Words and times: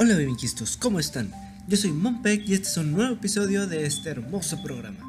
Hola 0.00 0.14
bebinquistos, 0.14 0.76
¿cómo 0.76 1.00
están? 1.00 1.32
Yo 1.66 1.76
soy 1.76 1.90
Monpec 1.90 2.48
y 2.48 2.54
este 2.54 2.68
es 2.68 2.76
un 2.76 2.92
nuevo 2.92 3.14
episodio 3.14 3.66
de 3.66 3.84
este 3.84 4.10
hermoso 4.10 4.62
programa. 4.62 5.00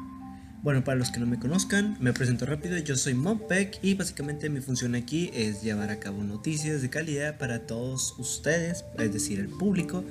Bueno, 0.64 0.82
para 0.82 0.98
los 0.98 1.12
que 1.12 1.20
no 1.20 1.26
me 1.26 1.38
conozcan, 1.38 1.96
me 2.00 2.12
presento 2.12 2.44
rápido, 2.44 2.76
yo 2.76 2.96
soy 2.96 3.14
Monpec 3.14 3.78
y 3.84 3.94
básicamente 3.94 4.50
mi 4.50 4.60
función 4.60 4.96
aquí 4.96 5.30
es 5.32 5.62
llevar 5.62 5.90
a 5.90 6.00
cabo 6.00 6.24
noticias 6.24 6.82
de 6.82 6.90
calidad 6.90 7.38
para 7.38 7.68
todos 7.68 8.16
ustedes, 8.18 8.84
es 8.98 9.12
decir, 9.12 9.38
el 9.38 9.46
público, 9.46 10.02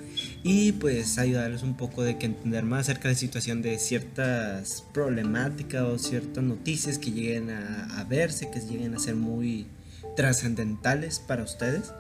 y 0.44 0.72
pues 0.72 1.18
ayudarles 1.18 1.62
un 1.62 1.76
poco 1.76 2.02
de 2.04 2.18
que 2.18 2.28
entender 2.28 2.64
más 2.64 2.88
acerca 2.88 3.10
de 3.10 3.16
la 3.16 3.20
situación 3.20 3.62
de 3.62 3.78
ciertas 3.80 4.86
problemáticas 4.94 5.84
o 5.84 6.00
ciertas 6.00 6.42
noticias 6.42 6.98
que 6.98 7.12
lleguen 7.12 7.50
a, 7.50 8.00
a 8.00 8.06
verse, 8.06 8.50
que 8.50 8.62
lleguen 8.62 8.96
a 8.96 9.00
ser 9.00 9.16
muy 9.16 9.68
trascendentales 10.16 11.20
para 11.20 11.44
ustedes. 11.44 11.92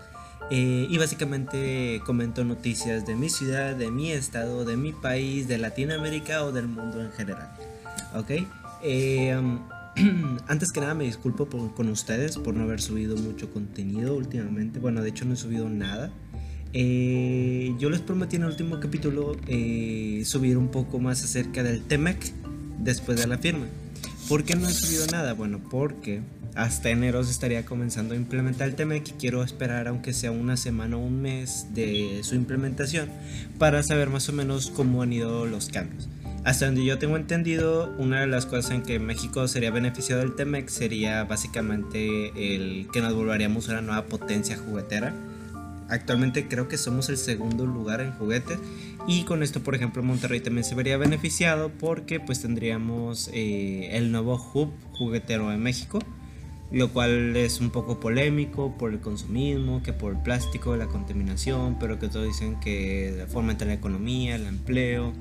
Eh, 0.51 0.87
y 0.89 0.97
básicamente 0.97 2.01
comento 2.05 2.43
noticias 2.43 3.05
de 3.05 3.15
mi 3.15 3.29
ciudad, 3.29 3.75
de 3.75 3.91
mi 3.91 4.11
estado, 4.11 4.65
de 4.65 4.77
mi 4.77 4.93
país, 4.93 5.47
de 5.47 5.59
Latinoamérica 5.59 6.43
o 6.43 6.51
del 6.51 6.67
mundo 6.67 7.01
en 7.01 7.11
general. 7.11 7.49
¿Ok? 8.15 8.31
Eh, 8.83 9.39
antes 10.47 10.71
que 10.71 10.79
nada 10.79 10.95
me 10.95 11.03
disculpo 11.03 11.47
con 11.75 11.89
ustedes 11.89 12.37
por 12.37 12.55
no 12.55 12.63
haber 12.63 12.81
subido 12.81 13.15
mucho 13.17 13.51
contenido 13.51 14.15
últimamente. 14.15 14.79
Bueno, 14.79 15.03
de 15.03 15.09
hecho 15.09 15.25
no 15.25 15.35
he 15.35 15.37
subido 15.37 15.69
nada. 15.69 16.11
Eh, 16.73 17.75
yo 17.79 17.89
les 17.89 17.99
prometí 17.99 18.37
en 18.37 18.43
el 18.43 18.49
último 18.49 18.79
capítulo 18.79 19.33
subir 20.23 20.57
un 20.57 20.69
poco 20.69 20.99
más 20.99 21.23
acerca 21.23 21.61
del 21.61 21.83
TEMEC 21.83 22.33
después 22.79 23.19
de 23.19 23.27
la 23.27 23.37
firma. 23.37 23.67
¿Por 24.29 24.43
qué 24.43 24.55
no 24.55 24.69
he 24.69 24.71
subido 24.71 25.07
nada? 25.07 25.33
Bueno, 25.33 25.59
porque 25.71 26.21
hasta 26.53 26.91
enero 26.91 27.23
se 27.23 27.31
estaría 27.31 27.65
comenzando 27.65 28.13
a 28.13 28.17
implementar 28.17 28.69
el 28.69 28.75
tema 28.75 28.95
y 28.95 29.01
quiero 29.01 29.43
esperar 29.43 29.87
aunque 29.87 30.13
sea 30.13 30.29
una 30.29 30.55
semana 30.55 30.97
o 30.97 30.99
un 30.99 31.19
mes 31.19 31.65
de 31.73 32.19
su 32.21 32.35
implementación 32.35 33.09
para 33.57 33.81
saber 33.81 34.11
más 34.11 34.29
o 34.29 34.33
menos 34.33 34.69
cómo 34.69 35.01
han 35.01 35.13
ido 35.13 35.47
los 35.47 35.69
cambios. 35.69 36.07
Hasta 36.43 36.67
donde 36.67 36.85
yo 36.85 36.99
tengo 36.99 37.17
entendido, 37.17 37.91
una 37.97 38.21
de 38.21 38.27
las 38.27 38.45
cosas 38.45 38.69
en 38.69 38.83
que 38.83 38.99
México 38.99 39.47
sería 39.47 39.71
beneficiado 39.71 40.21
del 40.21 40.35
TEMEC 40.35 40.69
sería 40.69 41.23
básicamente 41.23 42.53
el 42.53 42.87
que 42.93 43.01
nos 43.01 43.15
volveríamos 43.15 43.67
una 43.67 43.81
nueva 43.81 44.05
potencia 44.05 44.57
juguetera. 44.57 45.11
Actualmente 45.89 46.47
creo 46.47 46.67
que 46.67 46.77
somos 46.77 47.09
el 47.09 47.17
segundo 47.17 47.65
lugar 47.65 47.99
en 47.99 48.11
juguetes 48.11 48.59
y 49.07 49.23
con 49.23 49.43
esto 49.43 49.61
por 49.61 49.75
ejemplo 49.75 50.03
Monterrey 50.03 50.39
también 50.41 50.63
se 50.63 50.75
vería 50.75 50.97
beneficiado 50.97 51.71
porque 51.79 52.19
pues 52.19 52.41
tendríamos 52.41 53.29
eh, 53.33 53.89
el 53.93 54.11
nuevo 54.11 54.35
hub 54.53 54.71
juguetero 54.93 55.51
en 55.51 55.61
México 55.61 55.99
lo 56.71 56.89
cual 56.89 57.35
es 57.35 57.59
un 57.59 57.71
poco 57.71 57.99
polémico 57.99 58.75
por 58.77 58.91
el 58.91 58.99
consumismo, 58.99 59.81
que 59.81 59.91
por 59.91 60.13
el 60.13 60.21
plástico, 60.21 60.75
la 60.75 60.87
contaminación, 60.87 61.77
pero 61.79 61.97
que 61.99 62.09
todos 62.09 62.27
dicen 62.27 62.59
que 62.59 63.25
fomenta 63.29 63.65
la 63.65 63.73
economía, 63.73 64.35
el 64.35 64.45
empleo, 64.45 65.13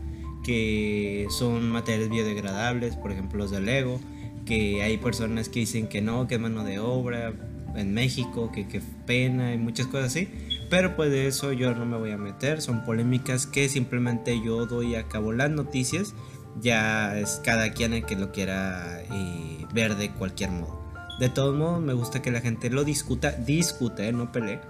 que 0.45 1.27
son 1.31 1.71
materiales 1.71 2.11
biodegradables, 2.11 2.97
por 2.97 3.13
ejemplo 3.13 3.39
los 3.39 3.51
de 3.51 3.61
Lego, 3.61 3.99
que 4.45 4.83
hay 4.83 4.99
personas 4.99 5.49
que 5.49 5.61
dicen 5.61 5.89
que 5.89 6.03
no, 6.03 6.27
que 6.27 6.35
es 6.35 6.41
mano 6.41 6.65
de 6.65 6.79
obra 6.81 7.33
en 7.77 7.95
México, 7.95 8.51
que, 8.53 8.67
que 8.67 8.83
pena 9.07 9.55
y 9.55 9.59
muchas 9.59 9.87
cosas 9.87 10.07
así. 10.07 10.29
Pero 10.71 10.97
pues 10.97 11.11
de 11.11 11.27
eso 11.27 11.53
yo 11.53 11.75
no 11.75 11.87
me 11.87 11.97
voy 11.97 12.11
a 12.11 12.19
meter, 12.19 12.61
son 12.61 12.85
polémicas 12.85 13.47
que 13.47 13.69
simplemente 13.69 14.41
yo 14.45 14.67
doy 14.67 14.97
a 14.97 15.09
cabo 15.09 15.33
las 15.33 15.51
noticias, 15.51 16.15
ya 16.61 17.19
es 17.19 17.41
cada 17.45 17.73
quien 17.73 17.95
el 17.95 18.05
que 18.05 18.17
lo 18.17 18.33
quiera 18.33 19.01
eh, 19.03 19.67
ver 19.73 19.97
de 19.97 20.11
cualquier 20.11 20.51
modo. 20.51 20.79
De 21.19 21.29
todos 21.29 21.57
modos, 21.57 21.81
me 21.81 21.95
gusta 21.95 22.23
que 22.23 22.31
la 22.31 22.41
gente 22.41 22.71
lo 22.71 22.85
discuta, 22.85 23.33
discute, 23.33 24.09
¿eh? 24.09 24.13
no 24.13 24.31
pelee. 24.31 24.61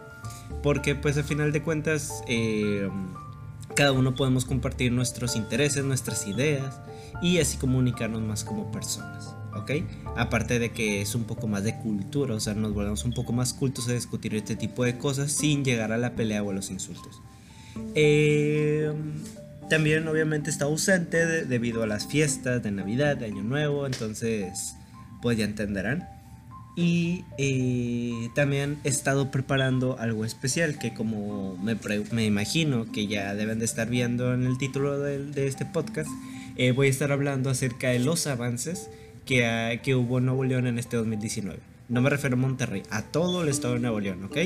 Porque 0.62 0.94
pues 0.94 1.16
al 1.16 1.24
final 1.24 1.52
de 1.52 1.62
cuentas, 1.62 2.22
eh, 2.26 2.88
cada 3.74 3.92
uno 3.92 4.14
podemos 4.14 4.44
compartir 4.44 4.92
nuestros 4.92 5.36
intereses, 5.36 5.84
nuestras 5.84 6.26
ideas 6.26 6.80
y 7.20 7.38
así 7.38 7.58
comunicarnos 7.58 8.22
más 8.22 8.44
como 8.44 8.70
personas. 8.70 9.37
¿Ok? 9.54 9.70
Aparte 10.16 10.58
de 10.58 10.70
que 10.70 11.00
es 11.02 11.14
un 11.14 11.24
poco 11.24 11.46
más 11.46 11.64
de 11.64 11.76
cultura, 11.76 12.34
o 12.34 12.40
sea, 12.40 12.54
nos 12.54 12.74
volvemos 12.74 13.04
un 13.04 13.12
poco 13.12 13.32
más 13.32 13.52
cultos 13.52 13.88
a 13.88 13.92
discutir 13.92 14.34
este 14.34 14.56
tipo 14.56 14.84
de 14.84 14.98
cosas 14.98 15.32
sin 15.32 15.64
llegar 15.64 15.92
a 15.92 15.98
la 15.98 16.14
pelea 16.14 16.42
o 16.42 16.50
a 16.50 16.54
los 16.54 16.70
insultos. 16.70 17.20
Eh, 17.94 18.92
también 19.68 20.08
obviamente 20.08 20.50
está 20.50 20.64
ausente 20.64 21.44
debido 21.44 21.82
a 21.82 21.86
las 21.86 22.06
fiestas 22.06 22.62
de 22.62 22.70
Navidad, 22.70 23.16
de 23.16 23.26
Año 23.26 23.42
Nuevo, 23.42 23.86
entonces 23.86 24.74
pues 25.20 25.36
ya 25.36 25.44
entenderán. 25.44 26.08
Y 26.76 27.24
eh, 27.38 28.30
también 28.36 28.78
he 28.84 28.88
estado 28.88 29.32
preparando 29.32 29.98
algo 29.98 30.24
especial 30.24 30.78
que 30.78 30.94
como 30.94 31.56
me, 31.56 31.76
me, 32.12 32.24
imagino 32.24 32.90
que 32.92 33.08
ya 33.08 33.34
deben 33.34 33.58
de 33.58 33.64
estar 33.64 33.88
viendo 33.90 34.32
en 34.32 34.44
el 34.44 34.58
título 34.58 35.00
de, 35.00 35.48
este 35.48 35.66
podcast, 35.66 36.08
eh, 36.56 36.70
voy 36.70 36.86
a 36.86 36.90
estar 36.90 37.10
hablando 37.10 37.50
acerca 37.50 37.88
de 37.88 37.98
los 37.98 38.28
avances 38.28 38.88
que, 39.28 39.94
hubo 39.94 40.18
en 40.18 40.26
Nuevo 40.26 40.44
León 40.44 40.66
en 40.66 40.78
este 40.78 40.96
2019. 40.96 41.60
No 41.88 42.00
me 42.00 42.10
refiero 42.10 42.36
a 42.36 42.38
Monterrey, 42.38 42.82
a 42.90 43.02
todo 43.02 43.42
el 43.42 43.48
estado 43.48 43.74
de 43.74 43.80
Nuevo 43.80 44.00
León, 44.00 44.24
¿ok? 44.24 44.36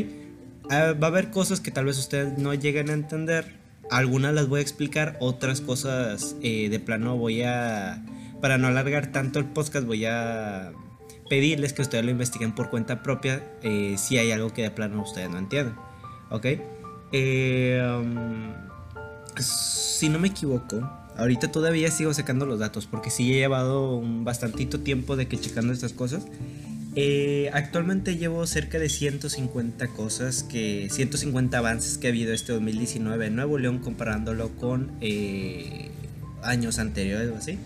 Ah, 0.71 0.95
va 1.01 1.07
a 1.07 1.11
haber 1.11 1.31
cosas 1.31 1.61
que 1.61 1.71
tal 1.71 1.85
vez 1.85 1.99
ustedes 1.99 2.39
no 2.39 2.53
lleguen 2.55 2.91
a 2.91 2.93
entender. 2.93 3.61
Algunas 3.91 4.35
las 4.35 4.49
voy 4.49 4.59
a 4.59 4.63
explicar, 4.63 5.17
otras 5.21 5.61
cosas 5.61 6.37
eh, 6.43 6.69
de 6.69 6.81
plano 6.81 7.17
voy 7.17 7.43
a... 7.43 8.05
Para 8.41 8.59
no 8.59 8.67
alargar 8.67 9.13
tanto 9.13 9.39
el 9.39 9.45
podcast 9.45 9.87
voy 9.87 10.05
a 10.05 10.73
pedirles 11.31 11.73
que 11.73 11.83
ustedes 11.83 12.05
lo 12.05 12.11
investiguen 12.11 12.53
por 12.53 12.69
cuenta 12.69 13.05
propia 13.05 13.41
eh, 13.63 13.95
si 13.99 14.19
hay 14.19 14.33
algo 14.33 14.53
que 14.53 14.63
de 14.63 14.71
plano 14.73 15.03
ustedes 15.03 15.31
no 15.31 15.39
entienden. 15.39 15.75
¿Ok? 16.31 16.47
Eh, 17.13 17.81
um, 18.01 18.53
si 19.39 20.09
no 20.09 20.19
me 20.19 20.29
equivoco, 20.29 20.81
ahorita 21.17 21.51
todavía 21.51 21.91
sigo 21.91 22.13
sacando 22.15 22.47
los 22.47 22.59
datos 22.59 22.87
porque 22.87 23.11
sí 23.11 23.33
he 23.33 23.37
llevado 23.37 23.97
un 23.97 24.25
bastantito 24.25 24.81
tiempo 24.81 25.17
de 25.17 25.29
que 25.29 25.39
checando 25.39 25.73
estas 25.73 25.93
cosas. 25.93 26.25
Eh, 26.95 27.51
actualmente 27.55 28.17
llevo 28.17 28.47
cerca 28.47 28.79
de 28.79 28.91
150 28.91 29.89
cosas, 29.89 30.43
que 30.43 30.89
150 30.91 31.57
avances 31.57 31.97
que 31.97 32.09
ha 32.09 32.11
habido 32.11 32.35
este 32.35 32.53
2019 32.53 33.27
en 33.27 33.37
Nuevo 33.37 33.59
León 33.59 33.79
comparándolo 33.79 34.51
con 34.57 34.93
años 36.43 36.79
anteriores 36.79 37.31
o 37.31 37.37
así. 37.37 37.59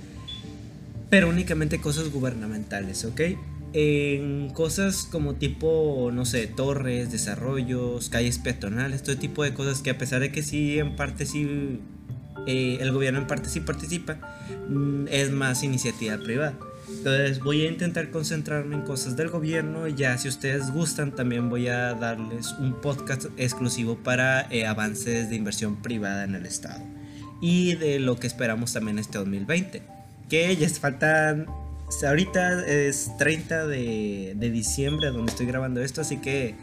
Pero 1.11 1.29
únicamente 1.29 1.81
cosas 1.81 2.11
gubernamentales, 2.11 3.05
¿ok? 3.05 3.21
en 3.79 4.49
cosas 4.55 5.07
como 5.11 5.35
tipo, 5.35 6.11
no 6.11 6.25
sé, 6.25 6.47
torres, 6.47 7.13
desarrollos, 7.13 8.09
calles 8.09 8.39
peatonales, 8.39 9.03
todo 9.03 9.19
tipo 9.19 9.45
de 9.45 9.53
cosas 9.53 9.83
que 9.83 9.91
a 9.91 9.99
pesar 9.99 10.21
de 10.21 10.33
que 10.33 10.43
sí, 10.43 10.79
en 10.79 10.97
parte 10.97 11.27
sí, 11.27 11.81
eh, 12.47 12.79
el 12.81 12.93
gobierno 12.93 13.21
en 13.21 13.27
parte 13.27 13.49
sí 13.49 13.61
participa, 13.61 14.17
mm, 14.69 15.09
es 15.09 15.31
más 15.31 15.63
iniciativa 15.63 16.17
privada. 16.19 16.55
Entonces 16.89 17.41
voy 17.41 17.67
a 17.67 17.69
intentar 17.69 18.11
concentrarme 18.11 18.77
en 18.77 18.83
cosas 18.83 19.17
del 19.17 19.29
gobierno. 19.29 19.89
Ya 19.89 20.17
si 20.19 20.29
ustedes 20.29 20.71
gustan, 20.73 21.13
también 21.13 21.51
voy 21.51 21.69
a 21.69 21.95
darles 21.95 22.53
un 22.61 22.81
podcast 22.81 23.27
exclusivo 23.37 23.97
para 23.97 24.47
eh, 24.51 24.67
avances 24.67 25.29
de 25.29 25.37
inversión 25.37 25.77
privada 25.83 26.25
en 26.25 26.35
el 26.35 26.47
Estado. 26.47 26.83
Y 27.41 27.75
de 27.75 27.99
lo 27.99 28.19
que 28.19 28.27
esperamos 28.27 28.73
también 28.73 28.99
este 28.99 29.19
2020. 29.19 29.83
Que 30.29 30.57
ya 30.57 30.69
faltan 30.69 31.47
ahorita 32.07 32.67
es 32.67 33.11
30 33.19 33.67
de, 33.67 34.35
diciembre 34.53 35.09
donde 35.09 35.31
estoy 35.31 35.47
grabando 35.47 35.81
esto, 35.81 36.01
así 36.01 36.19
que 36.19 36.55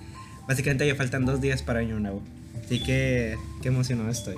básicamente 0.47 0.85
ya 0.85 0.95
faltan 0.95 1.25
dos 1.25 1.41
días 1.41 1.61
para 1.61 1.79
Año 1.79 1.99
Nuevo. 1.99 2.21
Así 2.63 2.81
que 2.81 3.37
qué 3.61 3.67
emocionado 3.69 4.09
estoy. 4.09 4.35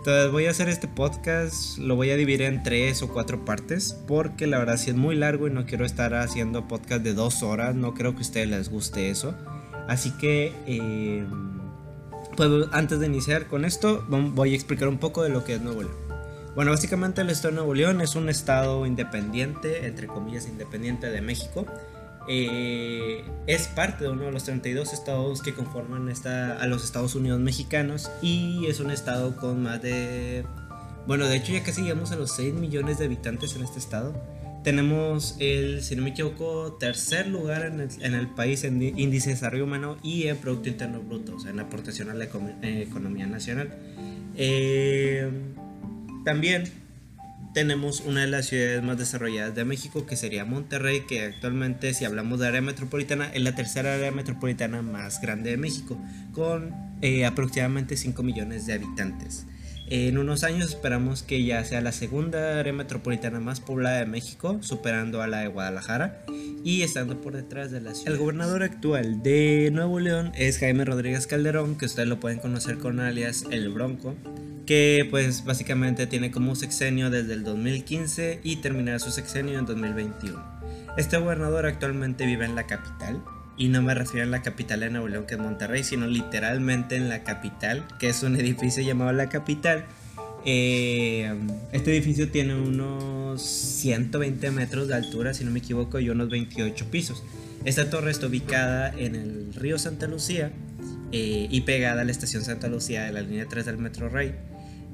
Entonces 0.00 0.32
voy 0.32 0.46
a 0.46 0.50
hacer 0.50 0.70
este 0.70 0.88
podcast, 0.88 1.76
lo 1.76 1.94
voy 1.94 2.08
a 2.08 2.16
dividir 2.16 2.40
en 2.40 2.62
tres 2.62 3.02
o 3.02 3.08
cuatro 3.08 3.44
partes, 3.44 3.98
porque 4.08 4.46
la 4.46 4.56
verdad 4.56 4.78
sí 4.78 4.88
es 4.88 4.96
muy 4.96 5.14
largo 5.14 5.46
y 5.46 5.50
no 5.50 5.66
quiero 5.66 5.84
estar 5.84 6.14
haciendo 6.14 6.66
podcast 6.66 7.02
de 7.02 7.12
dos 7.12 7.42
horas, 7.42 7.74
no 7.74 7.92
creo 7.92 8.12
que 8.12 8.20
a 8.20 8.22
ustedes 8.22 8.48
les 8.48 8.70
guste 8.70 9.10
eso. 9.10 9.34
Así 9.88 10.10
que, 10.12 10.54
eh, 10.66 11.26
pues 12.34 12.50
antes 12.72 12.98
de 12.98 13.08
iniciar 13.08 13.46
con 13.46 13.66
esto, 13.66 14.02
voy 14.08 14.54
a 14.54 14.54
explicar 14.54 14.88
un 14.88 14.96
poco 14.96 15.22
de 15.22 15.28
lo 15.28 15.44
que 15.44 15.56
es 15.56 15.60
Nuevo 15.60 15.82
León. 15.82 15.96
Bueno, 16.54 16.70
básicamente 16.70 17.20
el 17.20 17.28
estado 17.28 17.50
de 17.52 17.56
Nuevo 17.56 17.74
León 17.74 18.00
es 18.00 18.14
un 18.14 18.30
estado 18.30 18.86
independiente, 18.86 19.86
entre 19.86 20.06
comillas, 20.06 20.46
independiente 20.46 21.10
de 21.10 21.20
México. 21.20 21.66
Eh, 22.32 23.24
es 23.48 23.66
parte 23.66 24.04
de 24.04 24.10
uno 24.10 24.26
de 24.26 24.30
los 24.30 24.44
32 24.44 24.92
estados 24.92 25.42
que 25.42 25.52
conforman 25.52 26.08
esta, 26.08 26.62
a 26.62 26.66
los 26.68 26.84
Estados 26.84 27.16
Unidos 27.16 27.40
mexicanos 27.40 28.08
y 28.22 28.66
es 28.66 28.78
un 28.78 28.92
estado 28.92 29.36
con 29.36 29.64
más 29.64 29.82
de... 29.82 30.44
Bueno, 31.08 31.26
de 31.26 31.36
hecho 31.36 31.52
ya 31.52 31.64
casi 31.64 31.82
llegamos 31.82 32.12
a 32.12 32.16
los 32.16 32.30
6 32.36 32.54
millones 32.54 33.00
de 33.00 33.06
habitantes 33.06 33.56
en 33.56 33.64
este 33.64 33.80
estado. 33.80 34.14
Tenemos 34.62 35.34
el, 35.40 35.82
si 35.82 35.96
no 35.96 36.04
me 36.04 36.10
equivoco, 36.10 36.76
tercer 36.78 37.26
lugar 37.26 37.66
en 37.66 37.80
el, 37.80 37.88
en 38.00 38.14
el 38.14 38.28
país 38.28 38.62
en 38.62 38.80
índice 38.80 39.30
de 39.30 39.34
desarrollo 39.34 39.64
humano 39.64 39.96
y 40.00 40.28
en 40.28 40.36
Producto 40.36 40.68
Interno 40.68 41.00
Bruto, 41.00 41.34
o 41.34 41.40
sea, 41.40 41.50
en 41.50 41.58
aportación 41.58 42.10
a 42.10 42.14
la 42.14 42.26
economía 42.26 43.26
nacional. 43.26 43.74
Eh, 44.36 45.28
también 46.24 46.70
tenemos 47.52 48.00
una 48.00 48.22
de 48.22 48.26
las 48.28 48.46
ciudades 48.46 48.82
más 48.82 48.98
desarrolladas 48.98 49.54
de 49.54 49.64
México, 49.64 50.06
que 50.06 50.16
sería 50.16 50.44
Monterrey, 50.44 51.02
que 51.08 51.24
actualmente, 51.24 51.94
si 51.94 52.04
hablamos 52.04 52.40
de 52.40 52.48
área 52.48 52.60
metropolitana, 52.60 53.30
es 53.32 53.42
la 53.42 53.54
tercera 53.54 53.94
área 53.94 54.12
metropolitana 54.12 54.82
más 54.82 55.20
grande 55.20 55.50
de 55.50 55.56
México, 55.56 55.98
con 56.32 56.74
eh, 57.02 57.24
aproximadamente 57.24 57.96
5 57.96 58.22
millones 58.22 58.66
de 58.66 58.74
habitantes. 58.74 59.46
En 59.92 60.18
unos 60.18 60.44
años 60.44 60.70
esperamos 60.70 61.24
que 61.24 61.42
ya 61.42 61.64
sea 61.64 61.80
la 61.80 61.90
segunda 61.90 62.60
área 62.60 62.72
metropolitana 62.72 63.40
más 63.40 63.58
poblada 63.58 63.98
de 63.98 64.06
México, 64.06 64.58
superando 64.60 65.20
a 65.20 65.26
la 65.26 65.40
de 65.40 65.48
Guadalajara 65.48 66.24
y 66.62 66.82
estando 66.82 67.20
por 67.20 67.34
detrás 67.34 67.72
de 67.72 67.80
la 67.80 67.92
ciudad. 67.94 68.12
El 68.12 68.20
gobernador 68.20 68.62
actual 68.62 69.20
de 69.24 69.70
Nuevo 69.72 69.98
León 69.98 70.30
es 70.36 70.58
Jaime 70.58 70.84
Rodríguez 70.84 71.26
Calderón, 71.26 71.76
que 71.76 71.86
ustedes 71.86 72.08
lo 72.08 72.20
pueden 72.20 72.38
conocer 72.38 72.78
con 72.78 73.00
alias 73.00 73.44
El 73.50 73.70
Bronco, 73.70 74.14
que 74.66 75.06
pues 75.10 75.44
básicamente 75.44 76.06
tiene 76.06 76.30
como 76.30 76.54
sexenio 76.54 77.10
desde 77.10 77.34
el 77.34 77.44
2015 77.44 78.40
y 78.42 78.56
terminará 78.56 78.98
su 78.98 79.10
sexenio 79.10 79.58
en 79.58 79.66
2021. 79.66 80.42
Este 80.96 81.18
gobernador 81.18 81.66
actualmente 81.66 82.26
vive 82.26 82.44
en 82.44 82.54
la 82.54 82.66
capital, 82.66 83.22
y 83.60 83.68
no 83.68 83.82
me 83.82 83.94
refiero 83.94 84.26
a 84.26 84.30
la 84.30 84.40
capital 84.40 84.80
de 84.80 84.88
Nuevo 84.88 85.08
León, 85.08 85.26
que 85.26 85.34
es 85.34 85.40
Monterrey, 85.40 85.84
sino 85.84 86.06
literalmente 86.06 86.96
en 86.96 87.10
la 87.10 87.24
capital, 87.24 87.84
que 87.98 88.08
es 88.08 88.22
un 88.22 88.34
edificio 88.40 88.82
llamado 88.82 89.12
La 89.12 89.28
Capital. 89.28 89.84
Eh, 90.46 91.30
este 91.70 91.94
edificio 91.94 92.30
tiene 92.30 92.54
unos 92.54 93.42
120 93.42 94.50
metros 94.50 94.88
de 94.88 94.94
altura, 94.94 95.34
si 95.34 95.44
no 95.44 95.50
me 95.50 95.58
equivoco, 95.58 96.00
y 96.00 96.08
unos 96.08 96.30
28 96.30 96.90
pisos. 96.90 97.22
Esta 97.66 97.90
torre 97.90 98.10
está 98.10 98.28
ubicada 98.28 98.94
en 98.96 99.14
el 99.14 99.52
río 99.52 99.78
Santa 99.78 100.06
Lucía 100.06 100.52
eh, 101.12 101.48
y 101.50 101.60
pegada 101.62 102.02
a 102.02 102.04
la 102.04 102.10
estación 102.10 102.44
Santa 102.44 102.68
Lucía 102.68 103.04
de 103.04 103.12
la 103.12 103.22
línea 103.22 103.46
3 103.48 103.66
del 103.66 103.78
Metro 103.78 104.08
Rey. 104.08 104.34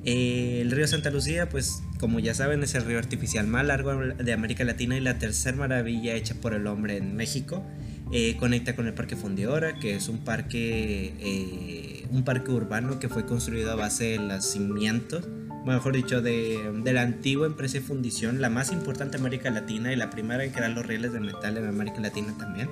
Eh, 0.04 0.60
el 0.60 0.70
río 0.70 0.86
Santa 0.86 1.10
Lucía, 1.10 1.48
pues 1.48 1.82
como 1.98 2.20
ya 2.20 2.32
saben, 2.32 2.62
es 2.62 2.76
el 2.76 2.84
río 2.84 2.98
artificial 2.98 3.48
más 3.48 3.66
largo 3.66 3.92
de 3.96 4.32
América 4.32 4.62
Latina 4.62 4.96
y 4.96 5.00
la 5.00 5.18
tercera 5.18 5.56
maravilla 5.56 6.14
hecha 6.14 6.36
por 6.36 6.54
el 6.54 6.68
hombre 6.68 6.96
en 6.96 7.16
México. 7.16 7.66
Eh, 8.12 8.36
conecta 8.38 8.76
con 8.76 8.86
el 8.86 8.94
Parque 8.94 9.16
Fondeora, 9.16 9.80
que 9.80 9.96
es 9.96 10.08
un 10.08 10.18
parque, 10.18 11.12
eh, 11.18 12.06
un 12.10 12.22
parque 12.22 12.52
urbano 12.52 13.00
que 13.00 13.08
fue 13.08 13.26
construido 13.26 13.72
a 13.72 13.74
base 13.74 14.04
de 14.10 14.18
los 14.18 14.44
cimientos, 14.44 15.26
mejor 15.64 15.96
dicho, 15.96 16.22
de, 16.22 16.70
la 16.84 17.02
antigua 17.02 17.48
empresa 17.48 17.78
de 17.78 17.80
fundición, 17.80 18.40
la 18.40 18.48
más 18.48 18.70
importante 18.70 19.16
de 19.16 19.22
América 19.22 19.50
Latina 19.50 19.92
y 19.92 19.96
la 19.96 20.10
primera 20.10 20.44
en 20.44 20.52
crear 20.52 20.70
los 20.70 20.86
rieles 20.86 21.12
de 21.12 21.18
metal 21.18 21.56
en 21.56 21.66
América 21.66 22.00
Latina 22.00 22.32
también. 22.38 22.68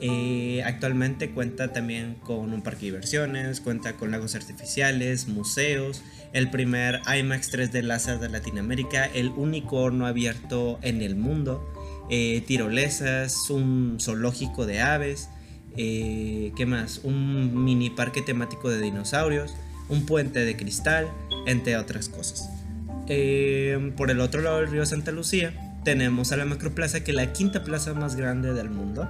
Eh, 0.00 0.62
actualmente 0.64 1.30
cuenta 1.30 1.72
también 1.72 2.14
con 2.22 2.52
un 2.52 2.62
parque 2.62 2.80
de 2.80 2.86
diversiones, 2.86 3.60
cuenta 3.60 3.94
con 3.94 4.10
lagos 4.10 4.34
artificiales, 4.36 5.26
museos, 5.26 6.02
el 6.32 6.50
primer 6.50 7.00
IMAX 7.06 7.52
3D 7.52 7.82
láser 7.82 8.20
de 8.20 8.28
Latinoamérica, 8.28 9.06
el 9.06 9.30
único 9.30 9.78
horno 9.78 10.06
abierto 10.06 10.78
en 10.82 11.02
el 11.02 11.16
mundo, 11.16 11.74
eh, 12.10 12.42
tirolesas, 12.46 13.50
un 13.50 13.98
zoológico 14.00 14.66
de 14.66 14.80
aves, 14.80 15.30
eh, 15.76 16.52
¿qué 16.56 16.64
más? 16.64 17.00
Un 17.02 17.64
mini 17.64 17.90
parque 17.90 18.22
temático 18.22 18.70
de 18.70 18.80
dinosaurios, 18.80 19.54
un 19.88 20.06
puente 20.06 20.44
de 20.44 20.56
cristal, 20.56 21.08
entre 21.46 21.76
otras 21.76 22.08
cosas. 22.08 22.50
Eh, 23.08 23.92
por 23.96 24.10
el 24.10 24.20
otro 24.20 24.42
lado 24.42 24.58
del 24.58 24.70
río 24.70 24.84
Santa 24.84 25.10
Lucía 25.12 25.80
tenemos 25.82 26.30
a 26.30 26.36
la 26.36 26.44
Macroplaza, 26.44 27.02
que 27.02 27.10
es 27.10 27.16
la 27.16 27.32
quinta 27.32 27.64
plaza 27.64 27.94
más 27.94 28.16
grande 28.16 28.52
del 28.52 28.68
mundo 28.70 29.08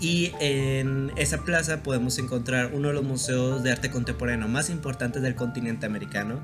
y 0.00 0.32
en 0.40 1.12
esa 1.16 1.44
plaza 1.44 1.82
podemos 1.82 2.18
encontrar 2.18 2.72
uno 2.74 2.88
de 2.88 2.94
los 2.94 3.04
museos 3.04 3.62
de 3.62 3.72
arte 3.72 3.90
contemporáneo 3.90 4.48
más 4.48 4.70
importantes 4.70 5.22
del 5.22 5.34
continente 5.34 5.86
americano, 5.86 6.40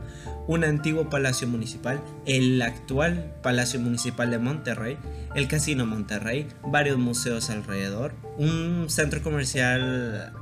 un 0.47 0.65
antiguo 0.65 1.11
palacio 1.11 1.47
municipal, 1.47 2.03
el 2.27 2.61
actual 2.63 3.35
Palacio 3.43 3.81
Municipal 3.81 4.31
de 4.31 4.39
Monterrey, 4.39 4.99
el 5.35 5.49
Casino 5.49 5.87
Monterrey, 5.87 6.49
varios 6.65 6.99
museos 6.99 7.51
alrededor, 7.51 8.15
un 8.39 8.87
centro 8.89 9.23
comercial... 9.23 10.33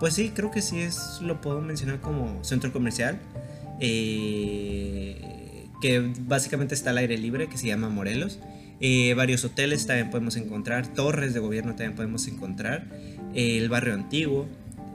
pues 0.00 0.14
sí, 0.14 0.30
creo 0.34 0.50
que 0.50 0.62
sí 0.62 0.80
es, 0.80 1.20
lo 1.20 1.40
puedo 1.40 1.60
mencionar 1.60 2.00
como 2.00 2.42
centro 2.44 2.72
comercial. 2.72 3.20
Eh, 3.80 5.36
que 5.80 6.12
básicamente 6.20 6.74
está 6.74 6.90
al 6.90 6.98
aire 6.98 7.18
libre, 7.18 7.48
que 7.48 7.58
se 7.58 7.66
llama 7.66 7.88
Morelos. 7.88 8.38
Eh, 8.80 9.14
varios 9.14 9.44
hoteles 9.44 9.86
también 9.86 10.10
podemos 10.10 10.36
encontrar, 10.36 10.86
torres 10.92 11.34
de 11.34 11.40
gobierno 11.40 11.72
también 11.72 11.94
podemos 11.94 12.26
encontrar, 12.28 12.86
el 13.34 13.68
barrio 13.68 13.94
antiguo, 13.94 14.48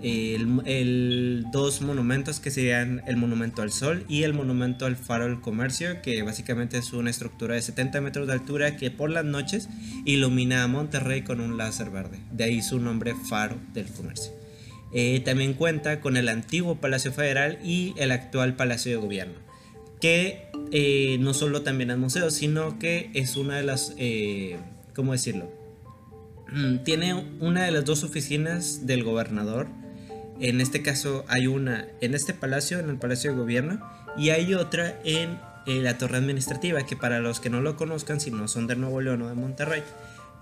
el, 0.04 1.46
dos 1.52 1.82
monumentos 1.82 2.40
que 2.40 2.52
serían 2.52 3.04
el 3.06 3.18
monumento 3.18 3.62
al 3.62 3.72
sol 3.72 4.06
y 4.08 4.24
el 4.24 4.34
monumento 4.34 4.86
al 4.86 4.96
faro 4.96 5.26
del 5.26 5.42
comercio, 5.42 6.02
que 6.02 6.22
básicamente 6.24 6.78
es 6.78 6.94
una 6.94 7.10
estructura 7.10 7.56
de 7.56 7.62
70 7.62 8.02
metros 8.02 8.28
de 8.28 8.34
altura 8.34 8.78
que 8.78 8.92
por 8.92 9.10
las 9.10 9.26
noches 9.26 9.70
ilumina 10.06 10.64
a 10.64 10.68
Monterrey 10.68 11.22
con 11.22 11.40
un 11.40 11.58
láser 11.58 11.90
verde, 11.90 12.20
de 12.32 12.44
ahí 12.46 12.62
su 12.62 12.80
nombre 12.80 13.14
faro 13.30 13.58
del 13.74 13.88
comercio. 13.88 14.32
Eh, 14.94 15.22
también 15.24 15.54
cuenta 15.54 16.02
con 16.02 16.18
el 16.18 16.28
antiguo 16.28 16.76
Palacio 16.76 17.14
Federal 17.14 17.60
y 17.64 17.94
el 17.98 18.12
actual 18.12 18.56
Palacio 18.56 18.92
de 18.92 18.98
Gobierno, 18.98 19.36
que 20.02 20.51
eh, 20.72 21.18
no 21.20 21.34
solo 21.34 21.62
también 21.62 21.92
al 21.92 21.98
museo, 21.98 22.32
sino 22.32 22.80
que 22.80 23.12
es 23.14 23.36
una 23.36 23.58
de 23.58 23.64
las, 23.64 23.94
eh, 23.98 24.58
¿cómo 24.96 25.12
decirlo? 25.12 25.52
Mm, 26.52 26.84
tiene 26.84 27.14
una 27.40 27.64
de 27.64 27.72
las 27.72 27.86
dos 27.86 28.04
oficinas 28.04 28.86
del 28.86 29.04
gobernador. 29.04 29.68
En 30.40 30.60
este 30.60 30.82
caso 30.82 31.24
hay 31.28 31.48
una 31.48 31.88
en 32.02 32.14
este 32.16 32.34
palacio, 32.34 32.80
en 32.80 32.90
el 32.90 32.98
Palacio 32.98 33.32
de 33.32 33.38
Gobierno, 33.38 33.82
y 34.18 34.30
hay 34.30 34.54
otra 34.54 35.00
en 35.06 35.40
la 35.68 35.98
torre 35.98 36.18
administrativa, 36.18 36.86
que 36.86 36.96
para 36.96 37.20
los 37.20 37.40
que 37.40 37.52
no 37.52 37.62
lo 37.62 37.78
conozcan, 37.78 38.20
si 38.20 38.32
no 38.32 38.48
son 38.48 38.66
de 38.66 38.76
Nuevo 38.76 39.00
León 39.00 39.22
o 39.22 39.28
de 39.28 39.36
Monterrey, 39.36 39.84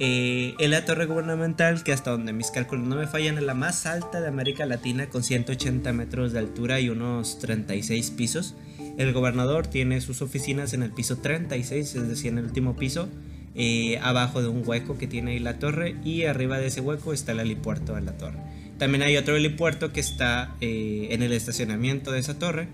eh, 0.01 0.55
es 0.59 0.69
la 0.69 0.85
torre 0.85 1.05
gubernamental 1.05 1.83
que 1.83 1.91
hasta 1.91 2.11
donde 2.11 2.31
mis 2.31 2.51
cálculos 2.51 2.87
no 2.87 2.95
me 2.95 3.05
fallan 3.05 3.37
es 3.37 3.43
la 3.43 3.53
más 3.53 3.85
alta 3.85 4.21
de 4.21 4.29
América 4.29 4.65
Latina 4.65 5.09
con 5.09 5.23
180 5.23 5.91
metros 5.91 6.31
de 6.31 6.39
altura 6.39 6.79
y 6.79 6.87
unos 6.87 7.39
36 7.39 8.11
pisos. 8.11 8.55
El 8.97 9.13
gobernador 9.13 9.67
tiene 9.67 10.01
sus 10.01 10.21
oficinas 10.21 10.73
en 10.73 10.83
el 10.83 10.91
piso 10.91 11.17
36, 11.17 11.95
es 11.95 12.07
decir, 12.07 12.31
en 12.31 12.39
el 12.39 12.45
último 12.45 12.75
piso, 12.75 13.09
eh, 13.55 13.97
abajo 14.01 14.41
de 14.41 14.47
un 14.47 14.61
hueco 14.65 14.97
que 14.97 15.07
tiene 15.07 15.31
ahí 15.31 15.39
la 15.39 15.59
torre 15.59 15.95
y 16.03 16.23
arriba 16.23 16.59
de 16.59 16.67
ese 16.67 16.81
hueco 16.81 17.13
está 17.13 17.31
el 17.31 17.39
helipuerto 17.39 17.95
de 17.95 18.01
la 18.01 18.17
torre. 18.17 18.39
También 18.77 19.03
hay 19.03 19.17
otro 19.17 19.35
helipuerto 19.35 19.91
que 19.91 19.99
está 19.99 20.55
eh, 20.61 21.09
en 21.11 21.23
el 21.23 21.33
estacionamiento 21.33 22.11
de 22.11 22.19
esa 22.19 22.39
torre. 22.39 22.69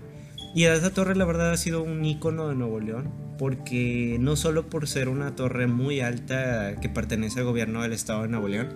Y 0.54 0.64
esa 0.64 0.90
torre 0.90 1.16
la 1.16 1.24
verdad 1.24 1.50
ha 1.50 1.56
sido 1.56 1.82
un 1.82 2.04
icono 2.04 2.48
de 2.48 2.54
Nuevo 2.54 2.80
León, 2.80 3.10
porque 3.38 4.16
no 4.20 4.36
solo 4.36 4.70
por 4.70 4.88
ser 4.88 5.08
una 5.08 5.34
torre 5.34 5.66
muy 5.66 6.00
alta 6.00 6.76
que 6.80 6.88
pertenece 6.88 7.40
al 7.40 7.46
gobierno 7.46 7.82
del 7.82 7.92
estado 7.92 8.22
de 8.22 8.28
Nuevo 8.28 8.48
León, 8.48 8.68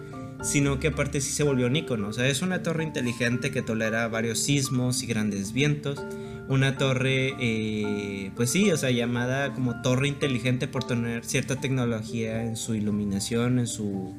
sino 0.42 0.78
que 0.78 0.88
aparte 0.88 1.20
sí 1.20 1.32
se 1.32 1.44
volvió 1.44 1.68
un 1.68 1.76
icono. 1.76 2.08
O 2.08 2.12
sea, 2.12 2.26
es 2.26 2.42
una 2.42 2.62
torre 2.62 2.82
inteligente 2.82 3.50
que 3.50 3.62
tolera 3.62 4.08
varios 4.08 4.40
sismos 4.40 5.02
y 5.02 5.06
grandes 5.06 5.52
vientos 5.52 6.02
una 6.50 6.76
torre, 6.76 7.36
eh, 7.38 8.32
pues 8.34 8.50
sí, 8.50 8.72
o 8.72 8.76
sea, 8.76 8.90
llamada 8.90 9.54
como 9.54 9.82
torre 9.82 10.08
inteligente 10.08 10.66
por 10.66 10.82
tener 10.82 11.24
cierta 11.24 11.60
tecnología 11.60 12.42
en 12.42 12.56
su 12.56 12.74
iluminación, 12.74 13.60
en 13.60 13.68
su, 13.68 14.16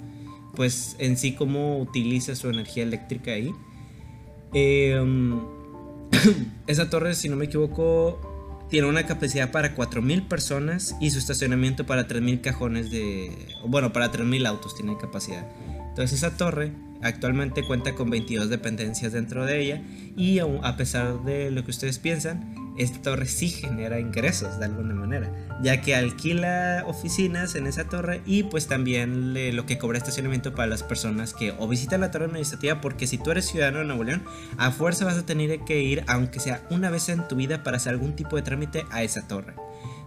pues 0.56 0.96
en 1.00 1.18
sí 1.18 1.34
cómo 1.34 1.78
utiliza 1.80 2.34
su 2.38 2.50
energía 2.50 2.84
eléctrica 2.84 3.32
ahí. 3.32 3.52
Em, 4.54 5.42
esa 6.68 6.90
torre, 6.90 7.16
si 7.16 7.28
no 7.28 7.36
me 7.36 7.46
equivoco, 7.46 8.66
tiene 8.70 8.88
una 8.88 9.06
capacidad 9.06 9.52
para 9.52 9.76
4.000 9.76 10.30
personas 10.30 10.96
y 11.02 11.12
su 11.12 11.20
estacionamiento 11.20 11.86
para 11.86 12.08
3.000 12.08 12.40
cajones 12.40 12.92
de... 12.92 13.30
Bueno, 13.68 13.92
para 13.92 14.10
3.000 14.10 14.48
autos 14.48 14.74
tiene 14.74 14.98
capacidad. 14.98 15.46
Entonces 15.90 16.14
esa 16.14 16.38
torre 16.38 16.72
actualmente 17.04 17.64
cuenta 17.64 17.96
con 17.96 18.10
22 18.10 18.50
dependencias 18.50 19.12
dentro 19.12 19.46
de 19.46 19.60
ella 19.60 19.84
y 20.16 20.40
a 20.40 20.78
pesar 20.78 21.24
de 21.24 21.52
lo 21.52 21.64
que 21.64 21.72
ustedes 21.72 22.00
piensan, 22.00 22.56
esta 22.78 23.02
torre 23.02 23.28
sí 23.28 23.50
genera 23.50 24.00
ingresos 24.00 24.60
de 24.60 24.66
alguna 24.66 24.96
manera, 24.96 25.32
ya 25.62 25.82
que 25.82 25.94
alquila 25.94 26.84
oficinas 26.88 27.56
en 27.56 27.68
esa 27.68 27.90
torre 27.90 28.22
y 28.26 28.44
pues 28.44 28.68
también 28.68 29.34
lo 29.56 29.66
que 29.66 29.78
cobra 29.78 29.98
estacionamiento 29.98 30.56
para 30.56 30.68
las 30.68 30.84
personas 30.84 31.34
que 31.34 31.54
o 31.60 31.68
visitan 31.68 32.02
la 32.02 32.12
torre 32.12 32.26
administrativa, 32.26 32.82
porque 32.82 33.08
si 33.08 33.18
tú 33.18 33.32
eres 33.32 33.46
ciudadano 33.46 33.80
de 33.80 33.86
Nuevo 33.86 34.04
León, 34.04 34.24
a 34.58 34.72
fuerza 34.72 35.06
vas 35.06 35.18
a 35.18 35.26
tener 35.26 35.60
que 35.62 35.82
ir, 35.82 36.04
aunque 36.08 36.40
sea 36.40 36.66
una 36.70 36.90
vez 36.90 37.10
en 37.10 37.28
tu 37.28 37.36
vida, 37.36 37.64
para 37.64 37.78
hacer 37.78 37.94
algún 37.94 38.16
tipo 38.16 38.36
de 38.36 38.42
trámite 38.42 38.86
a 38.90 39.04
esa 39.04 39.28
torre. 39.28 39.54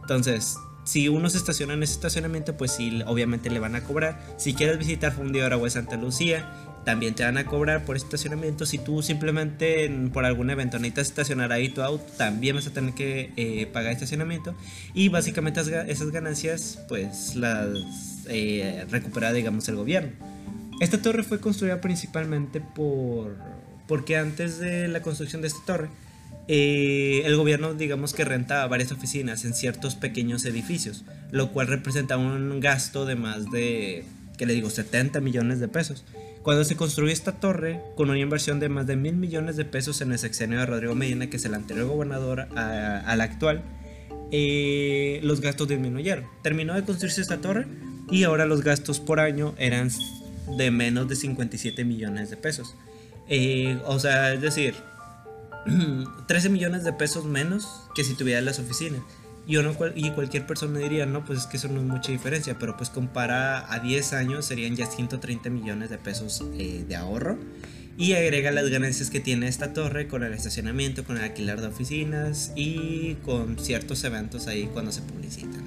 Entonces, 0.01 0.57
si 0.85 1.09
uno 1.09 1.31
se 1.31 1.39
estaciona 1.39 1.75
en 1.75 1.83
ese 1.83 1.95
estacionamiento, 1.95 2.57
pues 2.57 2.73
sí, 2.73 3.03
obviamente 3.07 3.51
le 3.51 3.59
van 3.59 3.75
a 3.75 3.85
cobrar. 3.85 4.21
Si 4.37 4.55
quieres 4.55 4.79
visitar 4.79 5.13
Fundidora 5.13 5.57
o 5.57 5.71
Santa 5.71 5.97
Lucía, 5.97 6.51
también 6.85 7.15
te 7.15 7.25
van 7.25 7.39
a 7.39 7.47
cobrar 7.47 7.85
por 7.85 7.97
estacionamiento. 7.97 8.67
Si 8.67 8.79
tú 8.79 9.03
simplemente 9.03 9.91
por 10.13 10.25
algún 10.25 10.51
evento 10.51 10.79
necesitas 10.79 11.09
estacionar 11.09 11.53
ahí 11.53 11.69
tu 11.69 11.83
auto, 11.83 12.05
también 12.17 12.57
vas 12.57 12.67
a 12.67 12.73
tener 12.73 12.95
que 12.95 13.33
eh, 13.37 13.67
pagar 13.73 13.93
estacionamiento. 13.93 14.55
Y 14.93 15.09
básicamente 15.09 15.61
esas 15.89 16.11
ganancias, 16.11 16.79
pues 16.89 17.37
las 17.37 18.25
eh, 18.29 18.85
recupera, 18.91 19.33
digamos, 19.33 19.69
el 19.69 19.77
gobierno. 19.77 20.13
Esta 20.81 21.01
torre 21.01 21.23
fue 21.23 21.41
construida 21.41 21.81
principalmente 21.81 22.61
por. 22.61 23.37
Porque 23.87 24.17
antes 24.17 24.59
de 24.59 24.89
la 24.89 25.03
construcción 25.03 25.43
de 25.43 25.49
esta 25.49 25.61
torre, 25.67 25.89
eh, 26.49 27.23
el 27.25 27.37
gobierno 27.37 27.75
digamos 27.75 28.13
que 28.13 28.25
renta 28.25 28.67
varias 28.67 28.93
oficinas 28.93 29.45
en 29.45 29.55
ciertos 29.55 29.95
pequeños 29.95 30.45
edificios, 30.45 31.05
lo 31.31 31.53
cual 31.53 31.67
representa 31.67 32.17
un 32.17 32.61
gasto 32.61 33.05
de 33.05 33.15
más 33.15 33.51
de, 33.51 34.05
¿qué 34.39 34.47
le 34.47 34.55
digo?, 34.55 34.71
70 34.71 35.21
millones 35.21 35.61
de 35.61 35.69
pesos. 35.69 36.05
Cuando 36.45 36.63
se 36.63 36.77
construyó 36.77 37.11
esta 37.11 37.33
torre, 37.33 37.81
con 37.97 38.11
una 38.11 38.19
inversión 38.19 38.61
de 38.61 38.69
más 38.69 38.87
de 38.87 38.97
mil 38.97 39.17
millones 39.17 39.57
de 39.57 39.65
pesos 39.65 40.03
en 40.03 40.13
el 40.13 40.19
sexenio 40.19 40.59
de 40.59 40.67
Rodrigo 40.67 40.95
Medina, 40.95 41.31
que 41.31 41.39
es 41.39 41.45
el 41.47 41.55
anterior 41.55 41.87
gobernador 41.89 42.49
al 42.55 43.21
actual, 43.23 43.63
eh, 44.31 45.21
los 45.23 45.41
gastos 45.41 45.69
disminuyeron. 45.69 46.27
Terminó 46.43 46.75
de 46.75 46.85
construirse 46.85 47.23
esta 47.23 47.39
torre 47.41 47.67
y 48.11 48.25
ahora 48.25 48.45
los 48.45 48.63
gastos 48.63 49.01
por 49.01 49.21
año 49.21 49.55
eran 49.57 49.89
de 50.59 50.71
menos 50.71 51.09
de 51.09 51.17
57 51.17 51.83
millones 51.83 52.29
de 52.29 52.37
pesos. 52.37 52.77
Eh, 53.27 53.79
o 53.87 53.99
sea, 53.99 54.35
es 54.35 54.43
decir, 54.43 54.75
13 56.29 56.51
millones 56.51 56.85
de 56.85 56.93
pesos 56.93 57.25
menos 57.25 57.89
que 57.95 58.05
si 58.05 58.13
tuviera 58.13 58.43
las 58.43 58.59
oficinas. 58.59 59.01
Y, 59.47 59.59
uno, 59.59 59.77
y 59.95 60.11
cualquier 60.11 60.47
persona 60.47 60.79
diría, 60.79 61.05
no, 61.05 61.25
pues 61.25 61.41
es 61.41 61.47
que 61.47 61.59
eso 61.59 61.69
no 61.69 61.81
es 61.81 61.87
mucha 61.87 62.13
diferencia, 62.13 62.59
pero 62.59 62.77
pues 62.77 62.89
compara 62.89 63.71
a 63.73 63.79
10 63.79 64.15
años 64.15 64.47
serían 64.47 64.75
ya 64.75 64.87
130 64.87 65.51
millones 65.51 65.91
de 65.91 65.99
pesos 65.99 66.45
eh, 66.59 66.85
de 66.89 66.97
ahorro. 66.97 67.39
Y 67.97 68.15
agrega 68.15 68.51
las 68.51 68.69
ganancias 68.71 69.11
que 69.11 69.21
tiene 69.21 69.47
esta 69.47 69.73
torre 69.73 70.09
con 70.09 70.25
el 70.25 70.33
estacionamiento, 70.33 71.05
con 71.05 71.17
el 71.17 71.23
alquiler 71.23 71.61
de 71.61 71.69
oficinas 71.69 72.53
y 72.57 73.15
con 73.25 73.59
ciertos 73.59 74.03
eventos 74.03 74.49
ahí 74.49 74.69
cuando 74.73 74.91
se 74.91 75.03
publicitan. 75.03 75.65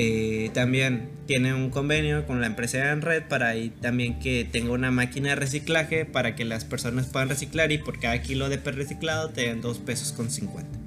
Eh, 0.00 0.50
también 0.54 1.08
tiene 1.26 1.54
un 1.54 1.70
convenio 1.70 2.24
con 2.24 2.40
la 2.40 2.46
empresa 2.46 2.94
red 2.94 3.24
para 3.24 3.48
ahí 3.48 3.70
también 3.80 4.20
que 4.20 4.48
tenga 4.50 4.70
una 4.70 4.92
máquina 4.92 5.30
de 5.30 5.34
reciclaje 5.34 6.04
para 6.04 6.36
que 6.36 6.44
las 6.44 6.64
personas 6.64 7.06
puedan 7.06 7.28
reciclar 7.28 7.72
y 7.72 7.78
por 7.78 7.98
cada 7.98 8.22
kilo 8.22 8.48
de 8.48 8.58
per 8.58 8.76
reciclado 8.76 9.30
te 9.30 9.42
den 9.42 9.60
2 9.60 9.78
pesos 9.78 10.12
con 10.12 10.30
50. 10.30 10.77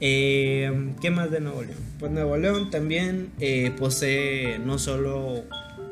Eh, 0.00 0.92
¿Qué 1.00 1.10
más 1.10 1.30
de 1.30 1.40
Nuevo 1.40 1.62
León? 1.62 1.78
Pues 1.98 2.10
Nuevo 2.10 2.36
León 2.36 2.70
también 2.70 3.30
eh, 3.38 3.72
posee 3.78 4.58
no 4.58 4.78
solo 4.78 5.44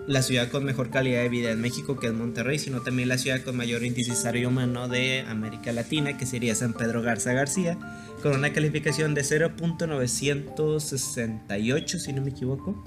la 0.07 0.23
ciudad 0.23 0.49
con 0.49 0.65
mejor 0.65 0.89
calidad 0.89 1.21
de 1.21 1.29
vida 1.29 1.51
en 1.51 1.61
México, 1.61 2.01
que 2.01 2.07
es 2.07 2.15
Monterrey, 2.15 2.59
sino 2.59 2.81
también 2.81 3.11
la 3.11 3.19
ciudad 3.19 3.43
con 3.43 3.55
mayor 3.57 3.85
índice 3.85 4.15
de 4.33 4.47
humano 4.47 4.89
de 4.89 5.27
América 5.29 5.71
Latina, 5.73 6.17
que 6.17 6.25
sería 6.25 6.55
San 6.55 6.73
Pedro 6.73 7.03
Garza 7.03 7.35
García, 7.35 7.77
con 8.23 8.33
una 8.33 8.55
calificación 8.55 9.13
de 9.15 9.21
0.968, 9.21 11.99
si 11.99 12.15
no 12.15 12.23
me 12.23 12.31
equivoco. 12.31 12.83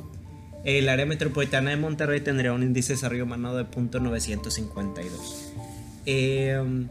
El 0.63 0.89
área 0.89 1.05
metropolitana 1.05 1.69
de 1.69 1.77
Monterrey 1.77 2.21
tendría 2.21 2.53
un 2.53 2.63
índice 2.63 2.93
de 2.93 2.95
desarrollo 2.95 3.25
humano 3.25 3.55
de 3.55 3.65
0.952. 3.65 5.05
Eh, 6.07 6.87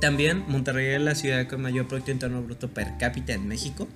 también 0.00 0.44
Monterrey 0.48 0.94
es 0.94 1.00
la 1.00 1.14
ciudad 1.14 1.46
con 1.46 1.62
mayor 1.62 1.88
Producto 1.88 2.10
Interno 2.10 2.42
Bruto 2.42 2.68
per 2.68 2.98
cápita 2.98 3.32
en 3.32 3.48
México 3.48 3.88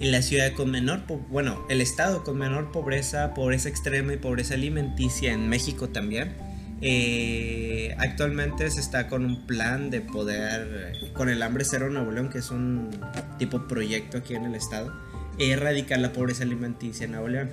en 0.00 0.12
la 0.12 0.22
ciudad 0.22 0.52
con 0.52 0.70
menor, 0.70 1.02
bueno, 1.28 1.66
el 1.68 1.80
estado 1.80 2.22
con 2.22 2.38
menor 2.38 2.70
pobreza, 2.70 3.34
pobreza 3.34 3.68
extrema 3.68 4.12
y 4.12 4.16
pobreza 4.16 4.54
alimenticia 4.54 5.32
en 5.32 5.48
México 5.48 5.88
también. 5.88 6.34
Eh, 6.80 7.96
actualmente 7.98 8.70
se 8.70 8.78
está 8.78 9.08
con 9.08 9.24
un 9.24 9.46
plan 9.46 9.90
de 9.90 10.00
poder, 10.00 10.92
con 11.14 11.28
el 11.28 11.42
hambre 11.42 11.64
cero 11.64 11.90
Nuevo 11.90 12.12
León, 12.12 12.30
que 12.30 12.38
es 12.38 12.50
un 12.50 12.90
tipo 13.38 13.66
proyecto 13.66 14.18
aquí 14.18 14.34
en 14.34 14.44
el 14.44 14.54
estado, 14.54 14.92
erradicar 15.38 15.98
la 15.98 16.12
pobreza 16.12 16.44
alimenticia 16.44 17.06
en 17.06 17.12
Nuevo 17.12 17.28
León. 17.28 17.50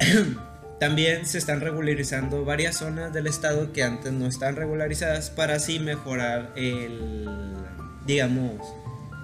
También 0.80 1.26
se 1.26 1.38
están 1.38 1.60
regularizando 1.60 2.44
varias 2.44 2.76
zonas 2.76 3.12
del 3.12 3.26
estado 3.26 3.72
que 3.72 3.82
antes 3.82 4.12
no 4.12 4.26
están 4.26 4.54
regularizadas 4.54 5.30
para 5.30 5.56
así 5.56 5.80
mejorar 5.80 6.52
el, 6.54 7.28
digamos, 8.06 8.60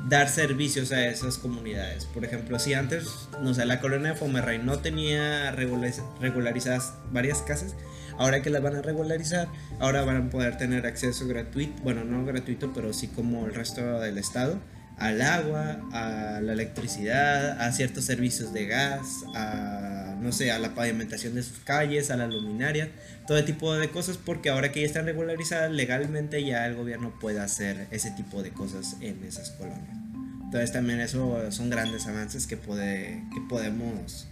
dar 0.08 0.28
servicios 0.28 0.90
a 0.92 1.06
esas 1.06 1.38
comunidades. 1.38 2.06
Por 2.06 2.24
ejemplo, 2.24 2.58
si 2.58 2.74
antes, 2.74 3.28
no 3.40 3.54
sé, 3.54 3.64
la 3.66 3.80
colonia 3.80 4.10
de 4.10 4.16
Fomerrey 4.16 4.58
no 4.58 4.80
tenía 4.80 5.52
regularizadas 5.52 6.94
varias 7.12 7.42
casas, 7.42 7.76
ahora 8.18 8.42
que 8.42 8.50
las 8.50 8.62
van 8.62 8.76
a 8.76 8.82
regularizar, 8.82 9.48
ahora 9.78 10.04
van 10.04 10.28
a 10.28 10.30
poder 10.30 10.58
tener 10.58 10.86
acceso 10.86 11.26
gratuito, 11.26 11.82
bueno, 11.82 12.04
no 12.04 12.24
gratuito, 12.24 12.72
pero 12.72 12.92
sí 12.92 13.08
como 13.08 13.46
el 13.46 13.54
resto 13.54 14.00
del 14.00 14.18
estado, 14.18 14.58
al 14.98 15.22
agua, 15.22 15.80
a 15.92 16.40
la 16.40 16.52
electricidad, 16.52 17.60
a 17.60 17.72
ciertos 17.72 18.04
servicios 18.04 18.52
de 18.52 18.66
gas, 18.66 19.24
a, 19.34 20.03
no 20.24 20.32
sé, 20.32 20.50
a 20.50 20.58
la 20.58 20.74
pavimentación 20.74 21.34
de 21.34 21.42
sus 21.42 21.58
calles, 21.58 22.10
a 22.10 22.16
la 22.16 22.26
luminaria, 22.26 22.88
todo 23.26 23.44
tipo 23.44 23.74
de 23.74 23.90
cosas, 23.90 24.16
porque 24.16 24.48
ahora 24.48 24.72
que 24.72 24.80
ya 24.80 24.86
están 24.86 25.04
regularizadas 25.04 25.70
legalmente 25.70 26.42
ya 26.42 26.66
el 26.66 26.76
gobierno 26.76 27.12
puede 27.20 27.40
hacer 27.40 27.86
ese 27.90 28.10
tipo 28.12 28.42
de 28.42 28.50
cosas 28.50 28.96
en 29.02 29.22
esas 29.22 29.50
colonias. 29.50 29.98
Entonces 30.44 30.72
también 30.72 31.00
eso 31.00 31.52
son 31.52 31.68
grandes 31.68 32.06
avances 32.06 32.46
que, 32.46 32.56
puede, 32.56 33.22
que 33.34 33.40
podemos 33.50 34.26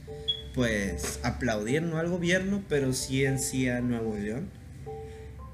pues 0.54 1.20
aplaudir, 1.25 1.82
no 1.82 1.99
al 1.99 2.08
gobierno, 2.08 2.62
pero 2.70 2.94
sí 2.94 3.26
en 3.26 3.38
sí 3.38 3.68
a 3.68 3.82
Nuevo 3.82 4.16
León. 4.16 4.49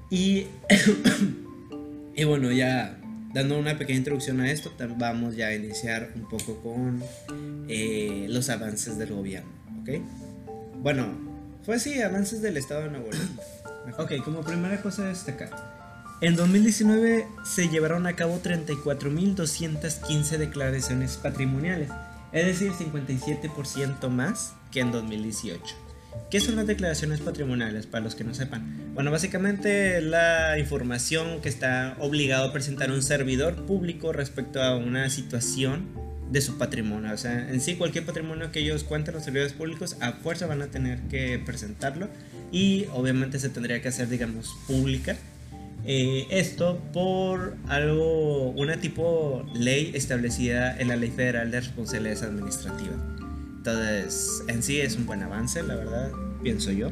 Y, 0.09 0.47
y 2.15 2.23
bueno, 2.23 2.49
ya 2.53 2.97
dando 3.33 3.59
una 3.59 3.77
pequeña 3.77 3.99
introducción 3.99 4.39
a 4.39 4.49
esto, 4.49 4.71
vamos 4.97 5.35
ya 5.35 5.47
a 5.47 5.53
iniciar 5.53 6.13
un 6.15 6.29
poco 6.29 6.61
con 6.61 7.03
eh, 7.67 8.27
los 8.29 8.49
avances 8.49 8.97
del 8.97 9.13
gobierno, 9.13 9.51
¿ok? 9.81 9.89
Bueno, 10.81 11.07
fue 11.65 11.75
así, 11.75 12.01
avances 12.01 12.41
del 12.41 12.55
Estado 12.55 12.83
de 12.83 12.89
Nuevo 12.91 13.11
León. 13.11 13.39
Ok, 13.97 14.13
como 14.23 14.41
primera 14.41 14.81
cosa 14.81 15.05
destacar. 15.05 15.49
En 16.21 16.37
2019 16.37 17.27
se 17.43 17.67
llevaron 17.67 18.07
a 18.07 18.15
cabo 18.15 18.41
34.215 18.41 20.37
declaraciones 20.37 21.17
patrimoniales, 21.17 21.89
es 22.31 22.45
decir, 22.45 22.71
57% 22.71 24.09
más 24.09 24.53
que 24.71 24.79
en 24.79 24.93
2018. 24.93 25.61
¿Qué 26.31 26.39
son 26.39 26.55
las 26.55 26.65
declaraciones 26.65 27.19
patrimoniales 27.19 27.85
para 27.85 28.03
los 28.03 28.15
que 28.15 28.23
no 28.23 28.33
sepan? 28.33 28.93
Bueno, 28.93 29.11
básicamente 29.11 29.99
la 29.99 30.57
información 30.59 31.41
que 31.41 31.49
está 31.49 31.97
obligado 31.99 32.49
a 32.49 32.53
presentar 32.53 32.89
un 32.91 33.01
servidor 33.01 33.65
público 33.65 34.13
respecto 34.13 34.61
a 34.61 34.77
una 34.77 35.09
situación 35.09 36.08
de 36.31 36.41
su 36.41 36.57
patrimonio. 36.57 37.13
O 37.13 37.17
sea, 37.17 37.49
en 37.49 37.61
sí 37.61 37.75
cualquier 37.75 38.05
patrimonio 38.05 38.51
que 38.51 38.59
ellos 38.59 38.83
cuenten 38.83 39.13
los 39.13 39.23
servidores 39.23 39.53
públicos 39.53 39.97
a 39.99 40.13
fuerza 40.13 40.47
van 40.47 40.61
a 40.61 40.67
tener 40.67 40.99
que 41.03 41.39
presentarlo 41.39 42.07
y 42.51 42.85
obviamente 42.93 43.39
se 43.39 43.49
tendría 43.49 43.81
que 43.81 43.89
hacer, 43.89 44.09
digamos, 44.09 44.55
pública. 44.67 45.17
Eh, 45.85 46.27
esto 46.29 46.81
por 46.93 47.55
algo, 47.67 48.51
una 48.51 48.79
tipo 48.81 49.45
ley 49.53 49.91
establecida 49.93 50.77
en 50.77 50.89
la 50.89 50.97
Ley 50.97 51.09
Federal 51.09 51.51
de 51.51 51.61
Responsabilidades 51.61 52.23
Administrativas. 52.23 52.97
Entonces, 53.57 54.43
en 54.47 54.61
sí 54.61 54.79
es 54.79 54.95
un 54.95 55.05
buen 55.05 55.23
avance, 55.23 55.63
la 55.63 55.75
verdad, 55.75 56.11
pienso 56.43 56.71
yo. 56.71 56.91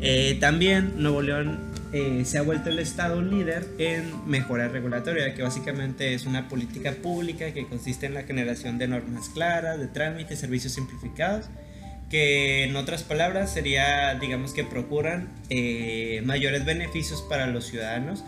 Eh, 0.00 0.38
también 0.40 0.94
Nuevo 0.96 1.22
León 1.22 1.58
eh, 1.92 2.22
se 2.24 2.38
ha 2.38 2.42
vuelto 2.42 2.70
el 2.70 2.78
estado 2.78 3.20
líder 3.20 3.66
en 3.78 4.28
mejora 4.28 4.68
regulatoria, 4.68 5.34
que 5.34 5.42
básicamente 5.42 6.14
es 6.14 6.26
una 6.26 6.48
política 6.48 6.92
pública 6.92 7.52
que 7.52 7.66
consiste 7.66 8.06
en 8.06 8.14
la 8.14 8.22
generación 8.22 8.78
de 8.78 8.88
normas 8.88 9.28
claras, 9.28 9.78
de 9.78 9.88
trámites, 9.88 10.38
servicios 10.38 10.72
simplificados, 10.74 11.46
que 12.08 12.64
en 12.64 12.76
otras 12.76 13.02
palabras 13.02 13.52
sería, 13.52 14.14
digamos 14.14 14.52
que 14.52 14.64
procuran 14.64 15.28
eh, 15.48 16.22
mayores 16.24 16.64
beneficios 16.64 17.22
para 17.22 17.46
los 17.46 17.66
ciudadanos 17.66 18.24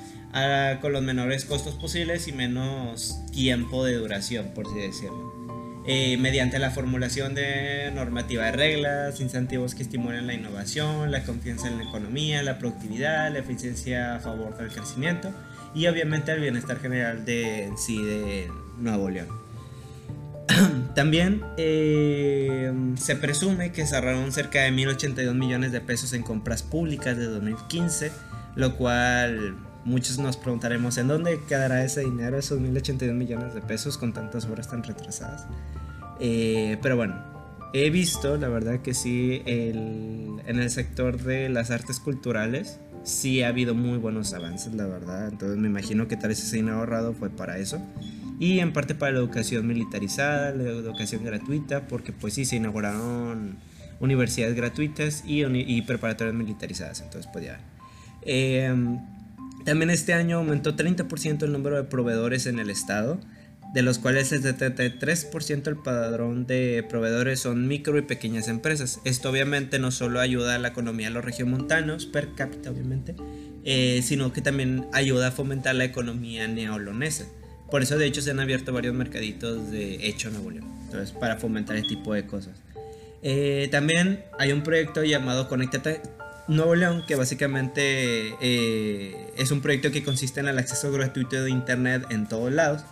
con 0.81 0.95
los 0.95 1.03
menores 1.03 1.45
costos 1.45 1.75
posibles 1.75 2.27
y 2.27 2.33
menos 2.33 3.21
tiempo 3.33 3.85
de 3.85 3.97
duración, 3.97 4.53
por 4.55 4.67
así 4.67 4.79
decirlo. 4.79 5.42
Eh, 5.85 6.17
mediante 6.17 6.61
la 6.61 6.71
formulación 6.71 7.35
de 7.35 7.91
normativa 7.93 8.45
de 8.45 8.53
reglas, 8.53 9.21
incentivos 9.21 9.75
que 9.75 9.83
estimulen 9.83 10.29
la 10.29 10.35
innovación, 10.35 11.11
la 11.11 11.25
confianza 11.25 11.67
en 11.67 11.79
la 11.79 11.85
economía, 11.85 12.41
la 12.45 12.59
productividad, 12.59 13.33
la 13.33 13.41
eficiencia 13.41 14.15
a 14.15 14.21
favor 14.21 14.57
del 14.57 14.69
crecimiento 14.69 15.33
y 15.75 15.89
obviamente 15.89 16.31
el 16.31 16.41
bienestar 16.41 16.79
general 16.79 17.25
de 17.25 17.73
sí 17.77 18.01
de 18.01 18.49
Nuevo 18.79 19.11
León. 19.11 19.27
También 20.95 21.43
eh, 21.57 22.73
se 22.97 23.17
presume 23.17 23.73
que 23.73 23.85
cerraron 23.85 24.31
cerca 24.31 24.61
de 24.61 24.71
1.082 24.71 25.35
millones 25.35 25.73
de 25.73 25.81
pesos 25.81 26.13
en 26.13 26.23
compras 26.23 26.63
públicas 26.63 27.17
de 27.17 27.25
2015, 27.25 28.13
lo 28.55 28.77
cual 28.77 29.57
muchos 29.85 30.19
nos 30.19 30.37
preguntaremos 30.37 30.97
en 30.99 31.09
dónde 31.09 31.41
quedará 31.49 31.85
ese 31.85 32.03
dinero, 32.03 32.39
esos 32.39 32.61
1.082 32.61 33.13
millones 33.13 33.55
de 33.55 33.61
pesos 33.61 33.99
con 33.99 34.13
tantas 34.13 34.47
obras 34.47 34.69
tan 34.69 34.83
retrasadas. 34.83 35.47
Eh, 36.21 36.79
pero 36.83 36.97
bueno, 36.97 37.17
he 37.73 37.91
visto, 37.91 38.37
la 38.37 38.49
verdad 38.49 38.81
que 38.81 38.95
sí, 38.95 39.43
en 39.47 40.41
el 40.47 40.71
sector 40.71 41.21
de 41.23 41.49
las 41.49 41.71
artes 41.71 42.01
culturales, 42.01 42.79
sí 43.05 43.43
ha 43.43 43.49
habido 43.49 43.75
muy 43.75 43.99
buenos 43.99 44.33
avances, 44.33 44.73
la 44.75 44.87
verdad. 44.87 45.29
Entonces 45.29 45.59
me 45.59 45.69
imagino 45.69 46.09
que 46.09 46.17
tal 46.17 46.29
vez 46.29 46.43
ese 46.43 46.57
dinero 46.57 46.79
ahorrado 46.79 47.13
fue 47.15 47.31
para 47.31 47.59
eso. 47.59 47.81
Y 48.39 48.61
en 48.61 48.73
parte 48.73 48.95
para 48.95 49.13
la 49.13 49.19
educación 49.19 49.67
militarizada, 49.67 50.53
la 50.53 50.65
educación 50.65 51.25
gratuita, 51.25 51.87
porque 51.89 52.13
pues 52.13 52.35
sí, 52.35 52.45
se 52.45 52.57
inauguraron 52.57 53.57
universidades 54.01 54.57
gratuitas 54.57 55.23
y, 55.25 55.45
y 55.45 55.83
preparatorias 55.83 56.35
militarizadas. 56.35 57.01
Entonces 57.01 57.31
pues 57.33 57.45
ya. 57.45 57.61
Eh, 58.23 58.75
también 59.65 59.91
este 59.91 60.15
año 60.15 60.39
aumentó 60.39 60.77
30% 60.77 61.43
el 61.45 61.53
número 61.53 61.77
de 61.77 61.85
proveedores 61.85 62.47
en 62.47 62.59
el 62.59 62.71
estado 62.71 63.19
de 63.73 63.83
los 63.83 63.99
cuales 63.99 64.33
el 64.33 64.43
73% 64.43 65.63
del 65.63 65.77
padrón 65.77 66.47
de 66.47 66.85
proveedores 66.89 67.41
son 67.41 67.67
micro 67.67 67.97
y 67.97 68.03
pequeñas 68.03 68.49
empresas. 68.49 69.01
Esto 69.05 69.31
obviamente 69.31 69.79
no 69.79 69.91
solo 69.91 70.21
ayuda 70.21 70.57
a 70.57 70.59
la 70.59 70.69
economía 70.69 71.09
de 71.09 71.15
los 71.15 71.25
regiomontanos, 71.25 72.05
per 72.05 72.35
cápita 72.35 72.71
obviamente, 72.71 73.15
eh, 73.65 74.03
sino 74.05 74.33
que 74.33 74.43
también 74.43 74.87
ayuda 74.93 75.29
a 75.29 75.31
fomentar 75.31 75.75
la 75.75 75.85
economía 75.85 76.47
neolonesa. 76.49 77.25
Por 77.71 77.83
eso 77.83 77.97
de 77.97 78.07
hecho 78.07 78.21
se 78.21 78.31
han 78.31 78.41
abierto 78.41 78.75
varios 78.75 78.95
mercaditos 78.95 79.71
de 79.71 80.07
hecho 80.07 80.31
Nuevo 80.31 80.51
León, 80.51 80.67
entonces 80.85 81.13
para 81.13 81.39
fomentar 81.39 81.77
este 81.77 81.89
tipo 81.89 82.13
de 82.13 82.27
cosas. 82.27 82.53
Eh, 83.23 83.69
también 83.71 84.23
hay 84.39 84.53
un 84.53 84.63
proyecto 84.63 85.03
llamado 85.03 85.49
Conéctate 85.49 86.03
Nuevo 86.49 86.75
León, 86.75 87.05
que 87.07 87.15
básicamente 87.15 88.35
eh, 88.41 89.33
es 89.37 89.51
un 89.51 89.61
proyecto 89.61 89.91
que 89.91 90.03
consiste 90.03 90.41
en 90.41 90.49
el 90.49 90.59
acceso 90.59 90.91
gratuito 90.91 91.43
de 91.43 91.51
Internet 91.51 92.05
en 92.11 92.29
todos 92.29 92.53
lados 92.53 92.85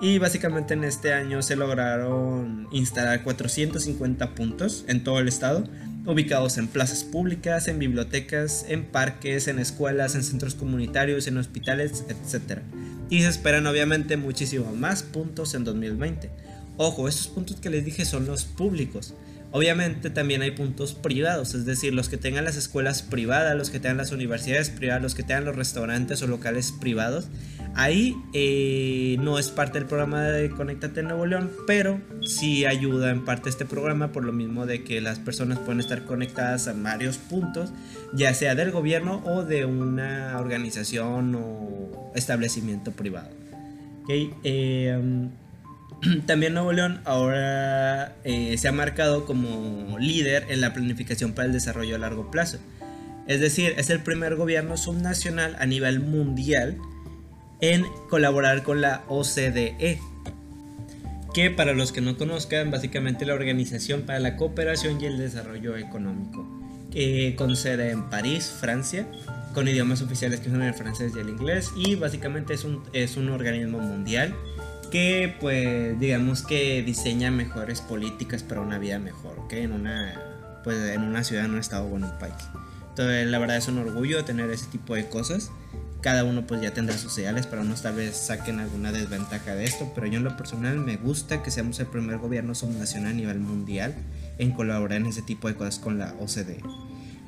y 0.00 0.18
básicamente 0.18 0.74
en 0.74 0.84
este 0.84 1.12
año 1.12 1.40
se 1.42 1.56
lograron 1.56 2.66
instalar 2.72 3.22
450 3.22 4.34
puntos 4.34 4.84
en 4.88 5.04
todo 5.04 5.20
el 5.20 5.28
estado, 5.28 5.64
ubicados 6.04 6.58
en 6.58 6.66
plazas 6.66 7.04
públicas, 7.04 7.68
en 7.68 7.78
bibliotecas, 7.78 8.66
en 8.68 8.84
parques, 8.84 9.46
en 9.46 9.58
escuelas, 9.58 10.14
en 10.14 10.24
centros 10.24 10.56
comunitarios, 10.56 11.26
en 11.28 11.38
hospitales, 11.38 12.04
etc. 12.08 12.60
Y 13.08 13.22
se 13.22 13.28
esperan 13.28 13.66
obviamente 13.66 14.16
muchísimo 14.16 14.72
más 14.74 15.02
puntos 15.02 15.54
en 15.54 15.64
2020. 15.64 16.30
Ojo, 16.76 17.08
estos 17.08 17.28
puntos 17.28 17.56
que 17.60 17.70
les 17.70 17.84
dije 17.84 18.04
son 18.04 18.26
los 18.26 18.44
públicos. 18.44 19.14
Obviamente 19.56 20.10
también 20.10 20.42
hay 20.42 20.50
puntos 20.50 20.94
privados, 20.94 21.54
es 21.54 21.64
decir, 21.64 21.94
los 21.94 22.08
que 22.08 22.16
tengan 22.16 22.44
las 22.44 22.56
escuelas 22.56 23.02
privadas, 23.04 23.56
los 23.56 23.70
que 23.70 23.78
tengan 23.78 23.98
las 23.98 24.10
universidades 24.10 24.68
privadas, 24.68 25.00
los 25.00 25.14
que 25.14 25.22
tengan 25.22 25.44
los 25.44 25.54
restaurantes 25.54 26.20
o 26.22 26.26
locales 26.26 26.72
privados. 26.72 27.28
Ahí 27.76 28.16
eh, 28.32 29.16
no 29.20 29.38
es 29.38 29.50
parte 29.50 29.78
del 29.78 29.86
programa 29.86 30.22
de 30.22 30.50
Conéctate 30.50 31.04
Nuevo 31.04 31.24
León, 31.24 31.52
pero 31.68 32.00
sí 32.22 32.64
ayuda 32.64 33.12
en 33.12 33.24
parte 33.24 33.48
este 33.48 33.64
programa 33.64 34.10
por 34.10 34.24
lo 34.24 34.32
mismo 34.32 34.66
de 34.66 34.82
que 34.82 35.00
las 35.00 35.20
personas 35.20 35.60
pueden 35.60 35.78
estar 35.78 36.04
conectadas 36.04 36.66
a 36.66 36.72
varios 36.72 37.18
puntos, 37.18 37.70
ya 38.12 38.34
sea 38.34 38.56
del 38.56 38.72
gobierno 38.72 39.22
o 39.24 39.44
de 39.44 39.66
una 39.66 40.36
organización 40.36 41.32
o 41.36 42.10
establecimiento 42.16 42.90
privado. 42.90 43.30
Okay, 44.02 44.34
eh, 44.42 45.28
También 46.26 46.54
Nuevo 46.54 46.72
León 46.72 47.00
ahora 47.04 48.16
eh, 48.24 48.56
se 48.58 48.68
ha 48.68 48.72
marcado 48.72 49.26
como 49.26 49.98
líder 49.98 50.46
en 50.48 50.60
la 50.60 50.72
planificación 50.72 51.32
para 51.32 51.46
el 51.46 51.52
desarrollo 51.52 51.96
a 51.96 51.98
largo 51.98 52.30
plazo. 52.30 52.58
Es 53.26 53.40
decir, 53.40 53.74
es 53.78 53.90
el 53.90 54.00
primer 54.00 54.36
gobierno 54.36 54.76
subnacional 54.76 55.56
a 55.58 55.66
nivel 55.66 56.00
mundial 56.00 56.76
en 57.60 57.86
colaborar 58.10 58.62
con 58.62 58.82
la 58.82 59.02
OCDE, 59.08 59.98
que 61.32 61.50
para 61.50 61.72
los 61.72 61.90
que 61.90 62.02
no 62.02 62.18
conozcan, 62.18 62.70
básicamente 62.70 63.24
la 63.24 63.34
Organización 63.34 64.02
para 64.02 64.20
la 64.20 64.36
Cooperación 64.36 65.00
y 65.00 65.06
el 65.06 65.16
Desarrollo 65.16 65.76
Económico, 65.76 66.46
con 67.36 67.56
sede 67.56 67.90
en 67.90 68.10
París, 68.10 68.52
Francia, 68.60 69.06
con 69.54 69.66
idiomas 69.66 70.02
oficiales 70.02 70.40
que 70.40 70.50
son 70.50 70.62
el 70.62 70.74
francés 70.74 71.12
y 71.16 71.20
el 71.20 71.30
inglés, 71.30 71.70
y 71.74 71.94
básicamente 71.94 72.52
es 72.52 72.64
un, 72.64 72.82
es 72.92 73.16
un 73.16 73.30
organismo 73.30 73.78
mundial 73.78 74.34
que 74.94 75.34
pues 75.40 75.98
digamos 75.98 76.42
que 76.44 76.80
diseña 76.84 77.32
mejores 77.32 77.80
políticas 77.80 78.44
para 78.44 78.60
una 78.60 78.78
vida 78.78 79.00
mejor, 79.00 79.48
que 79.48 79.64
en 79.64 79.72
una 79.72 80.14
pues 80.62 80.76
en 80.88 81.02
una 81.02 81.24
ciudad, 81.24 81.46
en 81.46 81.50
un 81.50 81.58
estado 81.58 81.86
o 81.86 81.96
en 81.96 82.04
un 82.04 82.16
país. 82.20 82.36
Entonces 82.90 83.26
la 83.26 83.40
verdad 83.40 83.56
es 83.56 83.66
un 83.66 83.78
orgullo 83.78 84.24
tener 84.24 84.48
ese 84.50 84.66
tipo 84.66 84.94
de 84.94 85.08
cosas. 85.08 85.50
Cada 86.00 86.22
uno 86.22 86.46
pues 86.46 86.62
ya 86.62 86.72
tendrá 86.74 86.96
sus 86.96 87.18
ideales, 87.18 87.48
pero 87.48 87.62
unos 87.62 87.82
tal 87.82 87.96
vez 87.96 88.16
saquen 88.16 88.60
alguna 88.60 88.92
desventaja 88.92 89.56
de 89.56 89.64
esto, 89.64 89.90
pero 89.96 90.06
yo 90.06 90.18
en 90.18 90.22
lo 90.22 90.36
personal 90.36 90.78
me 90.78 90.96
gusta 90.96 91.42
que 91.42 91.50
seamos 91.50 91.80
el 91.80 91.86
primer 91.86 92.18
gobierno 92.18 92.54
subnacional 92.54 93.10
a 93.10 93.14
nivel 93.14 93.40
mundial 93.40 93.96
en 94.38 94.52
colaborar 94.52 95.00
en 95.00 95.06
ese 95.06 95.22
tipo 95.22 95.48
de 95.48 95.56
cosas 95.56 95.80
con 95.80 95.98
la 95.98 96.14
OCDE. 96.20 96.60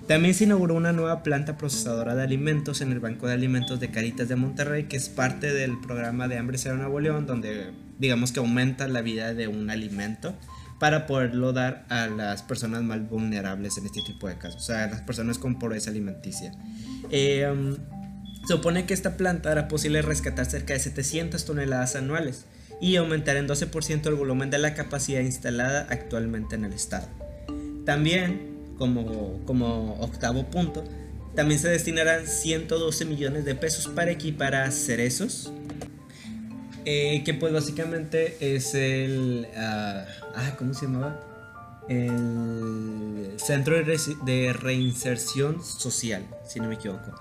También 0.06 0.34
se 0.34 0.44
inauguró 0.44 0.74
una 0.74 0.92
nueva 0.92 1.24
planta 1.24 1.56
procesadora 1.56 2.14
de 2.14 2.22
alimentos 2.22 2.80
en 2.80 2.92
el 2.92 3.00
Banco 3.00 3.26
de 3.26 3.32
Alimentos 3.32 3.80
de 3.80 3.90
Caritas 3.90 4.28
de 4.28 4.36
Monterrey, 4.36 4.84
que 4.84 4.96
es 4.96 5.08
parte 5.08 5.52
del 5.52 5.80
programa 5.80 6.28
de 6.28 6.38
Hambre 6.38 6.58
Cero 6.58 6.76
Nuevo 6.76 7.00
León, 7.00 7.26
donde 7.26 7.72
digamos 7.98 8.30
que 8.30 8.38
aumenta 8.38 8.86
la 8.86 9.02
vida 9.02 9.34
de 9.34 9.48
un 9.48 9.68
alimento 9.68 10.34
para 10.78 11.06
poderlo 11.06 11.52
dar 11.52 11.86
a 11.88 12.06
las 12.06 12.42
personas 12.42 12.82
más 12.82 13.08
vulnerables 13.08 13.78
en 13.78 13.86
este 13.86 14.00
tipo 14.06 14.28
de 14.28 14.38
casos, 14.38 14.62
o 14.62 14.64
sea, 14.66 14.84
a 14.84 14.86
las 14.88 15.00
personas 15.00 15.38
con 15.38 15.58
pobreza 15.58 15.90
alimenticia. 15.90 16.52
Eh, 17.10 17.50
um, 17.50 17.76
supone 18.46 18.86
que 18.86 18.94
esta 18.94 19.16
planta 19.16 19.50
hará 19.50 19.66
posible 19.66 20.02
rescatar 20.02 20.46
cerca 20.46 20.74
de 20.74 20.80
700 20.80 21.44
toneladas 21.44 21.96
anuales 21.96 22.44
y 22.80 22.94
aumentar 22.94 23.36
en 23.36 23.48
12% 23.48 24.06
el 24.06 24.14
volumen 24.14 24.50
de 24.50 24.58
la 24.58 24.74
capacidad 24.74 25.20
instalada 25.20 25.86
actualmente 25.90 26.54
en 26.54 26.64
el 26.64 26.74
estado. 26.74 27.08
También 27.84 28.55
como, 28.78 29.96
octavo 30.00 30.44
punto, 30.44 30.84
también 31.34 31.60
se 31.60 31.68
destinarán 31.68 32.26
112 32.26 33.04
millones 33.04 33.44
de 33.44 33.54
pesos 33.54 33.88
para 33.88 34.10
equipar 34.10 34.54
a 34.54 34.70
Cerezos, 34.70 35.52
eh, 36.84 37.22
que 37.24 37.34
pues 37.34 37.52
básicamente 37.52 38.36
es 38.40 38.74
el... 38.74 39.48
ah, 39.56 40.06
ah 40.34 40.54
¿Cómo 40.58 40.72
se 40.72 40.86
llamaba? 40.86 41.20
El 41.88 43.34
Centro 43.36 43.76
de 43.76 44.52
Reinserción 44.52 45.62
Social, 45.62 46.24
si 46.46 46.60
no 46.60 46.68
me 46.68 46.74
equivoco. 46.74 47.12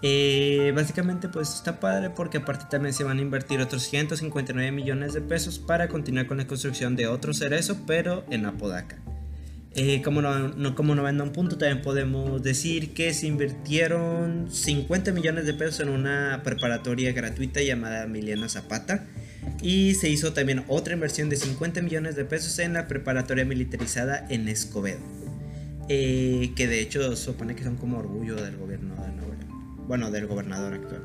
Eh, 0.00 0.72
básicamente 0.76 1.28
pues 1.28 1.52
está 1.54 1.80
padre 1.80 2.10
porque 2.10 2.38
aparte 2.38 2.66
también 2.70 2.94
se 2.94 3.02
van 3.02 3.18
a 3.18 3.20
invertir 3.20 3.60
otros 3.60 3.82
159 3.82 4.70
millones 4.70 5.12
de 5.12 5.20
pesos 5.20 5.58
para 5.58 5.88
continuar 5.88 6.26
con 6.28 6.38
la 6.38 6.46
construcción 6.46 6.94
de 6.94 7.08
otro 7.08 7.34
cerezo, 7.34 7.78
pero 7.86 8.24
en 8.30 8.46
Apodaca. 8.46 8.98
Eh, 9.74 10.02
como, 10.02 10.22
no, 10.22 10.74
como 10.74 10.94
no 10.94 11.02
venda 11.02 11.22
un 11.22 11.32
punto, 11.32 11.58
también 11.58 11.82
podemos 11.82 12.42
decir 12.42 12.94
que 12.94 13.12
se 13.14 13.26
invirtieron 13.26 14.48
50 14.50 15.12
millones 15.12 15.46
de 15.46 15.54
pesos 15.54 15.80
en 15.80 15.90
una 15.90 16.40
preparatoria 16.42 17.12
gratuita 17.12 17.60
llamada 17.62 18.04
Emiliano 18.04 18.48
Zapata. 18.48 19.06
Y 19.62 19.94
se 19.94 20.08
hizo 20.08 20.32
también 20.32 20.64
otra 20.68 20.94
inversión 20.94 21.28
de 21.28 21.36
50 21.36 21.82
millones 21.82 22.16
de 22.16 22.24
pesos 22.24 22.58
en 22.58 22.72
la 22.74 22.88
preparatoria 22.88 23.44
militarizada 23.44 24.26
en 24.28 24.48
Escobedo. 24.48 25.00
Eh, 25.88 26.52
que 26.54 26.66
de 26.66 26.80
hecho 26.80 27.16
supone 27.16 27.56
que 27.56 27.64
son 27.64 27.76
como 27.76 27.98
orgullo 27.98 28.36
del 28.36 28.56
gobierno 28.56 28.94
de 28.94 29.12
Nuevo. 29.12 29.28
Bueno, 29.86 30.10
del 30.10 30.26
gobernador 30.26 30.74
actual. 30.74 31.02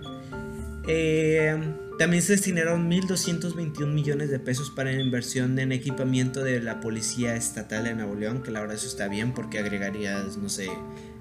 Eh, 0.87 1.57
también 1.99 2.23
se 2.23 2.33
destinaron 2.33 2.89
1.221 2.89 3.87
millones 3.87 4.29
de 4.31 4.39
pesos 4.39 4.71
para 4.71 4.91
la 4.91 5.01
inversión 5.01 5.59
en 5.59 5.71
equipamiento 5.71 6.43
de 6.43 6.59
la 6.59 6.79
Policía 6.79 7.35
Estatal 7.35 7.83
de 7.83 7.93
Nuevo 7.93 8.15
León, 8.15 8.41
que 8.41 8.49
la 8.49 8.61
verdad 8.61 8.75
eso 8.77 8.87
está 8.87 9.07
bien 9.07 9.31
porque 9.33 9.59
agregarías, 9.59 10.37
no 10.37 10.49
sé, 10.49 10.69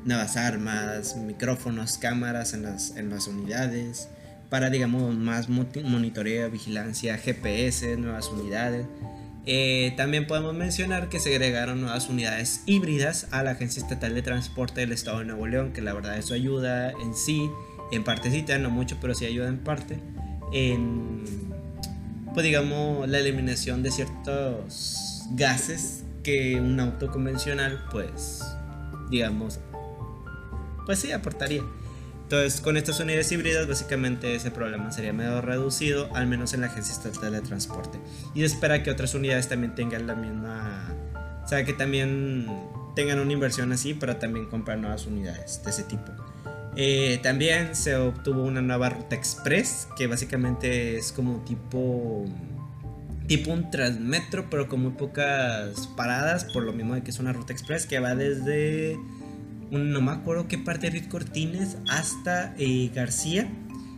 nuevas 0.05 0.37
armas, 0.37 1.17
micrófonos, 1.17 1.99
cámaras 1.99 2.55
en 2.55 2.63
las, 2.63 2.97
en 2.97 3.11
las 3.11 3.27
unidades, 3.27 4.09
para, 4.49 4.71
digamos, 4.71 5.15
más 5.15 5.49
monitoreo, 5.49 6.51
vigilancia, 6.51 7.19
GPS, 7.19 7.97
nuevas 7.99 8.29
unidades. 8.29 8.87
Eh, 9.45 9.93
también 9.97 10.27
podemos 10.27 10.55
mencionar 10.55 11.09
que 11.09 11.21
se 11.21 11.31
agregaron 11.31 11.81
nuevas 11.83 12.09
unidades 12.09 12.63
híbridas 12.65 13.27
a 13.31 13.43
la 13.43 13.53
Agencia 13.53 13.83
Estatal 13.83 14.15
de 14.15 14.23
Transporte 14.23 14.81
del 14.81 14.93
Estado 14.93 15.19
de 15.19 15.27
Nuevo 15.27 15.47
León, 15.47 15.73
que 15.73 15.83
la 15.83 15.93
verdad 15.93 16.17
eso 16.17 16.33
ayuda 16.33 16.93
en 16.93 17.15
sí, 17.15 17.51
en 17.91 18.05
partecita, 18.05 18.57
no 18.59 18.71
mucho, 18.71 18.97
pero 19.01 19.15
sí 19.15 19.27
ayuda 19.27 19.49
en 19.49 19.59
parte 19.59 19.99
en, 20.53 21.25
pues 22.35 22.45
digamos, 22.45 23.09
la 23.09 23.19
eliminación 23.19 23.83
de 23.83 23.91
ciertos 23.91 25.23
gases 25.33 26.05
que 26.23 26.61
un 26.61 26.79
auto 26.79 27.11
convencional, 27.11 27.85
pues, 27.91 28.43
digamos, 29.11 29.61
pues 30.87 30.99
sí, 30.99 31.13
aportaría. 31.13 31.63
Entonces, 32.23 32.63
con 32.63 32.79
estas 32.79 32.99
unidades 32.99 33.31
híbridas, 33.31 33.67
básicamente 33.67 34.35
ese 34.35 34.51
problema 34.51 34.91
sería 34.91 35.13
medio 35.13 35.43
reducido, 35.43 36.09
al 36.15 36.27
menos 36.27 36.55
en 36.55 36.63
la 36.63 36.69
Agencia 36.69 36.95
Estatal 36.95 37.33
de 37.33 37.43
Transporte. 37.43 37.99
Y 38.35 38.43
espera 38.43 38.83
que 38.83 38.91
otras 38.91 39.15
unidades 39.15 39.49
también 39.49 39.75
tengan 39.75 40.07
la 40.07 40.15
misma, 40.15 40.95
o 41.45 41.49
sea, 41.49 41.65
que 41.65 41.75
también 41.75 42.47
tengan 42.95 43.21
una 43.21 43.33
inversión 43.33 43.71
así 43.73 43.93
para 43.93 44.19
también 44.19 44.47
comprar 44.47 44.79
nuevas 44.79 45.07
unidades 45.07 45.63
de 45.63 45.71
ese 45.71 45.83
tipo. 45.83 46.11
Eh, 46.77 47.21
también 47.23 47.77
se 47.77 47.97
obtuvo 47.97 48.43
una 48.45 48.63
nueva 48.63 48.89
ruta 48.89 49.15
express, 49.15 49.89
que 49.97 50.07
básicamente 50.07 50.97
es 50.97 51.13
como 51.13 51.45
tipo 51.45 52.25
tipo 53.27 53.53
un 53.53 53.71
transmetro, 53.71 54.51
pero 54.51 54.69
con 54.69 54.83
muy 54.83 54.93
pocas 54.93 55.87
paradas, 55.97 56.45
por 56.45 56.65
lo 56.65 56.73
mismo 56.73 56.95
de 56.95 57.03
que 57.03 57.11
es 57.11 57.19
una 57.19 57.33
ruta 57.33 57.53
express 57.53 57.87
que 57.87 57.99
va 57.99 58.15
desde 58.15 58.99
no 59.71 60.03
me 60.03 60.13
acuerdo 60.13 60.49
qué 60.49 60.59
parte 60.59 60.91
de 60.91 60.99
Rit 60.99 61.09
Cortines 61.09 61.79
hasta 61.89 62.55
eh, 62.59 62.91
García. 62.95 63.49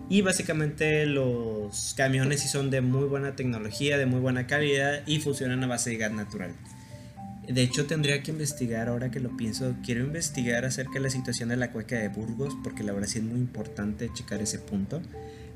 Y 0.09 0.21
básicamente 0.21 1.07
los 1.07 1.95
camiones 1.97 2.41
sí 2.41 2.49
son 2.49 2.71
de 2.71 2.81
muy 2.83 3.05
buena 3.05 3.35
tecnología, 3.35 3.97
de 3.97 4.07
muy 4.07 4.21
buena 4.21 4.47
calidad 4.47 5.01
y 5.07 5.19
funcionan 5.21 5.65
a 5.65 5.67
base 5.67 5.91
de 5.91 5.97
gas 5.97 6.13
natural. 6.13 6.55
De 7.49 7.63
hecho, 7.63 7.87
tendría 7.87 8.23
que 8.23 8.31
investigar, 8.31 8.89
ahora 8.89 9.11
que 9.11 9.21
lo 9.21 9.37
pienso, 9.37 9.75
quiero 9.85 10.03
investigar 10.03 10.65
acerca 10.65 10.95
de 10.95 11.01
la 11.01 11.11
situación 11.11 11.51
de 11.51 11.57
la 11.57 11.73
cueca 11.73 11.97
de 11.97 12.09
Burgos, 12.09 12.57
porque 12.63 12.83
la 12.83 12.93
verdad 12.93 13.09
sí 13.09 13.19
es 13.19 13.25
muy 13.25 13.39
importante 13.39 14.11
checar 14.15 14.41
ese 14.41 14.59
punto. 14.59 15.03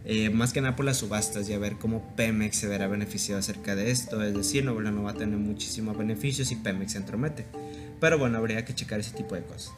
Eh, 0.05 0.31
más 0.31 0.53
que 0.53 0.61
nada 0.61 0.77
por 0.77 0.87
las 0.87 0.99
subastas 0.99 1.49
y 1.51 1.53
a 1.53 1.59
ver 1.59 1.75
cómo 1.75 2.15
Pemex 2.17 2.57
se 2.57 2.67
verá 2.67 2.89
beneficiado 2.89 3.41
acerca 3.41 3.75
de 3.75 3.91
esto. 3.91 4.23
Es 4.23 4.35
decir, 4.35 4.65
Nuevo 4.65 4.81
no 4.81 5.03
va 5.03 5.11
a 5.11 5.15
tener 5.15 5.39
muchísimos 5.39 5.97
beneficios 5.97 6.49
si 6.49 6.57
Pemex 6.57 6.93
se 6.93 6.99
entromete. 6.99 7.45
Pero 8.01 8.19
bueno, 8.19 8.39
habría 8.39 8.65
que 8.65 8.75
checar 8.75 9.01
ese 9.01 9.13
tipo 9.13 9.35
de 9.35 9.43
cosas. 9.43 9.73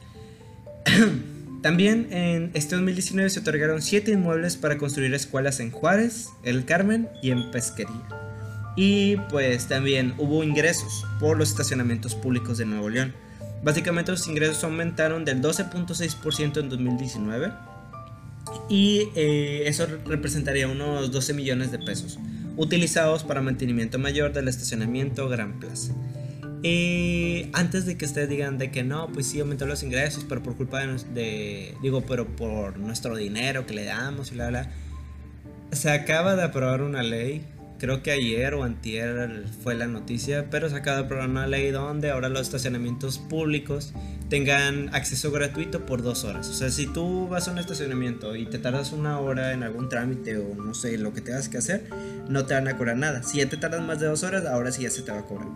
También 1.62 2.08
en 2.10 2.50
este 2.54 2.74
2019 2.74 3.28
se 3.28 3.40
otorgaron 3.40 3.82
7 3.82 4.12
inmuebles 4.12 4.56
para 4.56 4.78
construir 4.78 5.12
escuelas 5.14 5.60
en 5.60 5.70
Juárez, 5.70 6.28
El 6.42 6.64
Carmen 6.64 7.08
y 7.22 7.32
en 7.32 7.50
Pesquería. 7.50 8.19
Y 8.76 9.16
pues 9.30 9.66
también 9.66 10.14
hubo 10.18 10.44
ingresos 10.44 11.04
por 11.18 11.36
los 11.36 11.50
estacionamientos 11.50 12.14
públicos 12.14 12.58
de 12.58 12.66
Nuevo 12.66 12.88
León. 12.88 13.14
Básicamente 13.62 14.10
los 14.10 14.26
ingresos 14.26 14.62
aumentaron 14.64 15.24
del 15.24 15.42
12.6% 15.42 16.60
en 16.60 16.68
2019 16.68 17.52
y 18.68 19.08
eh, 19.16 19.64
eso 19.66 19.86
representaría 20.06 20.66
unos 20.68 21.10
12 21.10 21.34
millones 21.34 21.70
de 21.70 21.78
pesos 21.78 22.18
utilizados 22.56 23.24
para 23.24 23.40
mantenimiento 23.40 23.98
mayor 23.98 24.32
del 24.32 24.48
estacionamiento 24.48 25.28
Gran 25.28 25.58
Plaza. 25.60 25.92
Y 26.62 27.46
antes 27.54 27.86
de 27.86 27.96
que 27.96 28.04
ustedes 28.04 28.28
digan 28.28 28.58
de 28.58 28.70
que 28.70 28.84
no, 28.84 29.08
pues 29.08 29.26
sí 29.26 29.40
aumentó 29.40 29.66
los 29.66 29.82
ingresos, 29.82 30.26
pero 30.28 30.42
por 30.42 30.56
culpa 30.56 30.80
de, 30.80 31.74
digo, 31.82 32.02
pero 32.02 32.26
por 32.26 32.78
nuestro 32.78 33.16
dinero 33.16 33.66
que 33.66 33.72
le 33.72 33.84
damos 33.84 34.30
y 34.30 34.34
la 34.34 34.48
bla, 34.48 34.70
se 35.72 35.90
acaba 35.90 36.36
de 36.36 36.42
aprobar 36.42 36.82
una 36.82 37.02
ley, 37.02 37.46
creo 37.80 38.02
que 38.02 38.12
ayer 38.12 38.54
o 38.54 38.62
antier 38.62 39.44
fue 39.62 39.74
la 39.74 39.86
noticia, 39.86 40.50
pero 40.50 40.68
se 40.68 40.76
acaba 40.76 40.98
de 40.98 41.04
aprobar 41.04 41.28
una 41.28 41.46
ley 41.46 41.70
donde 41.70 42.10
ahora 42.10 42.28
los 42.28 42.42
estacionamientos 42.42 43.18
públicos 43.18 43.94
tengan 44.28 44.94
acceso 44.94 45.32
gratuito 45.32 45.86
por 45.86 46.02
dos 46.02 46.24
horas. 46.24 46.48
O 46.48 46.52
sea, 46.52 46.70
si 46.70 46.86
tú 46.86 47.26
vas 47.28 47.48
a 47.48 47.52
un 47.52 47.58
estacionamiento 47.58 48.36
y 48.36 48.46
te 48.46 48.58
tardas 48.58 48.92
una 48.92 49.18
hora 49.18 49.52
en 49.52 49.62
algún 49.62 49.88
trámite 49.88 50.36
o 50.36 50.54
no 50.54 50.74
sé, 50.74 50.98
lo 50.98 51.14
que 51.14 51.22
tengas 51.22 51.48
que 51.48 51.58
hacer, 51.58 51.88
no 52.28 52.44
te 52.44 52.54
van 52.54 52.68
a 52.68 52.76
cobrar 52.76 52.96
nada. 52.96 53.22
Si 53.22 53.38
ya 53.38 53.48
te 53.48 53.56
tardas 53.56 53.82
más 53.82 53.98
de 53.98 54.06
dos 54.06 54.22
horas, 54.22 54.44
ahora 54.44 54.70
sí 54.70 54.82
ya 54.82 54.90
se 54.90 55.02
te 55.02 55.10
va 55.10 55.20
a 55.20 55.24
cobrar. 55.24 55.48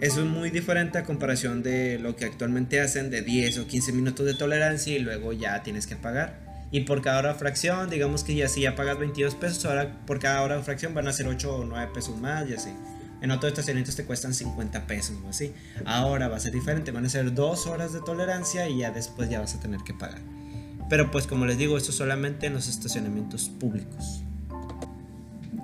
Eso 0.00 0.20
es 0.20 0.26
muy 0.26 0.48
diferente 0.48 0.96
a 0.96 1.04
comparación 1.04 1.62
de 1.62 1.98
lo 1.98 2.16
que 2.16 2.24
actualmente 2.24 2.80
hacen 2.80 3.10
de 3.10 3.20
10 3.20 3.58
o 3.58 3.66
15 3.66 3.92
minutos 3.92 4.24
de 4.24 4.32
tolerancia 4.32 4.96
y 4.96 4.98
luego 4.98 5.34
ya 5.34 5.62
tienes 5.62 5.86
que 5.86 5.96
pagar. 5.96 6.49
Y 6.72 6.80
por 6.80 7.02
cada 7.02 7.18
hora 7.18 7.34
fracción, 7.34 7.90
digamos 7.90 8.22
que 8.22 8.34
ya 8.34 8.48
si 8.48 8.62
ya 8.62 8.76
pagas 8.76 8.98
22 8.98 9.34
pesos, 9.34 9.64
ahora 9.64 9.96
por 10.06 10.20
cada 10.20 10.42
hora 10.42 10.56
de 10.56 10.62
fracción 10.62 10.94
van 10.94 11.08
a 11.08 11.12
ser 11.12 11.26
8 11.26 11.56
o 11.56 11.64
9 11.64 11.90
pesos 11.92 12.16
más 12.18 12.48
y 12.48 12.54
así. 12.54 12.70
En 13.20 13.30
otros 13.32 13.52
estacionamientos 13.52 13.96
te 13.96 14.04
cuestan 14.04 14.32
50 14.32 14.86
pesos 14.86 15.16
o 15.24 15.28
así. 15.28 15.52
Ahora 15.84 16.28
va 16.28 16.36
a 16.36 16.40
ser 16.40 16.52
diferente, 16.52 16.92
van 16.92 17.04
a 17.04 17.08
ser 17.08 17.34
2 17.34 17.66
horas 17.66 17.92
de 17.92 18.00
tolerancia 18.00 18.68
y 18.68 18.78
ya 18.78 18.92
después 18.92 19.28
ya 19.28 19.40
vas 19.40 19.54
a 19.54 19.60
tener 19.60 19.80
que 19.80 19.94
pagar. 19.94 20.20
Pero 20.88 21.10
pues 21.10 21.26
como 21.26 21.44
les 21.44 21.58
digo, 21.58 21.76
esto 21.76 21.92
solamente 21.92 22.46
en 22.46 22.54
los 22.54 22.68
estacionamientos 22.68 23.48
públicos. 23.48 24.22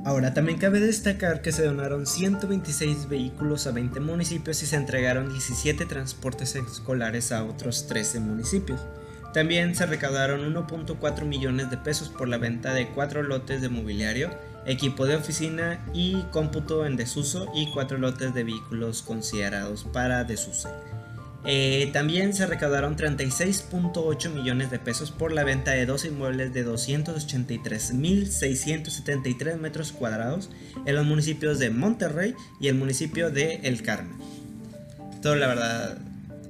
Ahora, 0.05 0.33
también 0.35 0.59
cabe 0.59 0.79
destacar 0.79 1.43
que 1.43 1.51
se 1.51 1.65
donaron 1.65 2.07
126 2.07 3.09
vehículos 3.09 3.67
a 3.67 3.73
20 3.73 3.99
municipios 3.99 4.63
y 4.63 4.67
se 4.67 4.77
entregaron 4.77 5.29
17 5.31 5.85
transportes 5.85 6.55
escolares 6.55 7.33
a 7.33 7.43
otros 7.43 7.89
13 7.89 8.21
municipios. 8.21 8.81
También 9.33 9.75
se 9.75 9.87
recaudaron 9.87 10.55
1.4 10.55 11.25
millones 11.25 11.71
de 11.71 11.77
pesos 11.77 12.09
por 12.09 12.29
la 12.29 12.39
venta 12.39 12.73
de 12.73 12.89
4 12.89 13.23
lotes 13.23 13.61
de 13.61 13.69
mobiliario, 13.69 14.31
equipo 14.65 15.07
de 15.07 15.17
oficina 15.17 15.85
y 15.93 16.23
cómputo 16.33 16.87
en 16.87 16.97
desuso 16.97 17.51
y 17.55 17.71
4 17.73 17.99
lotes 17.99 18.35
de 18.35 18.45
vehículos 18.45 19.03
considerados 19.03 19.85
para 19.85 20.25
desuso. 20.25 20.71
Eh, 21.49 21.91
también 21.93 22.35
se 22.35 22.45
recaudaron 22.45 22.97
36.8 22.97 24.31
millones 24.31 24.73
de 24.73 24.81
pesos 24.81 25.13
por 25.13 25.31
la 25.31 25.45
venta 25.45 25.71
de 25.71 25.87
dos 25.87 26.05
inmuebles 26.05 26.53
de 26.53 26.67
283.673 26.67 29.57
metros 29.57 29.93
cuadrados 29.93 30.51
en 30.87 30.97
los 30.97 31.07
municipios 31.07 31.61
de 31.61 31.71
Monterrey 31.71 32.35
y 32.61 32.67
el 32.67 32.75
municipio 32.75 33.31
de 33.31 33.61
El 33.63 33.83
Carmen. 33.83 34.17
Todo 35.23 35.37
la 35.37 35.47
verdad, 35.47 35.99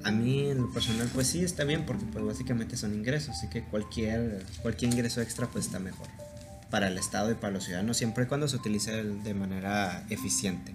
a 0.06 0.12
mí 0.12 0.50
en 0.50 0.58
lo 0.58 0.70
personal 0.70 1.10
pues 1.12 1.26
sí 1.26 1.42
está 1.42 1.64
bien 1.64 1.84
porque 1.84 2.04
pues 2.12 2.24
básicamente 2.24 2.76
son 2.76 2.94
ingresos, 2.94 3.30
así 3.30 3.48
que 3.48 3.64
cualquier, 3.64 4.44
cualquier 4.62 4.92
ingreso 4.92 5.20
extra 5.20 5.48
pues 5.48 5.66
está 5.66 5.80
mejor 5.80 6.06
para 6.70 6.86
el 6.86 6.96
Estado 6.96 7.32
y 7.32 7.34
para 7.34 7.52
los 7.52 7.64
ciudadanos 7.64 7.96
siempre 7.96 8.24
y 8.24 8.26
cuando 8.28 8.46
se 8.46 8.56
utilice 8.56 9.02
de 9.02 9.34
manera 9.34 10.04
eficiente. 10.08 10.72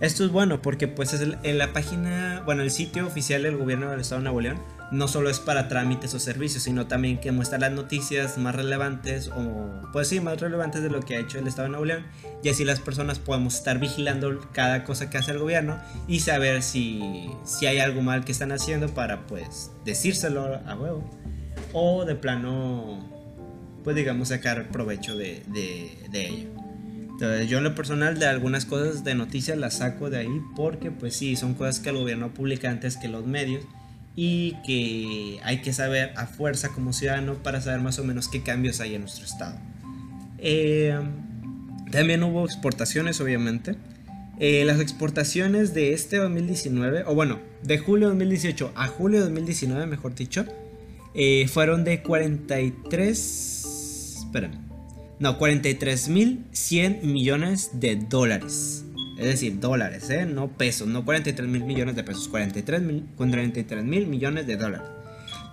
Esto 0.00 0.24
es 0.24 0.30
bueno 0.30 0.62
porque 0.62 0.86
pues 0.86 1.12
es 1.12 1.26
en 1.42 1.58
la 1.58 1.72
página, 1.72 2.42
bueno, 2.44 2.62
el 2.62 2.70
sitio 2.70 3.04
oficial 3.04 3.42
del 3.42 3.56
gobierno 3.56 3.90
del 3.90 4.00
estado 4.00 4.20
de 4.20 4.24
Nuevo 4.24 4.40
León 4.40 4.62
no 4.92 5.08
solo 5.08 5.28
es 5.28 5.40
para 5.40 5.66
trámites 5.66 6.14
o 6.14 6.20
servicios, 6.20 6.62
sino 6.62 6.86
también 6.86 7.18
que 7.18 7.32
muestra 7.32 7.58
las 7.58 7.72
noticias 7.72 8.38
más 8.38 8.54
relevantes 8.54 9.28
o 9.28 9.82
pues 9.92 10.06
sí, 10.06 10.20
más 10.20 10.40
relevantes 10.40 10.82
de 10.82 10.90
lo 10.90 11.00
que 11.00 11.16
ha 11.16 11.20
hecho 11.20 11.40
el 11.40 11.48
Estado 11.48 11.64
de 11.64 11.70
Nuevo 11.70 11.84
León 11.84 12.06
y 12.44 12.48
así 12.48 12.64
las 12.64 12.78
personas 12.78 13.18
podemos 13.18 13.56
estar 13.56 13.80
vigilando 13.80 14.38
cada 14.52 14.84
cosa 14.84 15.10
que 15.10 15.18
hace 15.18 15.32
el 15.32 15.40
gobierno 15.40 15.80
y 16.06 16.20
saber 16.20 16.62
si, 16.62 17.28
si 17.44 17.66
hay 17.66 17.78
algo 17.78 18.00
mal 18.00 18.24
que 18.24 18.30
están 18.30 18.52
haciendo 18.52 18.94
para 18.94 19.26
pues 19.26 19.72
decírselo 19.84 20.60
a 20.64 20.76
huevo 20.76 21.10
o 21.72 22.04
de 22.04 22.14
plano 22.14 23.08
pues 23.84 23.96
digamos 23.96 24.28
sacar 24.28 24.68
provecho 24.68 25.16
de, 25.16 25.42
de, 25.48 26.26
ello. 26.26 26.48
Entonces 27.10 27.48
yo 27.48 27.58
en 27.58 27.64
lo 27.64 27.74
personal 27.74 28.18
de 28.18 28.26
algunas 28.26 28.64
cosas 28.64 29.02
de 29.04 29.14
noticias 29.14 29.56
las 29.56 29.78
saco 29.78 30.10
de 30.10 30.18
ahí 30.18 30.42
porque 30.56 30.90
pues 30.90 31.14
sí, 31.16 31.36
son 31.36 31.54
cosas 31.54 31.80
que 31.80 31.90
el 31.90 31.96
gobierno 31.96 32.34
publica 32.34 32.70
antes 32.70 32.96
que 32.96 33.08
los 33.08 33.26
medios 33.26 33.64
y 34.14 34.56
que 34.66 35.40
hay 35.44 35.62
que 35.62 35.72
saber 35.72 36.12
a 36.16 36.26
fuerza 36.26 36.70
como 36.70 36.92
ciudadano 36.92 37.34
para 37.34 37.60
saber 37.60 37.80
más 37.80 37.98
o 37.98 38.04
menos 38.04 38.28
qué 38.28 38.42
cambios 38.42 38.80
hay 38.80 38.94
en 38.94 39.02
nuestro 39.02 39.24
estado. 39.24 39.56
Eh, 40.38 40.98
también 41.90 42.22
hubo 42.22 42.44
exportaciones, 42.44 43.20
obviamente. 43.20 43.76
Eh, 44.40 44.64
las 44.64 44.80
exportaciones 44.80 45.74
de 45.74 45.92
este 45.92 46.18
2019, 46.18 47.04
o 47.06 47.14
bueno, 47.14 47.38
de 47.62 47.78
julio 47.78 48.08
de 48.08 48.14
2018 48.14 48.72
a 48.76 48.86
julio 48.86 49.18
de 49.18 49.24
2019, 49.24 49.86
mejor 49.86 50.14
dicho, 50.14 50.46
eh, 51.14 51.48
fueron 51.48 51.84
de 51.84 52.02
43 52.02 53.68
espérame. 54.28 54.58
No, 55.18 55.38
43.100 55.38 57.02
millones 57.02 57.80
de 57.80 57.96
dólares. 57.96 58.84
Es 59.18 59.26
decir, 59.26 59.58
dólares, 59.58 60.10
¿eh? 60.10 60.26
No 60.26 60.48
pesos, 60.48 60.86
no 60.86 61.04
43 61.04 61.48
mil 61.48 61.64
millones 61.64 61.96
de 61.96 62.04
pesos, 62.04 62.28
43 62.28 62.82
mil 62.82 64.06
millones 64.06 64.46
de 64.46 64.56
dólares. 64.56 64.86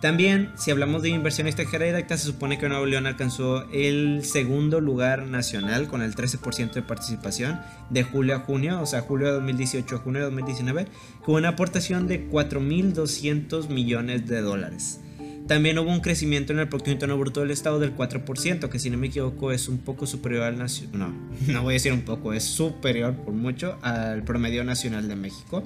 También, 0.02 0.52
si 0.56 0.70
hablamos 0.70 1.02
de 1.02 1.10
inversión 1.10 1.48
extranjera 1.48 1.86
directa, 1.86 2.16
se 2.16 2.26
supone 2.26 2.60
que 2.60 2.70
Nuevo 2.70 2.86
León 2.86 3.08
alcanzó 3.08 3.68
el 3.72 4.24
segundo 4.24 4.82
lugar 4.82 5.24
nacional 5.24 5.88
con 5.88 6.04
el 6.04 6.14
13% 6.14 6.74
de 6.74 6.84
participación 6.84 7.60
de 7.90 8.04
julio 8.04 8.36
a 8.36 8.40
junio, 8.40 8.82
o 8.82 8.86
sea, 8.86 9.02
julio 9.02 9.28
de 9.28 9.34
2018 9.34 9.96
a 9.96 10.00
junio 10.00 10.20
de 10.20 10.26
2019, 10.26 10.88
con 11.24 11.36
una 11.36 11.50
aportación 11.50 12.08
de 12.08 12.30
4.200 12.30 13.70
millones 13.70 14.28
de 14.28 14.42
dólares. 14.42 15.00
También 15.48 15.78
hubo 15.78 15.92
un 15.92 16.00
crecimiento 16.00 16.54
en 16.54 16.60
el 16.60 16.68
Producto 16.68 16.92
Interno 16.92 17.18
Bruto 17.18 17.42
del 17.42 17.52
Estado 17.52 17.80
del 17.80 17.96
4%, 17.96 18.68
que 18.68 18.80
si 18.80 18.90
no 18.90 18.98
me 18.98 19.08
equivoco 19.08 19.52
es 19.52 19.68
un 19.68 19.78
poco 19.78 20.08
superior 20.08 20.44
al 20.44 20.58
nacional. 20.58 21.00
No, 21.00 21.14
no 21.54 21.62
voy 21.62 21.74
a 21.74 21.76
decir 21.76 21.94
un 21.94 22.02
poco, 22.02 22.34
es 22.34 22.44
superior 22.44 23.14
por 23.16 23.34
mucho 23.34 23.78
al 23.82 24.24
promedio 24.24 24.64
nacional 24.64 25.08
de 25.08 25.16
México. 25.16 25.64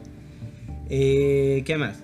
Eh, 0.90 1.64
¿Qué 1.66 1.78
más? 1.78 2.04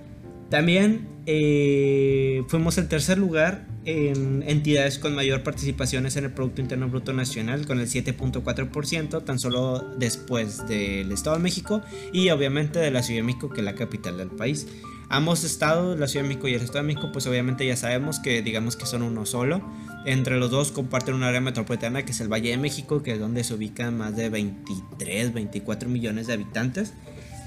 También 0.49 1.07
eh, 1.25 2.43
fuimos 2.47 2.77
el 2.77 2.87
tercer 2.87 3.17
lugar 3.17 3.65
en 3.83 4.43
entidades 4.47 4.97
con 4.97 5.13
mayor 5.13 5.43
participaciones 5.43 6.15
en 6.15 6.25
el 6.25 6.31
Producto 6.31 6.61
Interno 6.61 6.87
Bruto 6.87 7.13
Nacional, 7.13 7.65
con 7.65 7.79
el 7.79 7.87
7.4%, 7.87 9.23
tan 9.23 9.39
solo 9.39 9.79
después 9.97 10.67
del 10.67 11.11
Estado 11.11 11.35
de 11.35 11.43
México 11.43 11.81
y 12.13 12.29
obviamente 12.29 12.79
de 12.79 12.91
la 12.91 13.03
Ciudad 13.03 13.19
de 13.19 13.23
México, 13.23 13.49
que 13.49 13.61
es 13.61 13.65
la 13.65 13.75
capital 13.75 14.17
del 14.17 14.29
país. 14.29 14.67
Ambos 15.09 15.43
estados, 15.43 15.99
la 15.99 16.07
Ciudad 16.07 16.23
de 16.23 16.29
México 16.29 16.47
y 16.47 16.53
el 16.55 16.61
Estado 16.61 16.79
de 16.79 16.93
México, 16.93 17.09
pues 17.13 17.27
obviamente 17.27 17.65
ya 17.65 17.75
sabemos 17.75 18.19
que 18.19 18.41
digamos 18.41 18.75
que 18.75 18.85
son 18.85 19.03
uno 19.03 19.25
solo. 19.25 19.61
Entre 20.05 20.37
los 20.37 20.51
dos 20.51 20.71
comparten 20.71 21.15
un 21.15 21.23
área 21.23 21.41
metropolitana 21.41 22.03
que 22.03 22.11
es 22.11 22.19
el 22.21 22.31
Valle 22.31 22.49
de 22.49 22.57
México, 22.57 23.03
que 23.03 23.13
es 23.13 23.19
donde 23.19 23.43
se 23.43 23.53
ubican 23.53 23.97
más 23.97 24.15
de 24.15 24.29
23, 24.29 25.33
24 25.33 25.89
millones 25.89 26.27
de 26.27 26.33
habitantes. 26.33 26.93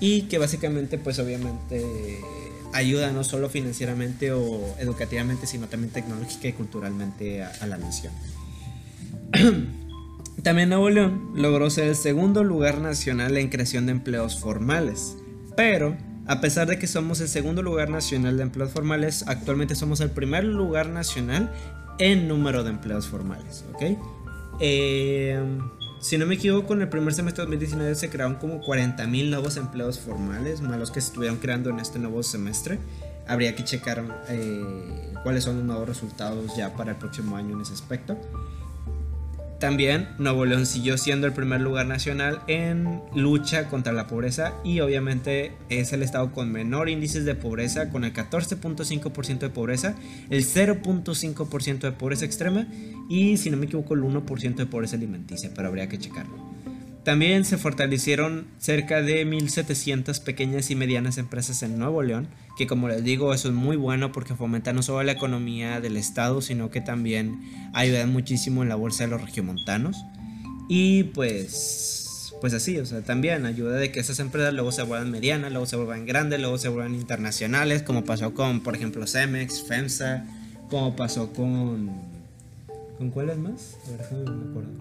Y 0.01 0.23
que 0.23 0.39
básicamente 0.39 0.99
pues 0.99 1.19
obviamente 1.19 1.85
ayuda 2.73 3.11
no 3.11 3.25
solo 3.25 3.49
financieramente 3.49 4.33
o 4.33 4.77
educativamente, 4.79 5.47
sino 5.47 5.67
también 5.67 5.93
tecnológica 5.93 6.49
y 6.49 6.53
culturalmente 6.53 7.43
a, 7.43 7.51
a 7.61 7.67
la 7.67 7.79
nación. 7.79 8.13
También 10.43 10.69
Nuevo 10.69 10.89
León 10.89 11.33
logró 11.35 11.69
ser 11.69 11.89
el 11.89 11.97
segundo 11.97 12.45
lugar 12.45 12.81
nacional 12.81 13.37
en 13.37 13.49
creación 13.49 13.87
de 13.87 13.93
empleos 13.93 14.39
formales, 14.39 15.17
pero 15.57 15.97
a 16.29 16.41
pesar 16.43 16.69
de 16.69 16.79
que 16.79 16.87
somos 16.87 17.21
el 17.21 17.29
segundo 17.29 17.63
lugar 17.63 17.89
nacional 17.89 18.37
de 18.37 18.43
empleos 18.43 18.71
formales, 18.71 19.25
actualmente 19.27 19.75
somos 19.75 20.01
el 20.01 20.11
primer 20.11 20.45
lugar 20.45 20.91
nacional 20.91 21.51
en 21.99 22.29
número 22.29 22.63
de 22.65 22.71
empleos 22.71 23.07
formales. 23.07 23.65
¿ok? 23.73 23.99
Eh, 24.61 25.41
si 26.01 26.19
no 26.19 26.27
me 26.27 26.35
equivoco, 26.35 26.75
en 26.75 26.83
el 26.83 26.89
primer 26.91 27.15
semestre 27.15 27.45
de 27.45 27.51
2019 27.51 27.95
se 27.95 28.11
crearon 28.11 28.37
como 28.37 28.61
40.000 28.63 29.31
nuevos 29.31 29.57
empleos 29.57 29.99
formales, 29.99 30.61
más 30.61 30.79
los 30.79 30.91
que 30.91 31.01
se 31.01 31.09
estuvieron 31.09 31.39
creando 31.39 31.71
en 31.71 31.81
este 31.81 31.99
nuevo 31.99 32.23
semestre. 32.23 32.79
Habría 33.27 33.57
que 33.57 33.65
checar 33.65 34.05
eh, 34.29 35.13
cuáles 35.23 35.45
son 35.45 35.57
los 35.57 35.65
nuevos 35.65 35.89
resultados 35.89 36.55
ya 36.57 36.75
para 36.75 36.93
el 36.93 36.99
próximo 36.99 37.37
año 37.37 37.57
en 37.57 37.63
ese 37.63 37.73
aspecto. 37.73 38.19
También 39.59 40.09
Nuevo 40.19 40.45
León 40.45 40.67
siguió 40.67 40.97
siendo 40.99 41.27
el 41.27 41.33
primer 41.33 41.61
lugar 41.61 41.85
nacional 41.87 42.41
en 42.47 43.03
lucha 43.15 43.69
contra 43.69 43.93
la 43.93 44.07
pobreza 44.07 44.55
y 44.63 44.79
obviamente 44.79 45.53
es 45.69 45.93
el 45.93 46.05
estado 46.05 46.31
con 46.31 46.53
menor 46.53 46.89
índices 46.89 47.25
de 47.25 47.35
pobreza, 47.35 47.91
con 47.91 48.05
el 48.05 48.13
14.5% 48.13 49.39
de 49.39 49.51
pobreza, 49.51 49.97
el 50.31 50.45
0.5% 50.45 51.81
de 51.81 51.93
pobreza 51.93 52.25
extrema 52.25 52.69
y 53.09 53.37
si 53.37 53.51
no 53.51 53.57
me 53.57 53.67
equivoco 53.67 53.95
el 53.95 54.03
1% 54.03 54.55
de 54.55 54.67
pobreza 54.67 54.95
alimenticia, 54.95 55.51
pero 55.57 55.69
habría 55.69 55.89
que 55.89 55.99
checarlo. 55.99 56.48
También 57.09 57.47
se 57.47 57.57
fortalecieron 57.57 58.49
cerca 58.59 59.01
de 59.01 59.27
1.700 59.27 60.23
pequeñas 60.25 60.71
y 60.71 60.75
medianas 60.75 61.17
empresas 61.17 61.63
en 61.63 61.79
Nuevo 61.79 62.03
León, 62.03 62.29
que 62.59 62.67
como 62.67 62.87
les 62.87 63.03
digo, 63.03 63.33
eso 63.33 63.49
es 63.49 63.55
muy 63.55 63.77
bueno 63.77 64.13
porque 64.13 64.35
fomenta 64.35 64.75
no 64.75 64.83
solo 64.83 65.03
la 65.03 65.13
economía 65.13 65.81
del 65.81 65.97
estado, 65.97 66.43
sino 66.43 66.71
que 66.71 66.83
también 66.83 67.41
ayuda 67.73 68.07
muchísimo 68.07 68.63
en 68.63 68.69
la 68.69 68.75
bolsa 68.75 69.05
de 69.05 69.09
los 69.09 69.23
regiomontanos. 69.23 69.97
Y 70.69 71.05
pues, 71.05 72.35
pues 72.43 72.53
así, 72.53 72.77
o 72.77 72.85
sea, 72.85 73.01
también 73.01 73.47
ayuda 73.47 73.77
de 73.77 73.91
que 73.91 74.01
esas 74.01 74.19
empresas 74.19 74.53
luego 74.53 74.71
se 74.71 74.83
vuelvan 74.83 75.11
medianas, 75.11 75.51
luego 75.51 75.65
se 75.65 75.77
vuelvan 75.77 76.05
grandes, 76.05 76.41
luego 76.41 76.59
se 76.59 76.69
vuelvan 76.69 76.95
internacionales, 76.95 77.83
como 77.83 78.05
pasó 78.05 78.35
con, 78.35 78.61
por 78.61 78.77
ejemplo, 78.77 79.07
Cemex, 79.07 79.63
FEMSA, 79.63 80.27
como 80.69 80.95
pasó 80.95 81.33
con... 81.33 81.91
¿Con 82.99 83.11
cuáles 83.11 83.39
más? 83.39 83.79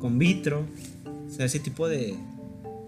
Con 0.02 0.18
Vitro. 0.18 0.66
O 1.28 1.32
sea, 1.32 1.46
ese 1.46 1.60
tipo 1.60 1.88
de, 1.88 2.16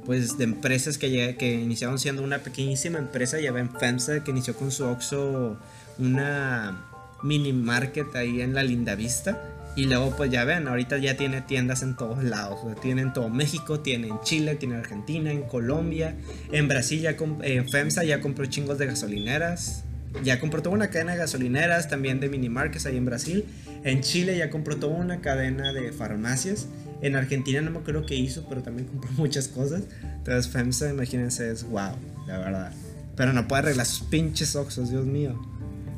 pues, 0.05 0.37
de 0.37 0.45
empresas 0.45 0.97
que, 0.97 1.35
que 1.37 1.53
iniciaron 1.53 1.99
siendo 1.99 2.23
una 2.23 2.39
pequeñísima 2.39 2.99
empresa. 2.99 3.39
Ya 3.39 3.51
ven 3.51 3.69
FEMSA 3.69 4.23
que 4.23 4.31
inició 4.31 4.55
con 4.55 4.71
su 4.71 4.85
Oxxo 4.85 5.57
una 5.97 6.85
mini 7.21 7.53
market 7.53 8.15
ahí 8.15 8.41
en 8.41 8.53
la 8.53 8.63
Linda 8.63 8.95
Vista. 8.95 9.55
Y 9.75 9.85
luego 9.85 10.13
pues 10.17 10.31
ya 10.31 10.43
ven, 10.43 10.67
ahorita 10.67 10.97
ya 10.97 11.15
tiene 11.15 11.41
tiendas 11.41 11.83
en 11.83 11.95
todos 11.95 12.23
lados. 12.23 12.59
O 12.63 12.73
sea, 12.73 12.81
tiene 12.81 13.01
en 13.01 13.13
todo 13.13 13.29
México, 13.29 13.79
tiene 13.79 14.07
en 14.07 14.19
Chile, 14.21 14.55
tiene 14.55 14.75
en 14.75 14.81
Argentina, 14.81 15.31
en 15.31 15.43
Colombia. 15.43 16.15
En 16.51 16.67
Brasil 16.67 16.99
ya 16.99 17.15
en 17.43 17.69
FEMSA 17.69 18.03
ya 18.03 18.19
compró 18.19 18.45
chingos 18.47 18.77
de 18.77 18.87
gasolineras. 18.87 19.85
Ya 20.23 20.39
compró 20.39 20.61
toda 20.61 20.75
una 20.75 20.89
cadena 20.89 21.13
de 21.13 21.19
gasolineras, 21.19 21.87
también 21.87 22.19
de 22.19 22.29
mini 22.29 22.49
markets 22.49 22.87
ahí 22.87 22.97
en 22.97 23.05
Brasil. 23.05 23.45
En 23.83 24.01
Chile 24.01 24.37
ya 24.37 24.49
compró 24.49 24.75
toda 24.75 24.97
una 24.97 25.21
cadena 25.21 25.71
de 25.71 25.91
farmacias. 25.93 26.67
En 27.01 27.15
Argentina 27.15 27.61
no 27.61 27.71
me 27.71 27.79
acuerdo 27.79 28.05
qué 28.05 28.15
hizo, 28.15 28.45
pero 28.49 28.61
también 28.61 28.87
compró 28.87 29.11
muchas 29.17 29.47
cosas. 29.47 29.83
Entonces 30.03 30.51
FEMSA, 30.51 30.89
imagínense, 30.89 31.51
es 31.51 31.63
wow, 31.63 31.93
la 32.27 32.37
verdad. 32.39 32.73
Pero 33.15 33.33
no 33.33 33.47
puede 33.47 33.63
arreglar 33.63 33.85
sus 33.85 34.07
pinches 34.07 34.55
oxos, 34.55 34.89
Dios 34.89 35.05
mío. 35.05 35.39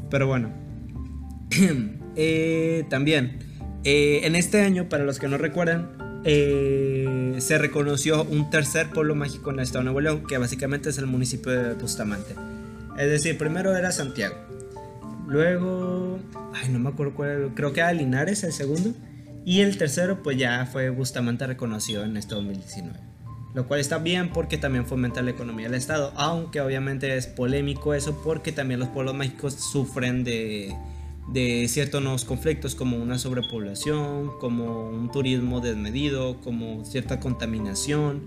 Pero 0.10 0.28
bueno. 0.28 0.52
eh, 2.16 2.86
también, 2.90 3.40
eh, 3.84 4.22
en 4.24 4.36
este 4.36 4.62
año, 4.62 4.90
para 4.90 5.04
los 5.04 5.20
que 5.20 5.28
no 5.28 5.38
recuerdan, 5.38 5.90
eh, 6.24 7.36
se 7.40 7.58
reconoció 7.58 8.24
un 8.24 8.50
tercer 8.50 8.90
pueblo 8.90 9.16
mágico 9.16 9.50
en 9.50 9.58
el 9.58 9.64
estado 9.64 9.80
de 9.80 9.86
Nuevo 9.86 10.02
León, 10.02 10.24
que 10.28 10.38
básicamente 10.38 10.90
es 10.90 10.98
el 10.98 11.08
municipio 11.08 11.52
de 11.52 11.74
Bustamante. 11.74 12.36
Es 12.98 13.10
decir, 13.10 13.38
primero 13.38 13.76
era 13.76 13.92
Santiago. 13.92 14.36
Luego, 15.28 16.20
ay, 16.54 16.70
no 16.70 16.80
me 16.80 16.90
acuerdo 16.90 17.14
cuál 17.16 17.52
creo 17.56 17.74
que 17.74 17.80
era 17.80 17.94
Linares 17.94 18.44
el 18.44 18.52
segundo. 18.52 18.94
Y 19.46 19.62
el 19.62 19.78
tercero, 19.78 20.22
pues 20.22 20.38
ya 20.38 20.68
fue 20.72 20.90
Bustamante 20.90 21.48
reconocido 21.48 22.04
en 22.04 22.18
este 22.18 22.36
2019. 22.36 23.00
Lo 23.54 23.68
cual 23.68 23.80
está 23.80 23.98
bien 23.98 24.30
porque 24.30 24.58
también 24.58 24.86
fomenta 24.86 25.22
la 25.22 25.32
economía 25.32 25.68
del 25.68 25.76
Estado. 25.76 26.14
Aunque 26.16 26.62
obviamente 26.62 27.18
es 27.18 27.28
polémico 27.28 27.94
eso 27.94 28.22
porque 28.24 28.52
también 28.52 28.80
los 28.80 28.90
pueblos 28.90 29.14
mágicos 29.14 29.56
sufren 29.56 30.24
de, 30.24 30.74
de 31.28 31.68
ciertos 31.68 32.02
nuevos 32.02 32.24
conflictos 32.24 32.76
como 32.76 32.98
una 32.98 33.18
sobrepoblación, 33.18 34.32
como 34.40 34.90
un 34.90 35.12
turismo 35.12 35.60
desmedido, 35.60 36.40
como 36.42 36.86
cierta 36.86 37.20
contaminación, 37.20 38.22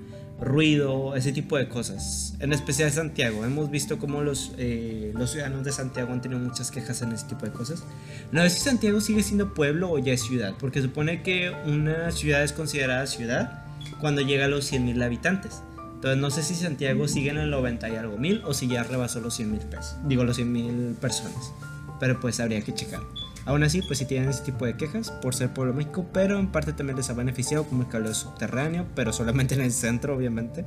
ruido, 0.45 1.17
ese 1.17 1.33
tipo 1.33 1.57
de 1.57 1.69
cosas. 1.69 2.35
En 2.41 2.53
especial 2.53 2.91
Santiago. 2.93 3.45
Hemos 3.45 3.71
visto 3.71 3.99
cómo 3.99 4.23
los, 4.23 4.53
eh, 4.59 5.13
los 5.15 5.31
ciudadanos 5.31 5.65
de 5.65 5.73
Santiago 5.73 6.13
han 6.13 6.21
tenido 6.21 6.41
muchas 6.41 6.71
quejas 6.71 7.03
en 7.03 7.13
ese 7.13 7.27
tipo 7.27 7.47
de 7.47 7.53
cosas. 7.53 7.85
No 8.31 8.43
sé 8.43 8.51
si 8.51 8.61
Santiago 8.61 9.01
sigue 9.01 9.23
siendo 9.23 9.55
pueblo 9.55 9.91
o 9.91 9.99
ya 9.99 10.13
es 10.13 10.23
ciudad, 10.23 10.55
porque 10.59 10.83
supone 10.83 11.23
que 11.23 11.53
una 11.67 12.11
ciudad 12.13 12.43
es 12.45 12.53
considerada 12.53 13.07
ciudad 13.07 13.65
cuando 14.01 14.23
llega 14.23 14.45
a 14.45 14.49
los 14.49 14.71
100.000 14.73 15.03
habitantes. 15.03 15.63
Entonces 15.95 16.21
no 16.21 16.31
sé 16.31 16.43
si 16.43 16.55
Santiago 16.55 17.09
sigue 17.09 17.31
en 17.31 17.39
el 17.39 17.51
90 17.51 17.89
y 17.89 17.97
algo 17.97 18.19
mil 18.19 18.43
o 18.45 18.53
si 18.53 18.69
ya 18.69 18.83
rebasó 18.83 19.21
los 19.21 19.41
100.000 19.41 19.59
pesos. 19.71 19.97
Digo 20.05 20.25
los 20.25 20.39
100.000 20.39 20.97
personas. 20.97 21.53
Pero 21.99 22.21
pues 22.21 22.41
habría 22.41 22.61
que 22.61 22.75
checar. 22.75 23.01
Aún 23.47 23.63
así, 23.63 23.83
pues 23.83 23.99
si 23.99 24.07
tienen 24.07 24.31
ese 24.31 24.43
tipo 24.43 24.65
de 24.65 24.77
quejas 24.77 25.11
por 25.11 25.35
ser 25.35 25.53
pueblo 25.53 25.75
mágico, 25.75 26.07
pero 26.13 26.39
en 26.39 26.49
parte 26.49 26.73
también 26.73 26.97
les 26.97 27.11
ha 27.11 27.15
beneficiado 27.15 27.65
como 27.65 27.83
el 27.83 27.89
cableado 27.89 28.15
subterráneo, 28.15 28.87
pero 28.95 29.13
solamente 29.13 29.55
en 29.55 29.61
el 29.61 29.73
centro, 29.73 30.17
obviamente. 30.17 30.65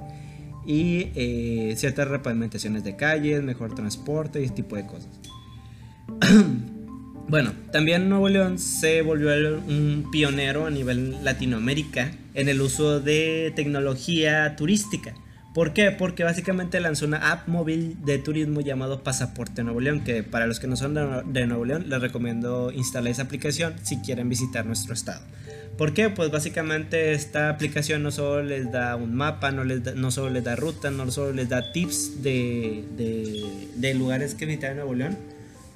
Y 0.66 1.12
eh, 1.16 1.74
ciertas 1.78 2.08
repavimentaciones 2.08 2.84
de 2.84 2.96
calles, 2.96 3.42
mejor 3.42 3.74
transporte 3.74 4.42
y 4.42 4.46
ese 4.46 4.54
tipo 4.54 4.76
de 4.76 4.86
cosas. 4.86 5.10
bueno, 7.28 7.54
también 7.72 8.10
Nuevo 8.10 8.30
León 8.30 8.60
se 8.60 9.02
volvió 9.02 9.30
un 9.58 10.10
pionero 10.12 10.68
a 10.68 10.70
nivel 10.70 11.24
Latinoamérica 11.24 12.12
en 12.34 12.50
el 12.50 12.62
uso 12.62 13.00
de 13.00 13.54
tecnología 13.56 14.56
turística 14.56 15.16
¿Por 15.58 15.74
qué? 15.74 15.89
Porque 15.89 16.24
básicamente 16.24 16.80
lanzó 16.80 17.08
una 17.08 17.32
app 17.32 17.48
móvil 17.48 17.98
de 18.06 18.20
turismo 18.20 18.62
llamado 18.62 19.02
Pasaporte 19.02 19.63
Nuevo 19.63 19.80
León, 19.80 20.04
que 20.04 20.22
para 20.22 20.46
los 20.46 20.60
que 20.60 20.67
no 20.67 20.76
son 20.76 20.93
de 21.34 21.48
Nuevo 21.48 21.65
León 21.65 21.86
les 21.89 22.00
recomiendo 22.00 22.72
instalar 22.72 23.10
esa 23.10 23.24
aplicación 23.24 23.74
si 23.82 23.98
quieren 23.98 24.30
visitar 24.30 24.67
nuestro 24.67 24.93
estado. 24.93 25.22
¿Por 25.76 25.96
qué? 25.96 26.12
Pues 26.12 26.30
básicamente 26.30 27.13
esta 27.13 27.50
aplicación 27.50 28.04
no 28.04 28.12
solo 28.12 28.43
les 28.43 28.72
da 28.72 28.96
un 28.98 29.15
mapa, 29.15 29.50
no, 29.50 29.63
les 29.63 29.96
no 29.96 30.12
solo 30.12 30.30
les 30.30 30.43
da 30.43 30.56
ruta, 30.56 30.91
no 30.91 31.10
solo 31.10 31.34
les 31.34 31.50
da 31.50 31.72
tips 31.72 32.22
de, 32.22 32.84
de, 32.96 33.43
de 33.78 33.93
lugares 33.96 34.36
que 34.36 34.46
visitar 34.46 34.70
en 34.70 34.78
Nuevo 34.78 34.93
León, 34.93 35.17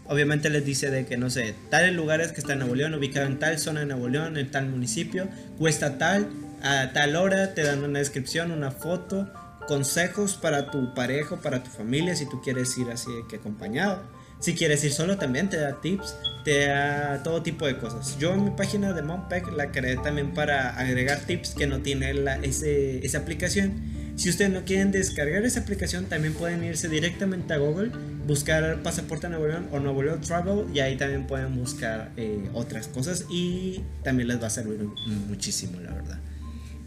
obviamente 0.05 0.51
les 0.51 0.63
dice 0.63 0.91
de 0.91 1.07
que, 1.07 1.17
no 1.17 1.31
sé, 1.31 1.55
tales 1.71 1.95
lugares 1.95 2.33
que 2.33 2.41
están 2.41 2.57
en 2.57 2.59
Nuevo 2.59 2.75
León, 2.75 2.93
ubicado 2.93 3.25
en 3.25 3.39
tal 3.39 3.57
zona 3.57 3.79
de 3.79 3.87
Nuevo 3.87 4.09
León, 4.09 4.37
en 4.37 4.51
tal 4.51 4.69
municipio, 4.69 5.27
cuesta 5.57 5.97
tal, 5.97 6.29
a 6.61 6.91
tal 6.93 7.15
hora, 7.15 7.55
te 7.55 7.63
dan 7.63 7.83
una 7.83 7.97
descripción, 7.97 8.51
una 8.51 8.69
foto, 8.69 9.27
consejos 9.71 10.35
para 10.35 10.69
tu 10.69 10.93
pareja, 10.93 11.37
para 11.37 11.63
tu 11.63 11.69
familia, 11.71 12.13
si 12.13 12.25
tú 12.25 12.41
quieres 12.41 12.77
ir 12.77 12.91
así 12.91 13.09
que 13.29 13.37
acompañado. 13.37 14.03
Si 14.41 14.53
quieres 14.53 14.83
ir 14.83 14.91
solo 14.91 15.17
también 15.17 15.49
te 15.49 15.55
da 15.55 15.79
tips, 15.79 16.13
te 16.43 16.65
da 16.65 17.23
todo 17.23 17.41
tipo 17.41 17.65
de 17.65 17.77
cosas. 17.77 18.17
Yo 18.19 18.33
en 18.33 18.43
mi 18.43 18.49
página 18.51 18.91
de 18.91 19.01
Mompec 19.01 19.49
la 19.53 19.71
creé 19.71 19.95
también 19.95 20.33
para 20.33 20.77
agregar 20.77 21.21
tips 21.21 21.53
que 21.53 21.67
no 21.67 21.79
tiene 21.79 22.13
la, 22.13 22.35
ese, 22.35 23.05
esa 23.05 23.19
aplicación 23.19 23.81
si 24.17 24.29
ustedes 24.29 24.51
no 24.51 24.65
quieren 24.65 24.91
descargar 24.91 25.45
esa 25.45 25.61
aplicación, 25.61 26.05
también 26.05 26.33
pueden 26.33 26.63
irse 26.63 26.89
directamente 26.89 27.53
a 27.53 27.57
Google, 27.57 27.91
buscar 28.27 28.83
Pasaporte 28.83 29.29
Nuevo 29.29 29.47
León 29.47 29.69
o 29.71 29.79
Nuevo 29.79 30.03
León 30.03 30.21
Travel 30.21 30.65
y 30.73 30.79
ahí 30.79 30.97
también 30.97 31.25
pueden 31.25 31.55
buscar 31.55 32.11
eh, 32.17 32.49
otras 32.53 32.87
cosas 32.87 33.25
y 33.31 33.81
también 34.03 34.27
les 34.27 34.41
va 34.41 34.47
a 34.47 34.51
servir 34.51 34.79
muchísimo, 35.27 35.79
la 35.79 35.93
verdad. 35.93 36.19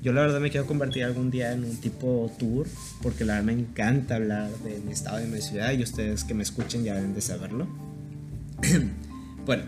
Yo 0.04 0.12
la 0.12 0.20
verdad 0.20 0.38
me 0.38 0.50
quiero 0.50 0.66
convertir 0.66 1.02
algún 1.02 1.30
día 1.30 1.52
en 1.52 1.64
un 1.64 1.78
tipo 1.78 2.30
tour, 2.38 2.66
porque 3.02 3.24
la 3.24 3.36
verdad 3.36 3.46
me 3.46 3.52
encanta 3.54 4.16
hablar 4.16 4.50
de 4.58 4.78
mi 4.80 4.92
estado 4.92 5.18
y 5.18 5.22
de 5.22 5.28
mi 5.30 5.40
ciudad 5.40 5.72
y 5.72 5.82
ustedes 5.82 6.24
que 6.24 6.34
me 6.34 6.42
escuchen 6.42 6.84
ya 6.84 6.94
deben 6.94 7.14
de 7.14 7.22
saberlo. 7.22 7.66
bueno, 9.46 9.62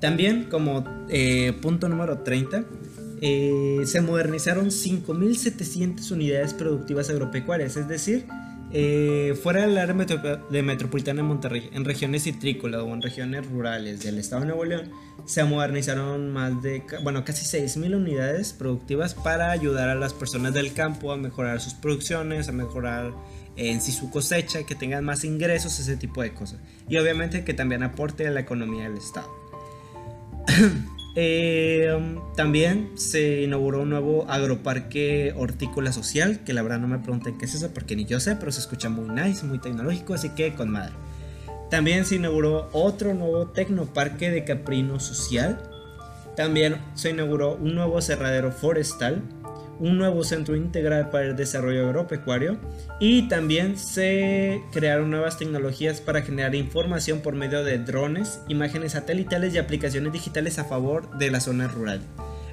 también 0.00 0.44
como 0.44 0.82
eh, 1.10 1.52
punto 1.60 1.90
número 1.90 2.20
30, 2.20 2.64
eh, 3.20 3.82
se 3.84 4.00
modernizaron 4.00 4.68
5.700 4.68 6.10
unidades 6.10 6.54
productivas 6.54 7.10
agropecuarias, 7.10 7.76
es 7.76 7.86
decir, 7.86 8.24
eh, 8.72 9.38
fuera 9.42 9.66
del 9.66 9.76
área 9.76 9.94
de 9.94 10.62
metropolitana 10.62 11.22
de 11.22 11.28
Monterrey, 11.28 11.68
en 11.72 11.84
regiones 11.84 12.24
citrícolas 12.24 12.80
o 12.82 12.94
en 12.94 13.02
regiones 13.02 13.46
rurales 13.46 14.02
del 14.02 14.18
estado 14.18 14.42
de 14.42 14.48
Nuevo 14.48 14.64
León, 14.64 14.90
se 15.26 15.44
modernizaron 15.44 16.32
más 16.32 16.62
de, 16.62 16.82
bueno, 17.02 17.24
casi 17.24 17.44
6.000 17.44 17.94
unidades 17.94 18.52
productivas 18.52 19.14
para 19.14 19.50
ayudar 19.50 19.88
a 19.88 19.94
las 19.94 20.14
personas 20.14 20.54
del 20.54 20.72
campo 20.72 21.12
a 21.12 21.16
mejorar 21.16 21.60
sus 21.60 21.74
producciones, 21.74 22.48
a 22.48 22.52
mejorar 22.52 23.12
en 23.56 23.80
sí 23.80 23.92
su 23.92 24.10
cosecha, 24.10 24.64
que 24.64 24.74
tengan 24.74 25.04
más 25.04 25.24
ingresos, 25.24 25.78
ese 25.78 25.96
tipo 25.96 26.22
de 26.22 26.32
cosas. 26.32 26.60
Y 26.88 26.96
obviamente 26.96 27.44
que 27.44 27.54
también 27.54 27.82
aporte 27.82 28.26
a 28.26 28.30
la 28.30 28.40
economía 28.40 28.84
del 28.88 28.98
estado. 28.98 29.30
Eh, 31.14 32.18
también 32.36 32.92
se 32.94 33.42
inauguró 33.42 33.82
un 33.82 33.90
nuevo 33.90 34.26
agroparque 34.30 35.34
hortícola 35.36 35.92
social, 35.92 36.40
que 36.44 36.54
la 36.54 36.62
verdad 36.62 36.78
no 36.78 36.88
me 36.88 36.98
pregunten 36.98 37.36
qué 37.36 37.44
es 37.44 37.54
eso 37.54 37.70
porque 37.74 37.96
ni 37.96 38.06
yo 38.06 38.18
sé, 38.18 38.36
pero 38.36 38.50
se 38.50 38.60
escucha 38.60 38.88
muy 38.88 39.08
nice, 39.08 39.44
muy 39.44 39.58
tecnológico, 39.58 40.14
así 40.14 40.30
que 40.30 40.54
con 40.54 40.70
madre. 40.70 40.94
También 41.70 42.04
se 42.04 42.16
inauguró 42.16 42.68
otro 42.72 43.14
nuevo 43.14 43.46
tecnoparque 43.46 44.30
de 44.30 44.44
caprino 44.44 45.00
social. 45.00 45.58
También 46.36 46.76
se 46.94 47.10
inauguró 47.10 47.54
un 47.56 47.74
nuevo 47.74 48.00
cerradero 48.00 48.52
forestal 48.52 49.22
un 49.82 49.98
nuevo 49.98 50.22
centro 50.22 50.54
integral 50.54 51.10
para 51.10 51.26
el 51.26 51.36
desarrollo 51.36 51.86
agropecuario 51.86 52.56
y 53.00 53.26
también 53.26 53.76
se 53.76 54.62
crearon 54.70 55.10
nuevas 55.10 55.38
tecnologías 55.38 56.00
para 56.00 56.22
generar 56.22 56.54
información 56.54 57.20
por 57.20 57.34
medio 57.34 57.64
de 57.64 57.78
drones, 57.78 58.40
imágenes 58.46 58.92
satelitales 58.92 59.54
y 59.54 59.58
aplicaciones 59.58 60.12
digitales 60.12 60.60
a 60.60 60.64
favor 60.64 61.18
de 61.18 61.32
la 61.32 61.40
zona 61.40 61.66
rural. 61.66 62.00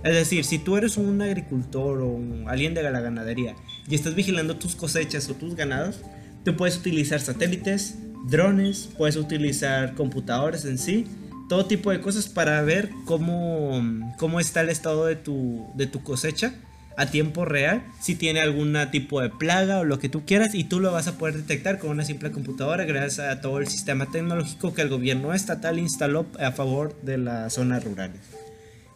Es 0.04 0.16
decir, 0.16 0.44
si 0.44 0.58
tú 0.58 0.76
eres 0.76 0.98
un 0.98 1.22
agricultor 1.22 2.02
o 2.02 2.20
alguien 2.48 2.74
de 2.74 2.82
la 2.82 3.00
ganadería 3.00 3.56
y 3.88 3.94
estás 3.94 4.16
vigilando 4.16 4.56
tus 4.56 4.76
cosechas 4.76 5.30
o 5.30 5.36
tus 5.36 5.56
ganados, 5.56 6.02
tú 6.44 6.58
puedes 6.58 6.78
utilizar 6.78 7.20
satélites, 7.20 8.00
drones, 8.28 8.90
puedes 8.98 9.18
utilizar 9.18 9.94
computadores 9.94 10.66
en 10.66 10.80
sí, 10.80 11.06
todo 11.48 11.68
tipo 11.68 11.92
de 11.92 12.02
cosas 12.02 12.28
para 12.28 12.60
ver 12.64 12.90
cómo, 13.06 13.84
cómo 14.18 14.40
está 14.40 14.62
el 14.62 14.70
estado 14.70 15.06
de 15.06 15.16
tu, 15.16 15.68
de 15.76 15.86
tu 15.86 16.02
cosecha 16.02 16.56
a 17.00 17.06
tiempo 17.06 17.46
real 17.46 17.82
si 18.02 18.16
tiene 18.16 18.42
algún 18.42 18.78
tipo 18.92 19.22
de 19.22 19.30
plaga 19.30 19.80
o 19.80 19.84
lo 19.86 20.00
que 20.00 20.10
tú 20.10 20.26
quieras 20.26 20.54
y 20.54 20.66
tú 20.66 20.82
lo 20.82 20.92
vas 20.92 21.08
a 21.08 21.18
poder 21.18 21.38
detectar 21.38 21.80
con 21.80 21.92
una 21.92 22.04
simple 22.04 22.30
computadora 22.30 22.84
gracias 22.84 23.20
a 23.20 23.40
todo 23.40 23.60
el 23.60 23.68
sistema 23.68 24.08
tecnológico 24.08 24.74
que 24.74 24.82
el 24.82 24.90
gobierno 24.90 25.34
estatal 25.34 25.80
instaló 25.80 26.26
a 26.38 26.52
favor 26.52 26.94
de 27.02 27.18
las 27.18 27.54
zonas 27.54 27.86
rurales. 27.86 28.20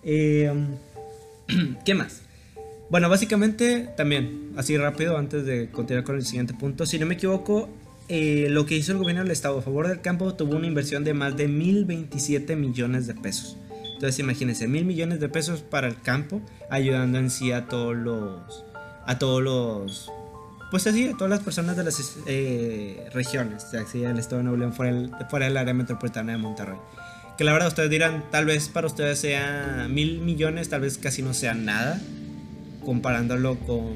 Em, 0.04 0.68
¿Qué 1.86 1.96
más? 1.96 2.24
Bueno, 2.90 3.08
básicamente 3.08 3.88
también, 3.96 4.52
así 4.58 4.78
rápido 4.78 5.18
antes 5.18 5.46
de 5.46 5.70
continuar 5.70 6.04
con 6.04 6.18
el 6.18 6.26
siguiente 6.26 6.54
punto, 6.54 6.86
si 6.86 7.00
no 7.00 7.06
me 7.06 7.14
equivoco, 7.14 7.70
eh, 8.10 8.48
lo 8.50 8.66
que 8.66 8.76
hizo 8.76 8.92
el 8.92 8.98
gobierno 8.98 9.24
del 9.24 9.32
estado 9.32 9.60
a 9.60 9.62
favor 9.62 9.88
del 9.88 10.02
campo 10.02 10.34
tuvo 10.34 10.58
una 10.58 10.68
inversión 10.68 11.06
de 11.06 11.14
más 11.14 11.38
de 11.38 11.48
1.027 11.48 12.58
millones 12.58 13.08
de 13.08 13.16
pesos. 13.16 13.58
Entonces 13.94 14.20
imagínense, 14.20 14.68
mil 14.68 14.86
millones 14.86 15.20
de 15.20 15.30
pesos 15.30 15.62
para 15.62 15.88
el 15.88 16.00
campo, 16.02 16.42
ayudando 16.70 17.20
en 17.20 17.30
sí 17.30 17.52
a 17.52 17.68
todos 17.68 17.96
los, 17.96 18.66
a 19.06 19.18
todos 19.20 19.42
los, 19.42 20.12
pues 20.72 20.88
así, 20.88 21.08
a 21.08 21.14
todas 21.14 21.30
las 21.30 21.42
personas 21.42 21.78
de 21.78 21.84
las 21.84 22.18
eh, 22.26 23.08
regiones, 23.14 23.74
así 23.74 24.00
del 24.00 24.18
estado 24.18 24.38
de 24.38 24.44
Nuevo 24.44 24.58
León, 24.58 24.74
fuera, 24.74 25.46
del 25.46 25.58
área 25.58 25.74
metropolitana 25.74 26.32
de 26.34 26.38
Monterrey. 26.38 26.78
Que 27.38 27.44
la 27.44 27.54
verdad 27.54 27.70
ustedes 27.70 27.90
dirán, 27.90 28.26
tal 28.32 28.46
vez 28.46 28.70
para 28.70 28.88
ustedes 28.88 29.20
sea 29.20 29.88
mil 29.90 30.20
millones, 30.22 30.70
tal 30.70 30.82
vez 30.82 30.98
casi 30.98 31.22
no 31.22 31.34
sea 31.34 31.54
nada, 31.54 32.02
comparándolo 32.84 33.60
con, 33.60 33.94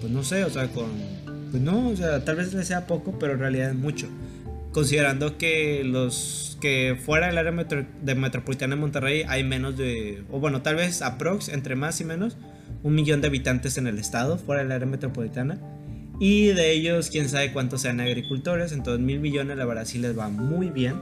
pues 0.00 0.12
no 0.12 0.22
sé, 0.22 0.44
o 0.44 0.50
sea, 0.50 0.68
con, 0.68 0.90
pues 1.50 1.62
no, 1.62 1.88
o 1.90 1.96
sea, 1.96 2.24
tal 2.24 2.36
vez 2.36 2.52
le 2.52 2.64
sea 2.64 2.86
poco, 2.86 3.18
pero 3.18 3.34
en 3.34 3.38
realidad 3.38 3.70
es 3.70 3.76
mucho. 3.76 4.08
Considerando 4.72 5.36
que 5.36 5.82
los 5.84 6.58
que 6.60 6.96
fuera 7.04 7.26
del 7.26 7.38
área 7.38 7.52
de 8.02 8.14
metropolitana 8.14 8.76
de 8.76 8.80
Monterrey 8.80 9.24
hay 9.26 9.42
menos 9.42 9.76
de, 9.76 10.22
o 10.30 10.38
bueno, 10.38 10.62
tal 10.62 10.76
vez 10.76 11.02
aprox, 11.02 11.48
entre 11.48 11.74
más 11.74 12.00
y 12.00 12.04
menos, 12.04 12.36
un 12.82 12.94
millón 12.94 13.20
de 13.20 13.28
habitantes 13.28 13.78
en 13.78 13.86
el 13.86 13.98
estado, 13.98 14.38
fuera 14.38 14.62
del 14.62 14.70
área 14.70 14.86
metropolitana. 14.86 15.58
Y 16.20 16.48
de 16.48 16.72
ellos, 16.72 17.08
quién 17.10 17.28
sabe 17.28 17.52
cuántos 17.52 17.80
sean 17.80 17.98
agricultores, 17.98 18.72
entonces 18.72 19.04
mil 19.04 19.20
millones 19.20 19.56
la 19.56 19.64
verdad 19.64 19.86
sí 19.86 19.98
les 19.98 20.16
va 20.16 20.28
muy 20.28 20.68
bien. 20.68 20.94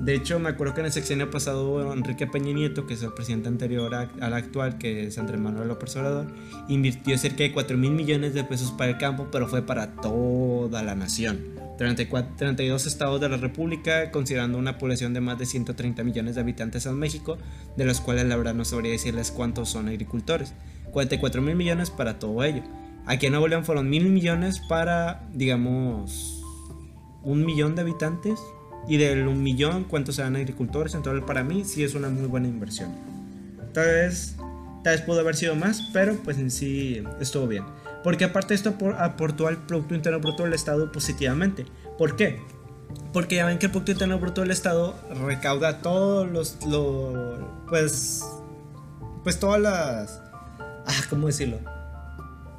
De 0.00 0.14
hecho, 0.14 0.38
me 0.40 0.48
acuerdo 0.48 0.74
que 0.74 0.80
en 0.80 0.86
el 0.86 0.92
sexenio 0.92 1.30
pasado 1.30 1.92
Enrique 1.92 2.26
Peña 2.26 2.52
Nieto, 2.52 2.86
que 2.86 2.94
es 2.94 3.02
el 3.02 3.12
presidente 3.12 3.48
anterior 3.48 3.94
al 3.94 4.34
actual, 4.34 4.76
que 4.76 5.06
es 5.06 5.18
Andrés 5.18 5.40
Manuel 5.40 5.68
López 5.68 5.94
Obrador, 5.96 6.26
invirtió 6.68 7.16
cerca 7.16 7.44
de 7.44 7.52
4 7.52 7.78
mil 7.78 7.92
millones 7.92 8.34
de 8.34 8.42
pesos 8.42 8.72
para 8.72 8.90
el 8.90 8.98
campo, 8.98 9.28
pero 9.30 9.46
fue 9.46 9.62
para 9.62 9.92
toda 9.92 10.82
la 10.82 10.94
nación. 10.94 11.53
32 11.76 12.86
estados 12.86 13.20
de 13.20 13.28
la 13.28 13.36
República, 13.36 14.10
considerando 14.10 14.58
una 14.58 14.78
población 14.78 15.14
de 15.14 15.20
más 15.20 15.38
de 15.38 15.46
130 15.46 16.04
millones 16.04 16.34
de 16.34 16.40
habitantes 16.40 16.86
en 16.86 16.94
México, 16.98 17.38
de 17.76 17.84
los 17.84 18.00
cuales 18.00 18.26
la 18.26 18.36
verdad 18.36 18.54
no 18.54 18.64
sabría 18.64 18.92
decirles 18.92 19.30
cuántos 19.30 19.70
son 19.70 19.88
agricultores. 19.88 20.54
44 20.92 21.42
mil 21.42 21.56
millones 21.56 21.90
para 21.90 22.18
todo 22.18 22.44
ello. 22.44 22.62
Aquí 23.06 23.26
en 23.26 23.32
Nuevo 23.32 23.48
León 23.48 23.64
fueron 23.64 23.90
mil 23.90 24.08
millones 24.08 24.60
para, 24.60 25.28
digamos, 25.32 26.42
un 27.22 27.44
millón 27.44 27.74
de 27.74 27.82
habitantes. 27.82 28.38
Y 28.86 28.98
del 28.98 29.26
un 29.28 29.42
millón, 29.42 29.84
¿cuántos 29.84 30.16
serán 30.16 30.36
agricultores? 30.36 30.94
Entonces, 30.94 31.24
para 31.24 31.42
mí 31.42 31.64
sí 31.64 31.82
es 31.82 31.94
una 31.94 32.10
muy 32.10 32.26
buena 32.26 32.48
inversión. 32.48 32.92
Tal 33.72 33.86
vez, 33.86 34.36
tal 34.82 34.96
vez 34.96 35.00
pudo 35.00 35.20
haber 35.20 35.34
sido 35.36 35.56
más, 35.56 35.88
pero 35.92 36.16
pues 36.22 36.38
en 36.38 36.50
sí 36.50 37.02
estuvo 37.18 37.46
bien. 37.46 37.64
Porque 38.04 38.24
aparte 38.24 38.52
esto 38.52 38.74
aportó 38.98 39.48
al 39.48 39.56
Producto 39.56 39.94
Interno 39.94 40.20
Bruto 40.20 40.44
del 40.44 40.52
Estado 40.52 40.92
positivamente. 40.92 41.64
¿Por 41.96 42.16
qué? 42.16 42.38
Porque 43.14 43.36
ya 43.36 43.46
ven 43.46 43.58
que 43.58 43.66
el 43.66 43.72
Producto 43.72 43.92
Interno 43.92 44.18
Bruto 44.18 44.42
del 44.42 44.50
Estado 44.50 44.94
recauda 45.26 45.80
todos 45.80 46.30
los, 46.30 46.58
pues, 47.66 48.22
pues 49.24 49.40
todas 49.40 49.60
las, 49.60 50.20
ah, 50.60 51.02
¿cómo 51.08 51.28
decirlo? 51.28 51.58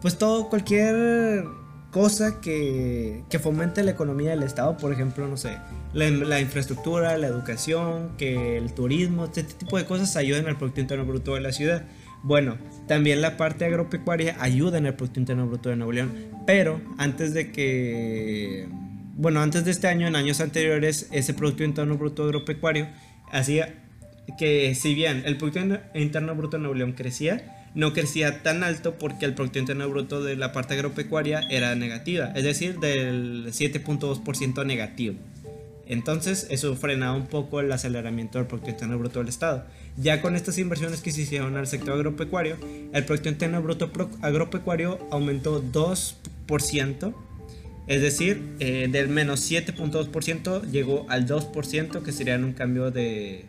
Pues 0.01 0.17
todo, 0.17 0.49
cualquier 0.49 1.45
cosa 1.91 2.41
que, 2.41 3.23
que, 3.29 3.39
fomente 3.39 3.84
la 3.84 3.91
economía 3.91 4.31
del 4.31 4.43
Estado, 4.43 4.75
por 4.77 4.91
ejemplo, 4.91 5.27
no 5.27 5.38
sé, 5.38 5.60
la, 5.93 6.10
la, 6.10 6.41
infraestructura, 6.41 7.17
la 7.17 7.27
educación, 7.27 8.10
que 8.17 8.58
el 8.58 8.73
turismo, 8.73 9.25
este 9.25 9.43
tipo 9.43 9.77
de 9.77 9.86
cosas 9.86 10.15
ayuden 10.15 10.47
al 10.47 10.58
Producto 10.58 10.81
Interno 10.81 11.05
Bruto 11.05 11.36
de 11.36 11.41
la 11.41 11.51
ciudad. 11.51 11.86
Bueno, 12.25 12.57
también 12.88 13.21
la 13.21 13.38
parte 13.38 13.65
agropecuaria 13.65 14.35
ayuda 14.39 14.79
en 14.79 14.88
el 14.88 14.95
Producto 14.95 15.19
Interno 15.19 15.45
Bruto 15.45 15.69
de 15.69 15.75
Nuevo 15.75 15.91
León, 15.91 16.11
pero 16.47 16.81
antes 16.97 17.35
de 17.35 17.51
que, 17.51 18.67
bueno, 19.13 19.41
antes 19.41 19.63
de 19.63 19.69
este 19.69 19.87
año, 19.87 20.08
en 20.08 20.15
años 20.15 20.41
anteriores, 20.41 21.08
ese 21.12 21.35
Producto 21.35 21.63
Interno 21.63 22.00
Bruto 22.00 22.23
agropecuario 22.23 22.87
hacía 23.31 23.75
que 24.39 24.73
si 24.73 24.95
bien 24.95 25.21
el 25.27 25.37
Producto 25.37 25.60
Interno 25.93 26.33
Bruto 26.33 26.58
de 26.58 26.62
Nuevo 26.62 26.73
León 26.73 26.93
crecía, 26.93 27.69
no 27.75 27.93
crecía 27.93 28.41
tan 28.41 28.63
alto 28.63 28.95
porque 28.95 29.25
el 29.25 29.35
Producto 29.35 29.60
Interno 29.60 29.87
Bruto 29.87 30.23
de 30.23 30.35
la 30.35 30.52
parte 30.52 30.73
agropecuaria 30.73 31.41
era 31.52 31.75
negativa, 31.75 32.31
es 32.33 32.43
decir, 32.43 32.79
del 32.79 33.45
7.2% 33.50 34.65
negativo. 34.65 35.13
Entonces 35.88 36.48
eso 36.50 36.75
frenaba 36.75 37.15
un 37.15 37.27
poco 37.27 37.60
el 37.60 37.71
aceleramiento 37.71 38.38
del 38.38 38.48
Producto 38.48 38.71
Interno 38.71 38.98
Bruto 38.98 39.19
del 39.19 39.29
Estado. 39.29 39.65
Ya 39.98 40.21
con 40.21 40.36
estas 40.36 40.58
inversiones 40.58 41.02
que 41.02 41.12
se 41.12 41.21
hicieron 41.21 41.58
al 41.58 41.67
sector 41.67 41.94
agropecuario, 41.94 42.58
el 42.92 43.06
Producto 43.06 43.29
Interno 43.29 43.62
Bruto 43.62 43.92
agropecuario 44.21 45.00
aumentó 45.12 45.62
2% 45.62 47.13
Es 47.88 48.02
decir, 48.02 48.42
eh, 48.60 48.88
del 48.92 49.10
menos 49.10 49.50
7.2% 49.50 50.63
llegó 50.71 51.06
al 51.10 51.27
2%, 51.27 52.02
que 52.02 52.12
serían 52.12 52.44
un 52.44 52.54
cambio 52.54 52.90
de 52.90 53.46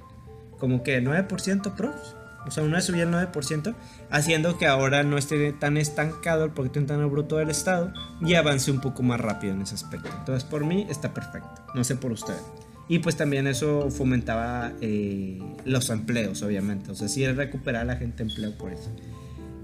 como 0.58 0.82
que 0.82 1.02
9% 1.02 1.74
pros. 1.74 2.15
O 2.46 2.50
sea, 2.50 2.62
una 2.62 2.80
subida 2.80 3.06
del 3.06 3.30
9%, 3.32 3.74
haciendo 4.10 4.56
que 4.58 4.66
ahora 4.66 5.02
no 5.02 5.18
esté 5.18 5.52
tan 5.52 5.76
estancado 5.76 6.44
el 6.44 6.52
Producto 6.52 6.78
Interno 6.78 7.10
Bruto 7.10 7.36
del 7.36 7.50
Estado 7.50 7.92
y 8.20 8.34
avance 8.34 8.70
un 8.70 8.80
poco 8.80 9.02
más 9.02 9.20
rápido 9.20 9.54
en 9.54 9.62
ese 9.62 9.74
aspecto. 9.74 10.10
Entonces, 10.18 10.44
por 10.44 10.64
mí 10.64 10.86
está 10.88 11.12
perfecto. 11.12 11.62
No 11.74 11.84
sé 11.84 11.96
por 11.96 12.12
ustedes. 12.12 12.42
Y 12.88 13.00
pues 13.00 13.16
también 13.16 13.46
eso 13.46 13.90
fomentaba 13.90 14.72
eh, 14.80 15.42
los 15.64 15.90
empleos, 15.90 16.42
obviamente. 16.42 16.92
O 16.92 16.94
sea, 16.94 17.08
sí 17.08 17.26
recuperar 17.26 17.82
a 17.82 17.84
la 17.84 17.96
gente 17.96 18.22
empleo 18.22 18.56
por 18.56 18.72
eso. 18.72 18.94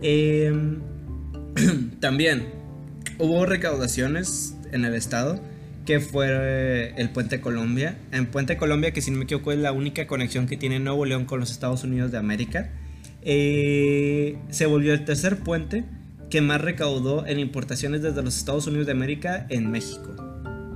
Em, 0.00 0.80
también 2.00 2.48
hubo 3.18 3.46
recaudaciones 3.46 4.56
en 4.72 4.84
el 4.84 4.94
estado 4.94 5.40
que 5.84 6.00
fue 6.00 6.26
eh, 6.28 6.94
el 6.96 7.10
Puente 7.10 7.40
Colombia. 7.40 7.96
En 8.12 8.26
Puente 8.26 8.56
Colombia, 8.56 8.92
que 8.92 9.00
si 9.00 9.10
no 9.10 9.18
me 9.18 9.24
equivoco 9.24 9.52
es 9.52 9.58
la 9.58 9.72
única 9.72 10.06
conexión 10.06 10.46
que 10.46 10.56
tiene 10.56 10.78
Nuevo 10.78 11.04
León 11.04 11.24
con 11.24 11.40
los 11.40 11.50
Estados 11.50 11.84
Unidos 11.84 12.12
de 12.12 12.18
América, 12.18 12.70
eh, 13.22 14.38
se 14.50 14.66
volvió 14.66 14.92
el 14.92 15.04
tercer 15.04 15.38
puente 15.38 15.84
que 16.30 16.40
más 16.40 16.60
recaudó 16.60 17.26
en 17.26 17.38
importaciones 17.38 18.02
desde 18.02 18.22
los 18.22 18.36
Estados 18.36 18.66
Unidos 18.66 18.86
de 18.86 18.92
América 18.92 19.46
en 19.48 19.70
México. 19.70 20.14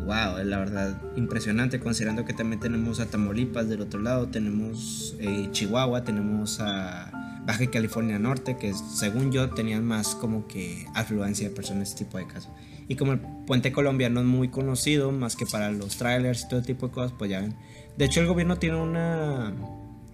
Wow, 0.07 0.45
la 0.45 0.59
verdad 0.59 1.03
impresionante 1.17 1.81
considerando 1.81 2.25
que 2.25 2.33
también 2.33 2.61
tenemos 2.61 3.01
a 3.01 3.07
Tamaulipas 3.07 3.69
del 3.69 3.81
otro 3.81 4.01
lado, 4.01 4.29
tenemos 4.29 5.17
eh, 5.19 5.49
Chihuahua, 5.51 6.05
tenemos 6.05 6.61
a 6.61 7.43
Baja 7.45 7.69
California 7.71 8.19
Norte, 8.19 8.57
que 8.57 8.73
según 8.75 9.33
yo 9.33 9.51
tenían 9.51 9.85
más 9.85 10.15
como 10.15 10.47
que 10.47 10.87
afluencia 10.95 11.49
de 11.49 11.55
personas 11.55 11.91
este 11.91 12.05
tipo 12.05 12.19
de 12.19 12.27
casos. 12.27 12.51
Y 12.89 12.97
como 12.97 13.13
el 13.13 13.21
puente 13.47 13.73
colombiano 13.73 14.21
es 14.21 14.27
muy 14.27 14.49
conocido, 14.49 15.11
más 15.13 15.37
que 15.37 15.47
para 15.47 15.71
los 15.71 15.97
trailers 15.97 16.45
y 16.45 16.49
todo 16.49 16.63
tipo 16.63 16.89
de 16.89 16.93
cosas, 16.93 17.13
pues 17.19 17.31
ya 17.31 17.41
ven. 17.41 17.55
De 17.97 18.05
hecho, 18.05 18.21
el 18.21 18.27
gobierno 18.27 18.59
tiene 18.59 18.77
una, 18.77 19.53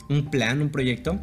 un 0.08 0.30
plan, 0.30 0.62
un 0.62 0.70
proyecto, 0.70 1.18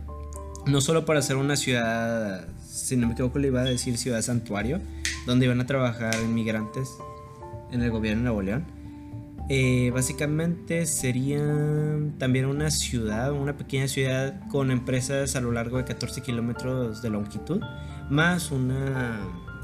no 0.66 0.82
solo 0.82 1.06
para 1.06 1.20
hacer 1.20 1.38
una 1.38 1.56
ciudad, 1.56 2.48
si 2.66 2.98
no 2.98 3.08
me 3.08 3.14
equivoco, 3.14 3.40
le 3.40 3.48
iba 3.48 3.62
a 3.62 3.66
decir 3.66 3.98
ciudad 3.98 4.22
santuario, 4.22 4.80
donde 5.26 5.46
iban 5.46 5.60
a 5.62 5.66
trabajar 5.66 6.16
inmigrantes 6.24 6.90
en 7.72 7.82
el 7.82 7.92
gobierno 7.92 8.20
de 8.20 8.24
Nuevo 8.26 8.42
León. 8.42 8.80
Eh, 9.52 9.90
básicamente 9.92 10.86
sería 10.86 11.42
también 12.20 12.46
una 12.46 12.70
ciudad, 12.70 13.32
una 13.32 13.58
pequeña 13.58 13.88
ciudad 13.88 14.48
con 14.50 14.70
empresas 14.70 15.36
a 15.36 15.42
lo 15.42 15.52
largo 15.52 15.78
de 15.78 15.86
14 15.86 16.22
kilómetros 16.22 17.02
de 17.02 17.10
longitud, 17.10 17.60
más 18.12 18.52
una 18.52 19.20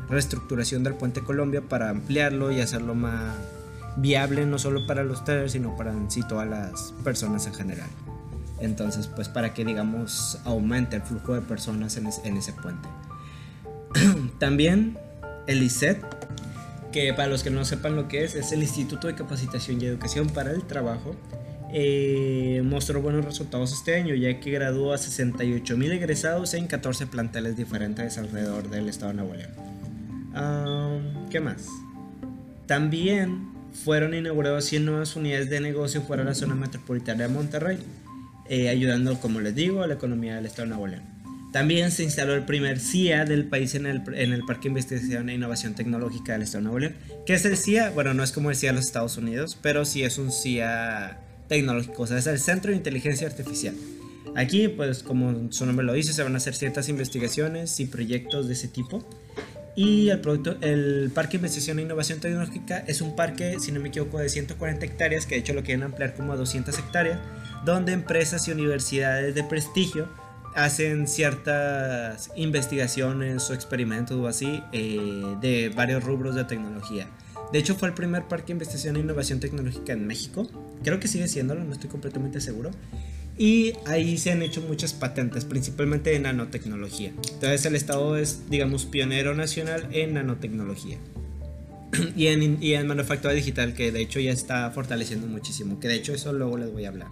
reestructuración 0.10 0.84
del 0.84 0.95
puente 0.95 1.22
Colombia 1.22 1.62
para 1.62 1.89
ampliarlo 1.89 2.51
y 2.51 2.62
hacerlo 2.62 2.95
más 2.95 3.36
viable 3.97 4.45
no 4.45 4.60
solo 4.60 4.86
para 4.86 5.03
los 5.03 5.24
traders 5.24 5.53
sino 5.53 5.76
para 5.78 5.91
en 5.91 6.12
sí 6.12 6.22
todas 6.28 6.47
las 6.47 6.93
personas 7.03 7.47
en 7.47 7.53
general. 7.53 7.89
Entonces 8.60 9.08
pues 9.08 9.30
para 9.30 9.53
que 9.53 9.66
digamos 9.66 10.39
aumente 10.45 10.97
el 10.97 11.01
flujo 11.01 11.34
de 11.34 11.41
personas 11.41 11.97
en, 11.97 12.38
ese 12.38 12.53
puente. 12.53 12.88
También 14.39 14.97
el 15.47 15.64
ICET 15.64 16.03
que 16.91 17.14
para 17.14 17.28
los 17.28 17.43
que 17.43 17.49
no 17.49 17.66
sepan 17.66 17.95
lo 17.95 18.08
que 18.08 18.24
es 18.24 18.36
es 18.36 18.51
el 18.51 18.62
Instituto 18.62 19.08
de 19.08 19.16
Capacitación 19.16 19.82
y 19.82 19.86
Educación 19.86 20.30
para 20.30 20.51
el 20.51 20.64
Trabajo. 20.64 21.16
Eh, 21.74 22.62
mostró 22.64 23.01
buenos 23.01 23.26
resultados 23.26 23.74
este 23.74 23.95
año, 23.95 24.16
ya 24.16 24.39
que 24.39 24.49
graduó 24.49 24.93
a 24.93 24.97
68 24.97 25.76
mil 25.76 25.91
egresados 25.91 26.53
en 26.53 26.68
14 26.68 27.08
planteles 27.08 27.58
diferentes 27.58 28.18
alrededor 28.18 28.70
del 28.70 28.88
estado 28.88 29.12
de 29.12 29.18
Nuevo 29.18 29.34
León. 29.34 29.74
¿Qué 31.30 31.40
más? 31.40 31.68
También 32.68 33.52
fueron 33.84 34.14
inauguradas 34.14 34.66
100 34.66 34.86
nuevas 34.86 35.16
unidades 35.16 35.50
de 35.50 35.60
negocio 35.60 36.02
fuera 36.02 36.24
de 36.24 36.30
la 36.30 36.36
zona 36.36 36.56
metropolitana 36.56 37.24
de 37.24 37.30
Monterrey, 37.30 37.80
eh, 38.50 38.70
ayudando, 38.70 39.20
como 39.20 39.42
les 39.42 39.56
digo, 39.56 39.82
a 39.82 39.88
la 39.88 39.96
economía 39.96 40.36
del 40.36 40.46
estado 40.46 40.64
de 40.64 40.70
Nuevo 40.70 40.88
León. 40.88 41.04
También 41.52 41.92
se 41.92 42.04
instaló 42.04 42.34
el 42.34 42.44
primer 42.44 42.80
CIA 42.80 43.24
del 43.24 43.46
país 43.46 43.76
en 43.76 43.86
el, 43.86 44.02
en 44.14 44.34
el 44.34 44.44
Parque 44.46 44.64
de 44.64 44.70
Investigación 44.70 45.30
e 45.30 45.36
Innovación 45.36 45.74
Tecnológica 45.74 46.34
del 46.34 46.42
Estado 46.42 46.60
de 46.60 46.64
Nuevo 46.64 46.80
León. 46.80 46.96
¿Qué 47.26 47.34
es 47.34 47.46
el 47.46 47.56
CIA? 47.56 47.92
Bueno, 47.92 48.14
no 48.14 48.24
es 48.24 48.34
como 48.34 48.50
el 48.50 48.58
CIA 48.58 48.72
de 48.72 48.76
los 48.76 48.86
Estados 48.88 49.16
Unidos, 49.18 49.58
pero 49.62 49.86
sí 49.86 50.04
es 50.04 50.18
un 50.18 50.34
CIA 50.34 51.20
tecnológico, 51.48 52.04
o 52.04 52.08
sea, 52.08 52.18
es 52.18 52.28
el 52.28 52.40
Centro 52.40 52.72
de 52.72 52.78
Inteligencia 52.78 53.28
Artificial. 53.28 53.76
Aquí, 54.36 54.68
pues 54.68 55.02
como 55.02 55.52
su 55.54 55.66
nombre 55.66 55.86
lo 55.86 55.94
dice, 55.94 56.12
se 56.12 56.24
van 56.24 56.34
a 56.34 56.38
hacer 56.38 56.56
ciertas 56.56 56.90
investigaciones 56.90 57.80
y 57.80 57.86
proyectos 57.86 58.48
de 58.48 58.54
ese 58.54 58.68
tipo. 58.68 59.08
Y 59.76 60.09
el, 60.09 60.21
producto, 60.21 60.55
el 60.61 61.11
Parque 61.13 61.36
Investigación 61.36 61.80
e 61.80 61.82
Innovación 61.82 62.19
Tecnológica 62.19 62.80
es 62.88 63.01
un 63.01 63.15
parque, 63.15 63.59
si 63.59 63.73
no 63.73 63.82
me 63.82 63.89
equivoco, 63.89 64.19
de 64.19 64.30
140 64.30 64.86
hectáreas, 64.86 65.26
que 65.26 65.36
de 65.36 65.41
hecho 65.41 65.53
lo 65.53 65.63
quieren 65.63 65.84
ampliar 65.84 66.15
como 66.15 66.32
a 66.32 66.38
200 66.38 66.78
hectáreas, 66.80 67.19
donde 67.65 67.91
empresas 67.91 68.47
y 68.47 68.51
universidades 68.51 69.36
de 69.36 69.43
prestigio 69.43 70.07
hacen 70.55 71.07
ciertas 71.07 72.32
investigaciones 72.38 73.49
o 73.49 73.53
experimentos 73.53 74.17
o 74.17 74.28
así 74.28 74.63
eh, 74.71 75.36
de 75.41 75.69
varios 75.76 76.01
rubros 76.01 76.36
de 76.36 76.45
tecnología. 76.45 77.09
De 77.51 77.59
hecho 77.59 77.76
fue 77.76 77.89
el 77.89 77.93
primer 77.93 78.23
parque 78.23 78.47
de 78.47 78.53
investigación 78.53 78.95
e 78.95 78.99
innovación 78.99 79.41
tecnológica 79.41 79.91
en 79.91 80.07
México. 80.07 80.49
Creo 80.84 81.01
que 81.01 81.09
sigue 81.09 81.28
siéndolo, 81.28 81.63
no 81.65 81.73
estoy 81.73 81.89
completamente 81.89 82.39
seguro. 82.39 82.71
Y 83.38 83.74
ahí 83.86 84.18
se 84.18 84.32
han 84.32 84.42
hecho 84.42 84.62
muchas 84.62 84.94
patentes, 84.94 85.44
principalmente 85.44 86.12
de 86.12 86.20
nanotecnología. 86.20 87.10
Entonces 87.10 87.66
el 87.66 87.76
Estado 87.76 88.18
es, 88.18 88.50
digamos, 88.50 88.86
pionero 88.86 89.36
nacional 89.36 89.88
en 89.92 90.14
nanotecnología. 90.14 90.98
y, 92.16 92.28
en, 92.28 92.58
y 92.62 92.74
en 92.74 92.88
manufactura 92.88 93.34
digital, 93.34 93.74
que 93.74 93.92
de 93.92 94.02
hecho 94.02 94.20
ya 94.20 94.32
está 94.32 94.72
fortaleciendo 94.72 95.28
muchísimo. 95.28 95.80
Que 95.80 95.88
de 95.88 95.96
hecho 95.96 96.14
eso 96.14 96.32
luego 96.34 96.58
les 96.58 96.72
voy 96.72 96.86
a 96.86 96.90
hablar. 96.90 97.08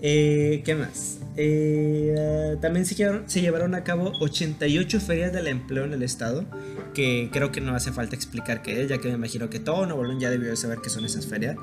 Eh, 0.00 0.62
¿Qué 0.64 0.74
más? 0.74 1.18
Eh, 1.36 2.56
también 2.60 2.86
se 2.86 2.94
llevaron, 2.94 3.28
se 3.28 3.40
llevaron, 3.40 3.74
a 3.74 3.84
cabo 3.84 4.12
88 4.20 5.00
ferias 5.00 5.32
del 5.32 5.46
empleo 5.46 5.84
en 5.84 5.92
el 5.92 6.02
estado, 6.02 6.44
que 6.92 7.28
creo 7.32 7.50
que 7.50 7.60
no 7.60 7.74
hace 7.74 7.90
falta 7.90 8.14
explicar 8.14 8.62
qué 8.62 8.82
es, 8.82 8.88
ya 8.88 8.98
que 8.98 9.08
me 9.08 9.14
imagino 9.14 9.50
que 9.50 9.60
todo 9.60 9.86
Nuevo 9.86 10.04
ya 10.18 10.30
debió 10.30 10.54
saber 10.56 10.78
qué 10.82 10.90
son 10.90 11.04
esas 11.04 11.26
ferias. 11.26 11.56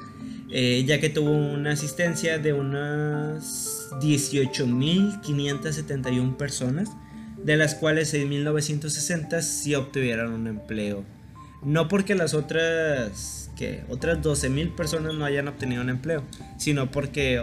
Eh, 0.51 0.83
ya 0.85 0.99
que 0.99 1.09
tuvo 1.09 1.31
una 1.31 1.71
asistencia 1.71 2.37
de 2.37 2.51
unas 2.51 3.89
18.571 4.01 6.35
personas, 6.35 6.89
de 7.37 7.55
las 7.55 7.75
cuales 7.75 8.13
6.960 8.13 9.41
sí 9.41 9.73
obtuvieron 9.75 10.33
un 10.33 10.47
empleo. 10.47 11.05
No 11.63 11.87
porque 11.87 12.15
las 12.15 12.33
otras, 12.33 13.49
que 13.55 13.85
otras 13.87 14.19
12.000 14.19 14.75
personas 14.75 15.13
no 15.13 15.23
hayan 15.23 15.47
obtenido 15.47 15.81
un 15.81 15.89
empleo, 15.89 16.25
sino 16.57 16.91
porque 16.91 17.41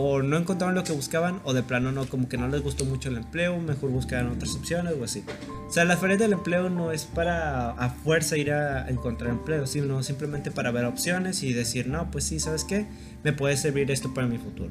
o 0.00 0.22
no 0.22 0.36
encontraron 0.36 0.76
lo 0.76 0.84
que 0.84 0.92
buscaban 0.92 1.40
o 1.42 1.52
de 1.52 1.64
plano 1.64 1.90
no, 1.90 2.08
como 2.08 2.28
que 2.28 2.38
no 2.38 2.46
les 2.46 2.62
gustó 2.62 2.84
mucho 2.84 3.08
el 3.08 3.16
empleo, 3.16 3.58
mejor 3.58 3.90
buscaban 3.90 4.28
otras 4.28 4.54
opciones 4.54 4.94
o 4.98 5.02
así. 5.02 5.24
O 5.68 5.72
sea, 5.72 5.84
la 5.84 5.96
feria 5.96 6.16
del 6.16 6.34
empleo 6.34 6.70
no 6.70 6.92
es 6.92 7.04
para 7.04 7.72
a 7.72 7.90
fuerza 7.90 8.36
ir 8.36 8.52
a 8.52 8.88
encontrar 8.88 9.30
empleo, 9.30 9.66
sino 9.66 10.00
simplemente 10.04 10.52
para 10.52 10.70
ver 10.70 10.84
opciones 10.84 11.42
y 11.42 11.52
decir, 11.52 11.88
no, 11.88 12.12
pues 12.12 12.24
sí, 12.24 12.38
¿sabes 12.38 12.62
qué? 12.62 12.86
Me 13.24 13.32
puede 13.32 13.56
servir 13.56 13.90
esto 13.90 14.14
para 14.14 14.28
mi 14.28 14.38
futuro. 14.38 14.70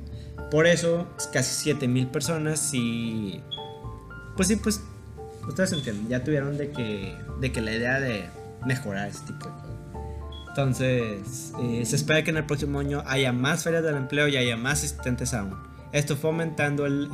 Por 0.50 0.66
eso, 0.66 1.10
casi 1.34 1.66
7000 1.66 2.08
personas 2.08 2.74
y... 2.74 3.44
Pues 4.38 4.48
sí, 4.48 4.56
pues 4.56 4.80
ustedes 5.46 5.74
entienden, 5.74 6.08
ya 6.08 6.24
tuvieron 6.24 6.58
de 6.58 6.72
que, 6.72 7.18
de 7.42 7.52
que 7.52 7.60
la 7.60 7.74
idea 7.74 8.00
de 8.00 8.30
mejorar 8.66 9.10
este 9.10 9.34
tipo 9.34 9.46
de 9.48 9.52
cosas. 9.52 9.77
Entonces, 10.58 11.54
eh, 11.62 11.86
se 11.86 11.96
espera 11.96 12.24
que 12.24 12.32
en 12.32 12.38
el 12.38 12.46
próximo 12.46 12.80
año 12.80 13.04
haya 13.06 13.32
más 13.32 13.64
ferias 13.64 13.84
del 13.84 13.96
empleo 13.96 14.28
y 14.28 14.38
haya 14.38 14.58
más 14.58 14.80
asistentes 14.80 15.36
aún. 15.36 15.56
Esto 15.92 16.18
fomentando 16.18 16.88
el, 16.88 17.10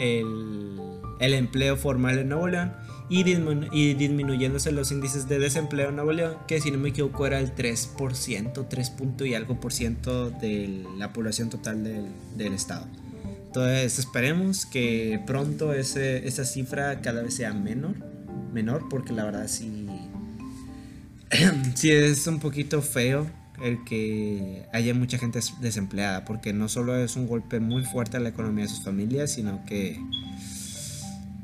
el, 1.19 1.33
empleo 1.33 1.75
formal 1.75 2.19
en 2.19 2.29
Nuevo 2.29 2.47
León 2.47 2.71
y, 3.09 3.25
y, 3.73 3.93
disminuyéndose 3.95 4.71
los 4.71 4.93
índices 4.93 5.27
de 5.27 5.39
desempleo 5.39 5.89
en 5.89 5.97
Nuevo 5.97 6.13
León, 6.13 6.37
que 6.47 6.61
si 6.61 6.71
no 6.71 6.77
me 6.77 6.89
equivoco 6.89 7.27
era 7.27 7.37
el 7.41 7.53
3%, 7.53 8.65
3 8.69 8.89
punto 8.91 9.25
y 9.25 9.33
algo 9.33 9.59
por 9.59 9.73
ciento 9.73 10.29
de 10.29 10.85
la 10.97 11.11
población 11.11 11.49
total 11.49 11.83
del, 11.83 12.05
del 12.37 12.53
estado. 12.53 12.87
Entonces 13.47 13.99
esperemos 13.99 14.65
que 14.65 15.21
pronto 15.27 15.73
ese, 15.73 16.25
esa 16.25 16.45
cifra 16.45 17.01
cada 17.01 17.21
vez 17.21 17.35
sea 17.35 17.53
menor, 17.53 17.95
menor 18.53 18.87
porque 18.89 19.11
la 19.11 19.25
verdad 19.25 19.47
sí 19.49 19.82
sí 21.75 21.91
es 21.91 22.27
un 22.27 22.39
poquito 22.39 22.81
feo 22.81 23.27
el 23.61 23.83
que 23.83 24.65
haya 24.73 24.93
mucha 24.93 25.17
gente 25.17 25.39
desempleada, 25.61 26.25
porque 26.25 26.53
no 26.53 26.67
solo 26.67 26.95
es 26.97 27.15
un 27.15 27.27
golpe 27.27 27.59
muy 27.59 27.83
fuerte 27.83 28.17
a 28.17 28.19
la 28.19 28.29
economía 28.29 28.65
de 28.65 28.69
sus 28.69 28.83
familias, 28.83 29.31
sino 29.31 29.63
que, 29.65 29.99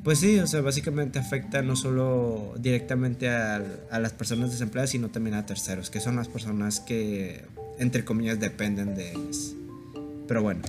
pues 0.04 0.20
sí, 0.20 0.40
o 0.40 0.48
sea, 0.48 0.62
básicamente 0.62 1.20
afecta 1.20 1.62
no 1.62 1.76
solo 1.76 2.56
directamente 2.58 3.30
a, 3.30 3.64
las 4.00 4.12
personas 4.14 4.52
desempleadas, 4.52 4.90
sino 4.90 5.10
también 5.10 5.36
a 5.36 5.46
terceros, 5.46 5.90
que 5.90 6.00
son 6.00 6.16
las 6.16 6.28
personas 6.28 6.80
que, 6.80 7.46
entre 7.78 8.04
comillas, 8.04 8.40
dependen 8.40 8.96
de 8.96 9.12
ellos. 9.12 9.56
Pero 10.28 10.42
bueno. 10.42 10.62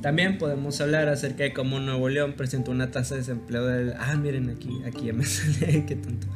También 0.00 0.36
podemos 0.36 0.80
hablar 0.80 1.08
acerca 1.08 1.44
de 1.44 1.52
cómo 1.52 1.78
Nuevo 1.78 2.08
León 2.08 2.34
presentó 2.36 2.72
una 2.72 2.90
tasa 2.90 3.14
de 3.14 3.20
desempleo 3.20 3.66
del... 3.66 3.94
Ah, 4.00 4.16
miren 4.16 4.50
aquí, 4.50 4.80
aquí 4.84 5.06
ya 5.06 5.12
me 5.12 5.24
sale, 5.26 5.86
qué 5.86 5.94
tonto. 5.94 6.26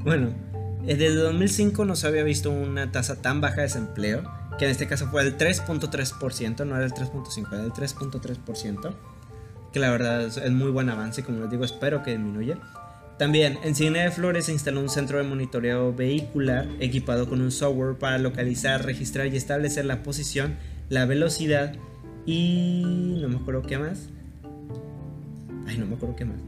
Bueno, 0.00 0.34
desde 0.84 1.14
2005 1.14 1.84
no 1.84 1.96
se 1.96 2.06
había 2.06 2.22
visto 2.22 2.50
una 2.50 2.90
tasa 2.90 3.20
tan 3.22 3.40
baja 3.40 3.56
de 3.56 3.62
desempleo, 3.62 4.22
que 4.58 4.64
en 4.64 4.70
este 4.70 4.86
caso 4.86 5.08
fue 5.08 5.22
el 5.22 5.38
3.3%, 5.38 6.66
no 6.66 6.76
era 6.76 6.84
el 6.84 6.92
3.5, 6.92 7.52
era 7.52 7.64
el 7.64 7.72
3.3%, 7.72 8.94
que 9.72 9.80
la 9.80 9.90
verdad 9.90 10.22
es 10.22 10.50
muy 10.52 10.70
buen 10.70 10.88
avance, 10.90 11.22
como 11.22 11.40
les 11.40 11.50
digo, 11.50 11.64
espero 11.64 12.02
que 12.02 12.12
disminuya. 12.12 12.58
También 13.18 13.58
en 13.62 13.74
Cine 13.74 14.00
de 14.00 14.10
Flores 14.10 14.46
se 14.46 14.52
instaló 14.52 14.80
un 14.80 14.88
centro 14.88 15.18
de 15.18 15.24
monitoreo 15.24 15.94
vehicular 15.94 16.66
equipado 16.80 17.28
con 17.28 17.40
un 17.40 17.52
software 17.52 17.96
para 17.96 18.18
localizar, 18.18 18.84
registrar 18.84 19.28
y 19.28 19.36
establecer 19.36 19.84
la 19.84 20.02
posición, 20.02 20.56
la 20.88 21.04
velocidad 21.04 21.74
y 22.26 23.18
no 23.20 23.28
me 23.28 23.36
acuerdo 23.36 23.62
qué 23.62 23.78
más. 23.78 24.08
Ay, 25.66 25.78
no 25.78 25.86
me 25.86 25.94
acuerdo 25.94 26.16
qué 26.16 26.24
más. 26.24 26.38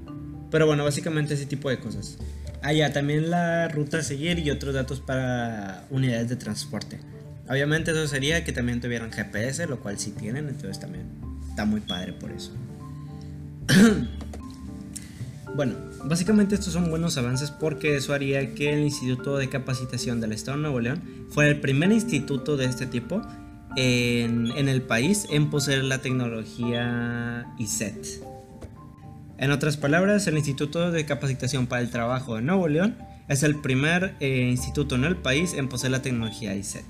Pero 0.51 0.67
bueno, 0.67 0.85
básicamente 0.85 1.35
ese 1.35 1.47
tipo 1.47 1.71
de 1.71 1.79
cosas. 1.79 2.19
Ah, 2.67 2.73
ya, 2.73 2.95
también 2.95 3.31
la 3.31 3.69
ruta 3.69 3.99
a 3.99 4.03
seguir 4.03 4.39
y 4.39 4.51
otros 4.51 4.73
datos 4.73 4.99
para 4.99 5.85
unidades 5.91 6.31
de 6.31 6.37
transporte. 6.37 6.99
Obviamente 7.47 7.91
eso 7.91 8.09
sería 8.09 8.43
que 8.43 8.53
también 8.53 8.81
tuvieran 8.81 9.13
GPS, 9.13 9.67
lo 9.67 9.81
cual 9.81 9.99
sí 9.99 10.13
tienen, 10.13 10.49
entonces 10.49 10.81
también 10.81 11.05
está 11.47 11.67
muy 11.67 11.83
padre 11.83 12.15
por 12.15 12.31
eso. 12.33 12.53
bueno, 15.55 15.75
básicamente 16.07 16.55
estos 16.55 16.73
son 16.73 16.89
buenos 16.89 17.19
avances 17.19 17.51
porque 17.51 17.97
eso 17.97 18.15
haría 18.15 18.55
que 18.55 18.73
el 18.73 18.81
Instituto 18.81 19.37
de 19.37 19.51
Capacitación 19.51 20.23
del 20.23 20.33
Estado 20.33 20.57
de 20.57 20.63
Nuevo 20.63 20.81
León 20.81 21.03
fuera 21.29 21.51
el 21.51 21.61
primer 21.61 21.93
instituto 21.93 22.57
de 22.57 22.65
este 22.65 22.87
tipo 22.87 23.21
en, 23.77 24.53
en 24.57 24.71
el 24.71 24.81
país 24.81 25.27
en 25.31 25.51
poseer 25.51 25.85
la 25.85 25.99
tecnología 25.99 27.45
ISET. 27.59 28.25
En 29.37 29.51
otras 29.51 29.77
palabras, 29.77 30.27
el 30.27 30.37
Instituto 30.37 30.93
de 30.93 31.05
Capacitación 31.07 31.67
para 31.67 31.83
el 31.83 31.91
Trabajo 31.91 32.37
de 32.37 32.43
Nuevo 32.43 32.69
León 32.69 32.97
es 33.29 33.43
el 33.43 33.57
primer 33.57 34.15
eh, 34.21 34.49
instituto 34.49 34.95
en 34.95 35.05
el 35.05 35.17
país 35.17 35.55
en 35.55 35.69
poseer 35.69 35.91
la 35.91 36.03
tecnología 36.03 36.55
ISET. 36.55 36.85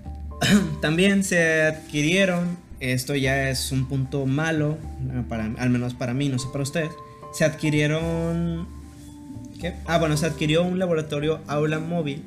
También 0.80 1.22
se 1.22 1.62
adquirieron, 1.62 2.58
esto 2.80 3.14
ya 3.14 3.48
es 3.48 3.70
un 3.70 3.86
punto 3.86 4.26
malo, 4.26 4.76
eh, 5.12 5.22
para, 5.28 5.44
al 5.44 5.70
menos 5.70 5.94
para 5.94 6.14
mí, 6.14 6.28
no 6.28 6.38
sé 6.38 6.48
para 6.52 6.62
ustedes, 6.62 6.90
se 7.32 7.44
adquirieron... 7.44 8.66
¿qué? 9.60 9.74
Ah, 9.86 9.98
bueno, 9.98 10.16
se 10.16 10.26
adquirió 10.26 10.64
un 10.64 10.80
laboratorio 10.80 11.40
aula 11.46 11.78
móvil 11.78 12.24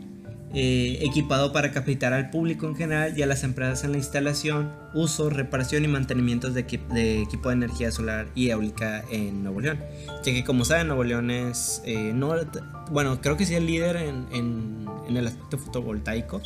eh, 0.57 0.99
equipado 1.01 1.51
para 1.51 1.73
capacitar 1.73 2.13
al 2.13 2.29
público 2.29 2.65
en 2.65 2.77
general 2.77 3.19
y 3.19 3.21
a 3.21 3.25
las 3.25 3.43
empresas 3.43 3.83
en 3.83 3.91
la 3.91 3.97
instalación, 3.97 4.71
uso, 4.93 5.29
reparación 5.29 5.83
y 5.83 5.89
mantenimiento 5.89 6.49
de, 6.49 6.61
equipo 6.61 7.49
de 7.49 7.53
energía 7.53 7.91
solar 7.91 8.27
y 8.35 8.51
eólica 8.51 9.03
en 9.11 9.43
Nuevo 9.43 9.59
León. 9.59 9.81
Ya 10.23 10.31
que 10.31 10.45
como 10.45 10.63
saben, 10.63 10.87
Nuevo 10.87 11.03
León 11.03 11.29
es, 11.29 11.81
eh, 11.83 12.13
no, 12.15 12.33
bueno, 12.89 13.19
creo 13.19 13.35
que 13.35 13.45
sí 13.45 13.53
es 13.53 13.61
líder 13.61 13.97
en, 13.97 14.27
en, 14.31 15.17
el 15.17 15.27
aspecto 15.27 15.57
fotovoltaico, 15.57 16.41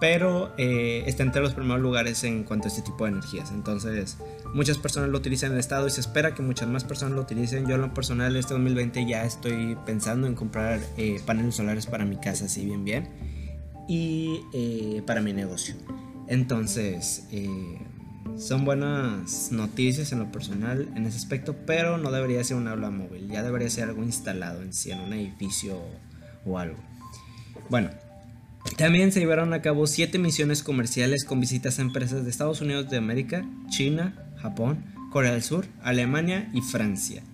pero 0.00 0.52
eh, 0.56 1.02
está 1.06 1.24
entre 1.24 1.42
los 1.42 1.52
primeros 1.52 1.82
lugares 1.82 2.22
en 2.22 2.44
cuanto 2.44 2.68
a 2.68 2.70
este 2.70 2.82
tipo 2.82 3.02
de 3.02 3.10
energías. 3.10 3.50
Entonces, 3.50 4.16
muchas 4.54 4.78
personas 4.78 5.08
lo 5.08 5.18
utilizan 5.18 5.48
en 5.48 5.54
el 5.54 5.58
estado 5.58 5.88
y 5.88 5.90
se 5.90 6.00
espera 6.00 6.36
que 6.36 6.42
muchas 6.42 6.68
más 6.68 6.84
personas 6.84 7.16
lo 7.16 7.22
utilicen. 7.22 7.66
Yo 7.66 7.74
en 7.74 7.80
lo 7.80 7.92
personal 7.94 8.36
este 8.36 8.54
2020 8.54 9.06
ya 9.06 9.24
estoy 9.24 9.76
pensando 9.84 10.28
en 10.28 10.36
comprar 10.36 10.78
paneles 11.26 11.56
solares 11.56 11.86
para 11.86 12.04
mi 12.04 12.14
casa, 12.14 12.44
así 12.44 12.64
bien 12.64 12.84
bien 12.84 13.39
y 13.90 14.46
eh, 14.52 15.02
para 15.04 15.20
mi 15.20 15.32
negocio. 15.32 15.74
Entonces, 16.28 17.26
eh, 17.32 17.80
son 18.38 18.64
buenas 18.64 19.50
noticias 19.50 20.12
en 20.12 20.20
lo 20.20 20.30
personal 20.30 20.88
en 20.94 21.06
ese 21.06 21.16
aspecto, 21.16 21.56
pero 21.66 21.98
no 21.98 22.12
debería 22.12 22.44
ser 22.44 22.56
un 22.56 22.68
aula 22.68 22.90
móvil, 22.90 23.26
ya 23.28 23.42
debería 23.42 23.68
ser 23.68 23.88
algo 23.88 24.04
instalado 24.04 24.62
en 24.62 24.72
sí, 24.72 24.92
en 24.92 25.00
un 25.00 25.12
edificio 25.12 25.76
o 26.46 26.56
algo. 26.56 26.76
Bueno, 27.68 27.90
también 28.76 29.10
se 29.10 29.18
llevaron 29.18 29.52
a 29.54 29.60
cabo 29.60 29.88
siete 29.88 30.20
misiones 30.20 30.62
comerciales 30.62 31.24
con 31.24 31.40
visitas 31.40 31.80
a 31.80 31.82
empresas 31.82 32.22
de 32.22 32.30
Estados 32.30 32.60
Unidos 32.60 32.88
de 32.90 32.96
América, 32.96 33.44
China, 33.70 34.14
Japón, 34.36 34.84
Corea 35.10 35.32
del 35.32 35.42
Sur, 35.42 35.66
Alemania 35.82 36.48
y 36.54 36.60
Francia. 36.60 37.24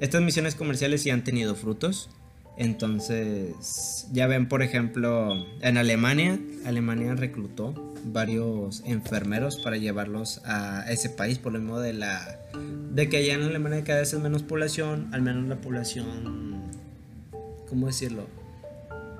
Estas 0.00 0.22
misiones 0.22 0.54
comerciales 0.54 1.02
ya 1.02 1.14
han 1.14 1.24
tenido 1.24 1.56
frutos. 1.56 2.10
Entonces, 2.56 4.06
ya 4.12 4.26
ven, 4.26 4.48
por 4.48 4.62
ejemplo, 4.62 5.46
en 5.60 5.76
Alemania, 5.76 6.38
Alemania 6.64 7.14
reclutó 7.14 7.94
varios 8.04 8.82
enfermeros 8.86 9.58
para 9.58 9.76
llevarlos 9.76 10.40
a 10.44 10.84
ese 10.90 11.10
país 11.10 11.38
por 11.38 11.52
lo 11.52 11.58
mismo 11.58 11.80
de 11.80 11.92
la 11.92 12.38
de 12.92 13.08
que 13.08 13.18
allá 13.18 13.34
en 13.34 13.42
Alemania 13.42 13.84
cada 13.84 14.00
vez 14.00 14.12
es 14.14 14.20
menos 14.20 14.42
población, 14.42 15.08
al 15.12 15.22
menos 15.22 15.48
la 15.48 15.56
población 15.56 16.62
¿cómo 17.68 17.88
decirlo? 17.88 18.26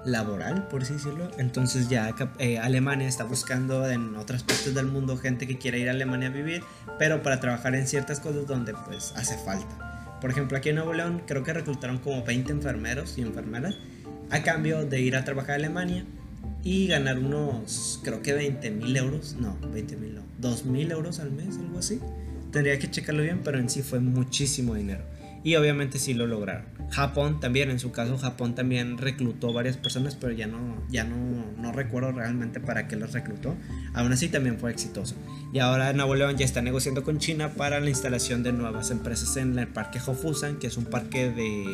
laboral, 0.07 0.69
por 0.69 0.83
así 0.83 0.95
decirlo. 0.95 1.31
Entonces 1.37 1.89
ya 1.89 2.15
eh, 2.39 2.59
Alemania 2.59 3.09
está 3.09 3.25
buscando 3.25 3.89
en 3.91 4.15
otras 4.17 4.43
partes 4.45 4.75
del 4.75 4.87
mundo 4.87 5.17
gente 5.19 5.47
que 5.47 5.59
quiera 5.59 5.77
ir 5.77 5.89
a 5.89 5.91
Alemania 5.91 6.29
a 6.29 6.31
vivir, 6.31 6.63
pero 6.99 7.23
para 7.23 7.41
trabajar 7.41 7.75
en 7.75 7.87
ciertas 7.87 8.21
cosas 8.21 8.47
donde 8.47 8.73
pues 8.87 9.13
hace 9.17 9.37
falta. 9.37 9.86
Por 10.21 10.31
ejemplo, 10.31 10.57
aquí 10.57 10.71
en 10.71 10.77
Nuevo 10.77 10.95
León 10.95 11.23
creo 11.27 11.43
que 11.43 11.53
reclutaron 11.53 11.99
como 11.99 12.25
20 12.25 12.53
enfermeros 12.53 13.19
y 13.19 13.23
enfermeras 13.23 13.77
a 14.31 14.43
cambio 14.43 14.85
de 14.85 15.01
ir 15.01 15.17
a 15.17 15.25
trabajar 15.25 15.53
a 15.53 15.55
Alemania 15.57 16.05
y 16.65 16.89
ganar 16.89 17.19
unos, 17.19 18.01
creo 18.03 18.23
que 18.23 18.33
20 18.33 18.71
mil 18.71 18.97
euros, 18.97 19.37
no, 19.39 19.57
20 19.73 19.97
mil 19.97 20.17
no, 20.17 20.23
2 20.39 20.65
mil 20.67 20.91
euros 20.91 21.21
al 21.21 21.31
mes, 21.31 21.59
algo 21.59 21.79
así. 21.79 22.01
Tendría 22.51 22.79
que 22.79 22.91
checarlo 22.91 23.23
bien, 23.23 23.41
pero 23.45 23.59
en 23.59 23.69
sí 23.69 23.83
fue 23.83 24.01
muchísimo 24.01 24.75
dinero 24.75 25.05
y 25.47 25.55
obviamente 25.55 26.01
sí 26.01 26.13
lo 26.13 26.27
lograron. 26.27 26.65
Japón 26.91 27.39
también, 27.39 27.71
en 27.71 27.79
su 27.79 27.93
caso 27.93 28.19
Japón 28.19 28.57
también 28.57 28.99
reclutó 28.99 29.53
varias 29.53 29.77
personas, 29.77 30.17
pero 30.17 30.33
ya 30.33 30.49
no, 30.49 30.83
ya 30.91 31.05
no, 31.05 31.17
no 31.57 31.71
recuerdo 31.71 32.11
realmente 32.11 32.59
para 32.59 32.89
qué 32.89 32.97
los 32.97 33.13
reclutó. 33.13 33.55
Aún 33.95 34.13
así 34.13 34.29
también 34.29 34.59
fue 34.59 34.73
exitoso. 34.73 35.15
Y 35.53 35.61
ahora 35.61 35.93
Nuevo 35.93 36.17
León 36.17 36.37
ya 36.37 36.45
está 36.45 36.63
negociando 36.63 37.05
con 37.05 37.21
China 37.21 37.51
para 37.51 37.79
la 37.79 37.89
instalación 37.89 38.43
de 38.43 38.53
nuevas 38.53 38.91
empresas 38.91 39.37
en 39.37 39.57
el 39.57 39.69
parque 39.69 40.01
Hofusan, 40.05 40.57
que 40.59 40.67
es 40.67 40.77
un 40.77 40.87
parque 40.87 41.31
de... 41.31 41.65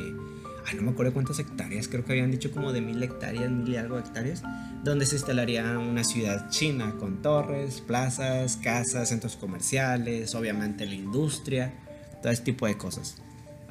Ay, 0.67 0.77
no 0.77 0.83
me 0.83 0.91
acuerdo 0.91 1.15
cuántas 1.15 1.39
hectáreas, 1.39 1.89
creo 1.89 2.05
que 2.05 2.13
habían 2.13 2.31
dicho 2.31 2.51
como 2.51 2.75
de 2.75 2.83
mil 2.83 3.03
hectáreas, 3.03 3.51
mil 3.51 3.73
y 3.73 3.77
algo 3.79 3.99
hectáreas, 3.99 4.43
donde 4.85 5.07
se 5.07 5.17
instalaría 5.17 5.79
una 5.79 6.05
ciudad 6.05 6.51
china 6.51 6.97
con 7.01 7.23
torres, 7.23 7.81
plazas, 7.81 8.59
casas, 8.59 9.09
centros 9.09 9.37
comerciales, 9.37 10.35
obviamente 10.35 10.85
la 10.85 10.95
industria, 10.95 11.73
todo 12.21 12.31
ese 12.31 12.43
tipo 12.43 12.67
de 12.67 12.77
cosas. 12.77 13.23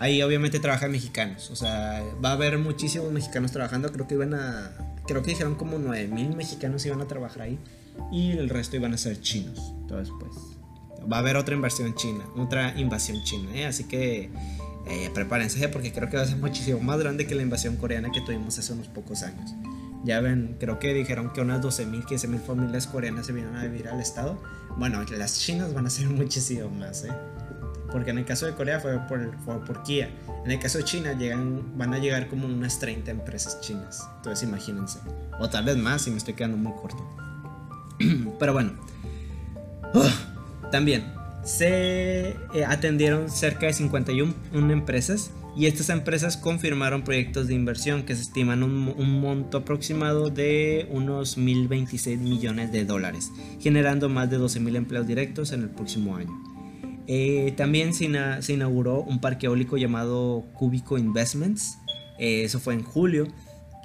Ahí 0.02 0.20
obviamente 0.24 0.60
trabajan 0.60 0.92
mexicanos, 0.92 1.52
o 1.52 1.56
sea, 1.56 2.04
va 2.26 2.30
a 2.30 2.34
haber 2.34 2.58
muchísimos 2.58 3.12
mexicanos 3.12 3.52
trabajando, 3.52 3.92
creo 3.92 4.08
que 4.08 4.16
iban 4.16 4.34
a, 4.34 4.72
creo 5.06 5.22
que 5.22 5.30
dijeron 5.30 5.54
como 5.54 5.78
9000 5.78 6.36
mexicanos 6.36 6.84
iban 6.88 7.02
a 7.02 7.08
trabajar 7.08 7.44
ahí 7.44 7.60
y 8.12 8.32
el 8.32 8.50
resto 8.50 8.78
iban 8.78 8.96
a 8.96 8.98
ser 8.98 9.22
chinos. 9.22 9.60
Entonces, 9.82 10.12
pues, 10.20 10.34
va 11.08 11.18
a 11.18 11.20
haber 11.20 11.38
otra 11.38 11.54
inversión 11.54 11.94
china, 11.94 12.26
otra 12.36 12.74
invasión 12.80 13.24
china, 13.24 13.52
¿eh? 13.54 13.68
así 13.68 13.84
que 13.84 14.32
eh, 14.88 15.12
prepárense 15.14 15.70
porque 15.70 15.94
creo 15.94 16.10
que 16.10 16.18
va 16.18 16.24
a 16.24 16.26
ser 16.26 16.38
muchísimo 16.38 16.80
más 16.80 16.98
grande 16.98 17.28
que 17.28 17.36
la 17.36 17.44
invasión 17.44 17.76
coreana 17.76 18.10
que 18.12 18.22
tuvimos 18.22 18.58
hace 18.58 18.74
unos 18.74 18.88
pocos 18.88 19.22
años. 19.22 19.54
Ya 20.04 20.20
ven, 20.20 20.58
creo 20.60 20.80
que 20.80 20.96
dijeron 20.96 21.32
que 21.32 21.42
unas 21.42 21.62
12.000, 21.62 22.06
15.000 22.06 22.40
familias 22.40 22.88
coreanas 22.88 23.28
se 23.28 23.34
vienen 23.34 23.56
a 23.56 23.66
vivir 23.66 23.88
al 23.88 24.02
estado. 24.02 24.42
Bueno, 24.78 25.04
las 25.16 25.40
chinas 25.40 25.76
van 25.76 25.86
a 25.86 25.92
ser 25.92 26.08
muchísimo 26.10 26.72
más, 26.72 27.04
¿eh? 27.04 27.12
Porque 27.92 28.12
en 28.12 28.18
el 28.18 28.26
caso 28.26 28.46
de 28.46 28.54
Corea 28.54 28.80
fue 28.80 28.98
por, 29.08 29.38
por 29.66 29.84
Kia. 29.84 30.10
En 30.46 30.52
el 30.52 30.60
caso 30.60 30.78
de 30.78 30.86
China 30.86 31.14
llegan, 31.14 31.78
van 31.78 31.94
a 31.94 32.00
llegar 32.00 32.28
como 32.28 32.46
unas 32.48 32.80
30 32.80 33.12
empresas 33.12 33.62
chinas. 33.62 34.08
Entonces 34.18 34.48
imagínense. 34.48 35.00
O 35.40 35.50
tal 35.50 35.66
vez 35.66 35.78
más 35.78 36.04
si 36.04 36.12
me 36.12 36.18
estoy 36.18 36.34
quedando 36.34 36.58
muy 36.58 36.74
corto. 36.74 37.08
Pero 38.40 38.54
bueno. 38.54 38.74
también 40.72 41.14
se 41.44 42.30
eh, 42.30 42.66
atendieron 42.68 43.30
cerca 43.30 43.66
de 43.66 43.74
51 43.74 44.34
empresas 44.72 45.32
y 45.56 45.66
estas 45.66 45.90
empresas 45.90 46.38
confirmaron 46.38 47.04
proyectos 47.04 47.48
de 47.48 47.56
inversión 47.56 48.04
que 48.04 48.16
se 48.16 48.22
estiman 48.22 48.64
un, 48.64 48.94
un 48.96 49.20
monto 49.20 49.58
aproximado 49.58 50.30
de 50.30 50.88
unos 50.92 51.38
1.026 51.38 52.20
millones 52.20 52.72
de 52.72 52.86
dólares, 52.86 53.32
generando 53.60 54.08
más 54.08 54.30
de 54.30 54.40
12.000 54.40 54.76
empleos 54.78 55.08
directos 55.08 55.52
en 55.52 55.64
el 55.64 55.70
próximo 55.70 56.16
año. 56.16 56.32
Eh, 57.14 57.54
también 57.58 57.94
se, 57.94 58.06
inauguró 58.54 59.02
un 59.02 59.20
parque 59.20 59.48
eólico 59.48 59.76
llamado 59.76 60.46
Cubico 60.54 60.98
Investments. 60.98 61.78
Eh, 62.18 62.46
eso 62.46 62.62
fue 62.62 62.74
en 62.74 62.84
julio. 62.84 63.28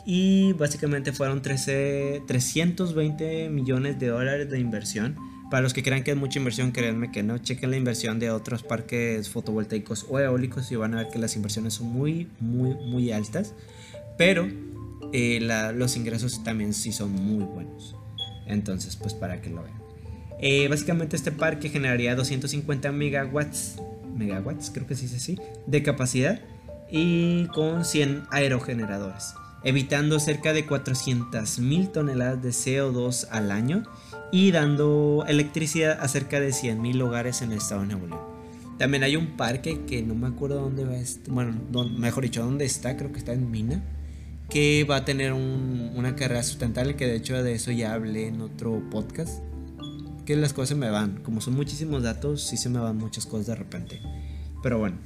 Y 0.07 0.53
básicamente 0.53 1.13
fueron 1.13 1.43
13, 1.43 2.23
320 2.29 3.49
millones 3.49 3.99
de 3.99 4.07
dólares 4.07 4.49
de 4.49 4.61
inversión. 4.61 5.17
Para 5.51 5.65
los 5.65 5.75
que 5.75 5.83
crean 5.83 6.05
que 6.05 6.13
es 6.13 6.17
mucha 6.17 6.39
inversión, 6.39 6.71
créanme 6.71 7.11
que 7.11 7.25
no. 7.25 7.39
Chequen 7.39 7.73
la 7.73 7.77
inversión 7.77 8.21
de 8.21 8.31
otros 8.31 8.63
parques 8.63 9.29
fotovoltaicos 9.29 10.07
o 10.09 10.21
eólicos 10.21 10.71
y 10.71 10.77
van 10.77 10.95
a 10.95 10.99
ver 10.99 11.09
que 11.09 11.19
las 11.19 11.35
inversiones 11.35 11.75
son 11.75 11.89
muy, 11.89 12.29
muy, 12.39 12.75
muy 12.75 13.11
altas. 13.11 13.55
Pero 14.17 14.49
eh, 15.13 15.41
los 15.75 15.97
ingresos 15.97 16.45
también 16.45 16.73
sí 16.73 16.93
son 16.93 17.11
muy 17.11 17.43
buenos. 17.43 17.97
Entonces, 18.47 18.95
pues 18.95 19.15
para 19.15 19.43
que 19.43 19.51
lo 19.51 19.65
vean. 19.65 19.86
Eh, 20.41 20.69
básicamente 20.69 21.17
este 21.17 21.33
parque 21.33 21.69
generaría 21.69 22.15
250 22.15 22.93
megawatts, 22.93 23.77
megawatts 24.15 24.71
creo 24.71 24.87
que 24.87 24.95
se 24.95 25.03
dice 25.03 25.17
así, 25.17 25.39
de 25.67 25.83
capacidad 25.83 26.41
y 26.91 27.47
con 27.49 27.85
100 27.85 28.25
aerogeneradores. 28.31 29.35
evitando 29.65 30.21
cerca 30.21 30.53
de 30.53 30.65
400.000 30.65 31.91
toneladas 31.91 32.41
de 32.41 32.51
CO2 32.51 33.27
al 33.31 33.51
año 33.51 33.83
y 34.31 34.53
dando 34.53 35.25
electricidad 35.27 35.99
a 36.01 36.07
cerca 36.07 36.39
de 36.39 36.51
100.000 36.51 37.03
hogares 37.03 37.43
en 37.43 37.51
el 37.51 37.59
estado 37.59 37.81
de 37.81 37.89
Nuevo 37.89 38.07
León. 38.07 38.21
También 38.79 39.03
hay 39.03 39.17
un 39.17 39.37
parque 39.37 39.81
que 39.87 40.03
no 40.03 40.15
me 40.15 40.29
acuerdo 40.29 40.61
dónde 40.61 40.85
va, 40.85 40.95
bueno, 41.29 41.57
mejor 41.99 42.25
dicho, 42.25 42.45
dónde 42.45 42.65
está, 42.65 42.97
creo 42.97 43.11
que 43.11 43.19
está 43.19 43.33
en 43.33 43.51
Mina, 43.51 43.83
que 44.51 44.85
va 44.85 44.97
a 44.97 45.05
tener 45.05 45.33
una 45.33 46.15
carrera 46.15 46.43
sustentable, 46.43 46.95
que 46.95 47.07
de 47.07 47.17
hecho 47.17 47.43
de 47.43 47.55
eso 47.55 47.73
ya 47.73 47.95
hablé 47.95 48.29
en 48.29 48.43
otro 48.43 48.83
podcast, 48.91 49.43
que 50.27 50.37
las 50.37 50.53
cosas 50.53 50.71
se 50.71 50.75
me 50.75 50.91
van, 50.91 51.23
como 51.23 51.41
son 51.41 51.55
muchísimos 51.55 52.03
datos, 52.03 52.43
sí 52.43 52.57
se 52.57 52.69
me 52.69 52.81
van 52.81 52.99
muchas 52.99 53.25
cosas 53.25 53.47
de 53.47 53.55
repente. 53.55 54.01
Pero 54.63 54.79
bueno, 54.79 54.97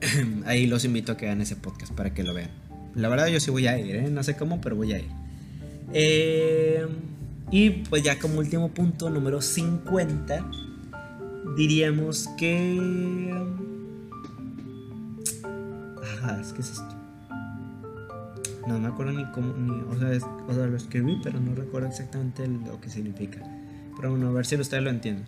ahí 0.46 0.66
los 0.66 0.84
invito 0.84 1.12
a 1.12 1.16
que 1.16 1.26
vean 1.26 1.40
ese 1.40 1.56
podcast 1.56 1.92
para 1.92 2.14
que 2.14 2.22
lo 2.22 2.32
vean. 2.32 2.50
La 2.94 3.08
verdad 3.08 3.26
yo 3.26 3.40
sí 3.40 3.50
voy 3.50 3.66
a 3.66 3.78
ir, 3.78 3.96
¿eh? 3.96 4.08
no 4.10 4.22
sé 4.22 4.36
cómo, 4.36 4.60
pero 4.60 4.76
voy 4.76 4.92
a 4.92 5.00
ir. 5.00 5.10
Eh, 5.92 6.86
y 7.50 7.70
pues 7.70 8.02
ya 8.04 8.18
como 8.18 8.38
último 8.38 8.70
punto, 8.70 9.10
número 9.10 9.42
50, 9.42 10.48
diríamos 11.56 12.28
que... 12.38 13.32
Ajá, 16.02 16.40
es 16.40 16.52
que 16.52 16.60
es 16.62 16.70
esto. 16.70 16.94
No 18.68 18.78
me 18.78 18.88
acuerdo 18.88 19.12
ni 19.12 19.24
cómo, 19.32 19.52
ni, 19.54 19.70
o, 19.70 19.98
sea, 19.98 20.26
o 20.48 20.54
sea, 20.54 20.66
lo 20.66 20.76
escribí, 20.76 21.18
pero 21.22 21.38
no 21.40 21.54
recuerdo 21.54 21.88
exactamente 21.88 22.46
lo 22.46 22.80
que 22.80 22.88
significa. 22.88 23.42
Pero 23.96 24.10
bueno, 24.10 24.28
a 24.28 24.32
ver 24.32 24.46
si 24.46 24.56
ustedes 24.56 24.82
lo 24.82 24.90
entienden. 24.90 25.26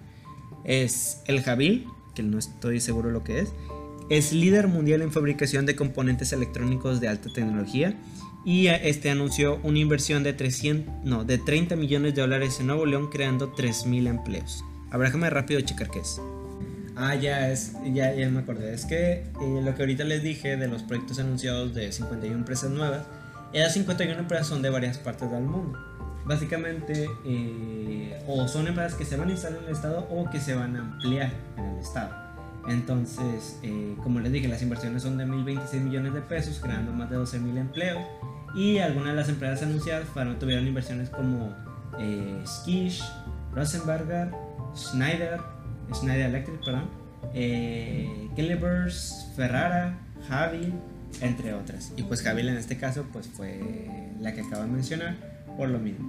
Es 0.65 1.23
el 1.27 1.43
Jabil, 1.43 1.87
que 2.15 2.23
no 2.23 2.39
estoy 2.39 2.81
seguro 2.81 3.11
lo 3.11 3.23
que 3.23 3.41
es, 3.41 3.53
es 4.09 4.33
líder 4.33 4.69
mundial 4.69 5.03
en 5.03 5.13
fabricación 5.13 5.67
de 5.67 5.77
componentes 5.77 6.33
electrónicos 6.33 7.01
de 7.01 7.09
alta 7.09 7.33
tecnología 7.33 7.97
y 8.45 8.69
este 8.69 9.11
anunció 9.11 9.59
una 9.65 9.81
inversión 9.81 10.23
de, 10.23 10.33
300, 10.33 11.05
no, 11.05 11.25
de 11.25 11.39
30 11.39 11.75
millones 11.75 12.15
de 12.15 12.21
dólares 12.21 12.61
en 12.61 12.69
Nuevo 12.69 12.87
León 12.87 13.11
creando 13.11 13.53
3.000 13.55 14.09
empleos. 14.09 14.65
A 14.91 14.97
ver, 14.97 15.09
déjame 15.09 15.29
rápido 15.31 15.61
checar 15.63 15.91
qué 15.91 15.99
es. 15.99 16.21
Ah, 16.95 17.17
ya 17.17 17.51
es, 17.51 17.73
ya, 17.93 18.15
ya 18.15 18.31
me 18.31 18.39
acordé. 18.39 18.73
Es 18.73 18.87
que 18.87 19.13
eh, 19.15 19.61
lo 19.63 19.75
que 19.75 19.83
ahorita 19.83 20.05
les 20.05 20.23
dije 20.23 20.57
de 20.57 20.69
los 20.69 20.85
proyectos 20.85 21.19
anunciados 21.19 21.75
de 21.75 21.91
51 21.91 22.35
empresas 22.37 22.71
nuevas, 22.71 23.03
esas 23.53 23.75
51 23.75 24.19
empresas 24.19 24.47
son 24.47 24.63
de 24.63 24.71
varias 24.71 24.99
partes 24.99 25.31
del 25.31 25.43
mundo. 25.43 25.79
Básicamente, 26.27 27.09
eh, 27.25 28.23
o 28.27 28.49
son 28.49 28.67
empresas 28.67 28.95
que 28.95 29.05
se 29.05 29.17
van 29.17 29.29
a 29.29 29.33
instalar 29.33 29.61
en 29.61 29.67
el 29.67 29.73
estado 29.73 30.09
o 30.11 30.29
que 30.29 30.41
se 30.41 30.55
van 30.55 30.77
a 30.77 30.81
ampliar 30.81 31.33
en 31.57 31.65
el 31.65 31.79
estado. 31.79 32.27
Entonces, 32.69 33.61
eh, 33.63 33.97
como 34.03 34.19
les 34.21 34.33
dije, 34.33 34.49
las 34.49 34.61
inversiones 34.61 35.03
son 35.03 35.17
de 35.19 35.25
1.026 35.25 35.81
millones 35.83 36.15
de 36.15 36.21
pesos, 36.21 36.59
creando 36.61 36.93
más 36.93 37.09
de 37.11 37.17
12.000 37.17 37.59
empleos. 37.59 38.03
Y 38.57 38.79
algunas 38.79 39.11
de 39.11 39.15
las 39.15 39.29
empresas 39.29 39.63
anunciadas 39.63 40.09
fueron, 40.09 40.39
tuvieron 40.39 40.67
inversiones 40.67 41.11
como 41.11 41.55
eh, 41.99 42.43
Skish, 42.45 43.05
Rosenberger, 43.55 44.33
Schneider, 44.75 45.41
Schneider 45.95 46.27
Electric, 46.27 46.65
perdón, 46.65 46.91
eh, 47.35 48.29
Ferrara, 49.37 49.99
Javi, 50.29 50.73
entre 51.21 51.55
otras. 51.55 51.93
Y 51.97 52.03
pues 52.03 52.23
Javi 52.23 52.43
en 52.43 52.57
este 52.57 52.77
caso 52.77 53.07
pues 53.13 53.29
fue 53.29 53.61
la 54.21 54.35
que 54.35 54.43
acabo 54.43 54.63
de 54.63 54.69
mencionar 54.69 55.17
por 55.57 55.69
lo 55.69 55.79
mismo. 55.79 56.09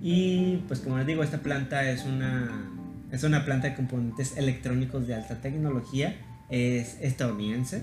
Y 0.00 0.62
pues 0.68 0.80
como 0.80 0.98
les 0.98 1.06
digo, 1.06 1.22
esta 1.22 1.38
planta 1.38 1.88
es 1.90 2.04
una 2.04 2.70
es 3.10 3.24
una 3.24 3.44
planta 3.44 3.68
de 3.68 3.74
componentes 3.74 4.36
electrónicos 4.36 5.06
de 5.06 5.14
alta 5.14 5.36
tecnología. 5.40 6.16
Es 6.50 6.98
estadounidense. 7.00 7.82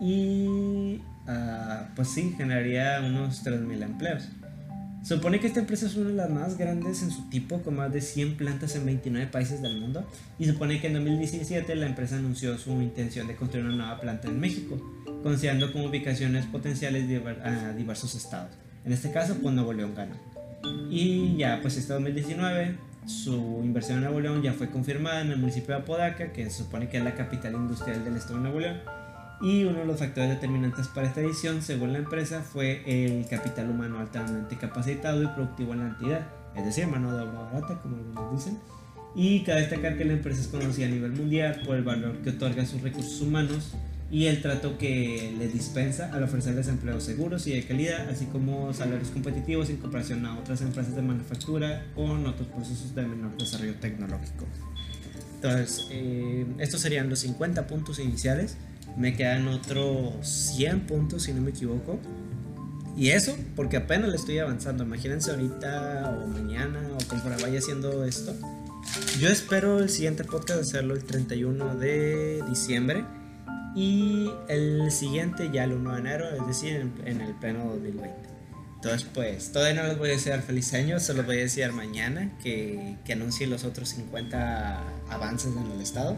Y 0.00 1.00
ah, 1.26 1.88
pues 1.94 2.08
sí, 2.08 2.34
generaría 2.36 3.00
unos 3.04 3.44
3.000 3.44 3.82
empleos. 3.82 4.28
Supone 5.06 5.38
que 5.38 5.46
esta 5.46 5.60
empresa 5.60 5.86
es 5.86 5.94
una 5.94 6.08
de 6.08 6.16
las 6.16 6.30
más 6.30 6.58
grandes 6.58 7.00
en 7.00 7.12
su 7.12 7.30
tipo, 7.30 7.62
con 7.62 7.76
más 7.76 7.92
de 7.92 8.00
100 8.00 8.36
plantas 8.36 8.74
en 8.74 8.84
29 8.86 9.28
países 9.28 9.62
del 9.62 9.78
mundo. 9.78 10.04
Y 10.36 10.46
supone 10.46 10.80
que 10.80 10.88
en 10.88 10.94
2017 10.94 11.76
la 11.76 11.86
empresa 11.86 12.16
anunció 12.16 12.58
su 12.58 12.72
intención 12.82 13.28
de 13.28 13.36
construir 13.36 13.66
una 13.66 13.76
nueva 13.76 14.00
planta 14.00 14.26
en 14.26 14.40
México, 14.40 14.76
considerando 15.22 15.70
como 15.70 15.84
ubicaciones 15.84 16.46
potenciales 16.46 17.06
diversos 17.08 18.16
estados. 18.16 18.50
En 18.84 18.92
este 18.92 19.12
caso, 19.12 19.36
pues 19.40 19.54
Nuevo 19.54 19.72
León 19.72 19.94
gana. 19.94 20.16
Y 20.90 21.36
ya, 21.36 21.60
pues 21.62 21.76
este 21.76 21.92
2019 21.92 22.76
su 23.06 23.60
inversión 23.62 23.98
en 23.98 24.04
Nuevo 24.06 24.18
León 24.18 24.42
ya 24.42 24.54
fue 24.54 24.70
confirmada 24.70 25.20
en 25.20 25.30
el 25.30 25.38
municipio 25.38 25.76
de 25.76 25.82
Apodaca, 25.82 26.32
que 26.32 26.50
se 26.50 26.64
supone 26.64 26.88
que 26.88 26.98
es 26.98 27.04
la 27.04 27.14
capital 27.14 27.54
industrial 27.54 28.04
del 28.04 28.16
estado 28.16 28.38
de 28.38 28.40
Nuevo 28.40 28.58
León. 28.58 28.78
Y 29.40 29.64
uno 29.64 29.80
de 29.80 29.84
los 29.84 29.98
factores 29.98 30.30
determinantes 30.30 30.88
para 30.88 31.06
esta 31.06 31.20
edición, 31.20 31.60
según 31.60 31.92
la 31.92 31.98
empresa, 31.98 32.42
fue 32.42 32.82
el 32.86 33.26
capital 33.28 33.70
humano 33.70 33.98
altamente 33.98 34.56
capacitado 34.56 35.22
y 35.22 35.26
productivo 35.26 35.74
en 35.74 35.80
la 35.80 35.88
entidad, 35.88 36.26
es 36.54 36.64
decir, 36.64 36.86
mano 36.86 37.14
de 37.14 37.22
obra 37.22 37.42
barata, 37.42 37.80
como 37.82 37.96
algunos 37.96 38.32
dicen. 38.32 38.58
Y 39.14 39.44
cabe 39.44 39.60
destacar 39.60 39.96
que 39.96 40.04
la 40.04 40.14
empresa 40.14 40.40
es 40.40 40.48
conocida 40.48 40.86
a 40.86 40.90
nivel 40.90 41.12
mundial 41.12 41.62
por 41.66 41.76
el 41.76 41.84
valor 41.84 42.16
que 42.18 42.30
otorga 42.30 42.62
a 42.62 42.66
sus 42.66 42.82
recursos 42.82 43.20
humanos 43.20 43.74
y 44.10 44.26
el 44.26 44.40
trato 44.40 44.78
que 44.78 45.34
les 45.38 45.52
dispensa 45.52 46.12
al 46.12 46.22
ofrecerles 46.22 46.68
empleos 46.68 47.02
seguros 47.02 47.46
y 47.46 47.52
de 47.52 47.64
calidad, 47.64 48.08
así 48.08 48.26
como 48.26 48.72
salarios 48.72 49.10
competitivos 49.10 49.68
en 49.68 49.78
comparación 49.78 50.24
a 50.26 50.38
otras 50.38 50.60
empresas 50.60 50.94
de 50.94 51.02
manufactura 51.02 51.86
o 51.96 52.14
en 52.14 52.26
otros 52.26 52.48
procesos 52.48 52.94
de 52.94 53.02
menor 53.02 53.36
desarrollo 53.36 53.74
tecnológico. 53.74 54.46
Entonces, 55.36 55.86
eh, 55.90 56.46
estos 56.58 56.80
serían 56.80 57.08
los 57.08 57.18
50 57.20 57.66
puntos 57.66 57.98
iniciales. 57.98 58.56
Me 58.96 59.14
quedan 59.14 59.48
otros 59.48 60.14
100 60.26 60.86
puntos, 60.86 61.24
si 61.24 61.32
no 61.32 61.42
me 61.42 61.50
equivoco. 61.50 61.98
Y 62.96 63.10
eso, 63.10 63.36
porque 63.54 63.76
apenas 63.76 64.08
le 64.08 64.16
estoy 64.16 64.38
avanzando. 64.38 64.84
Imagínense 64.84 65.30
ahorita 65.30 66.18
o 66.24 66.26
mañana 66.26 66.88
o 66.94 67.08
conforme 67.08 67.42
vaya 67.42 67.58
haciendo 67.58 68.04
esto. 68.04 68.34
Yo 69.20 69.28
espero 69.28 69.80
el 69.80 69.90
siguiente 69.90 70.24
podcast 70.24 70.60
hacerlo 70.60 70.94
el 70.94 71.04
31 71.04 71.76
de 71.76 72.42
diciembre 72.48 73.04
y 73.74 74.30
el 74.48 74.90
siguiente 74.90 75.50
ya 75.52 75.64
el 75.64 75.72
1 75.72 75.92
de 75.92 75.98
enero, 75.98 76.30
es 76.30 76.46
decir, 76.46 76.90
en, 77.04 77.20
el 77.20 77.34
pleno 77.34 77.66
2020. 77.66 78.10
Entonces, 78.76 79.06
pues, 79.12 79.52
todavía 79.52 79.82
no 79.82 79.88
les 79.88 79.98
voy 79.98 80.08
a 80.08 80.12
desear 80.12 80.40
feliz 80.40 80.72
año, 80.72 80.98
se 80.98 81.12
los 81.12 81.26
voy 81.26 81.36
a 81.36 81.40
decir 81.40 81.70
mañana 81.72 82.32
que, 82.42 82.96
que 83.04 83.12
anuncie 83.12 83.46
los 83.46 83.64
otros 83.64 83.90
50 83.90 84.82
avances 85.10 85.54
en 85.54 85.70
el 85.72 85.80
estado, 85.82 86.16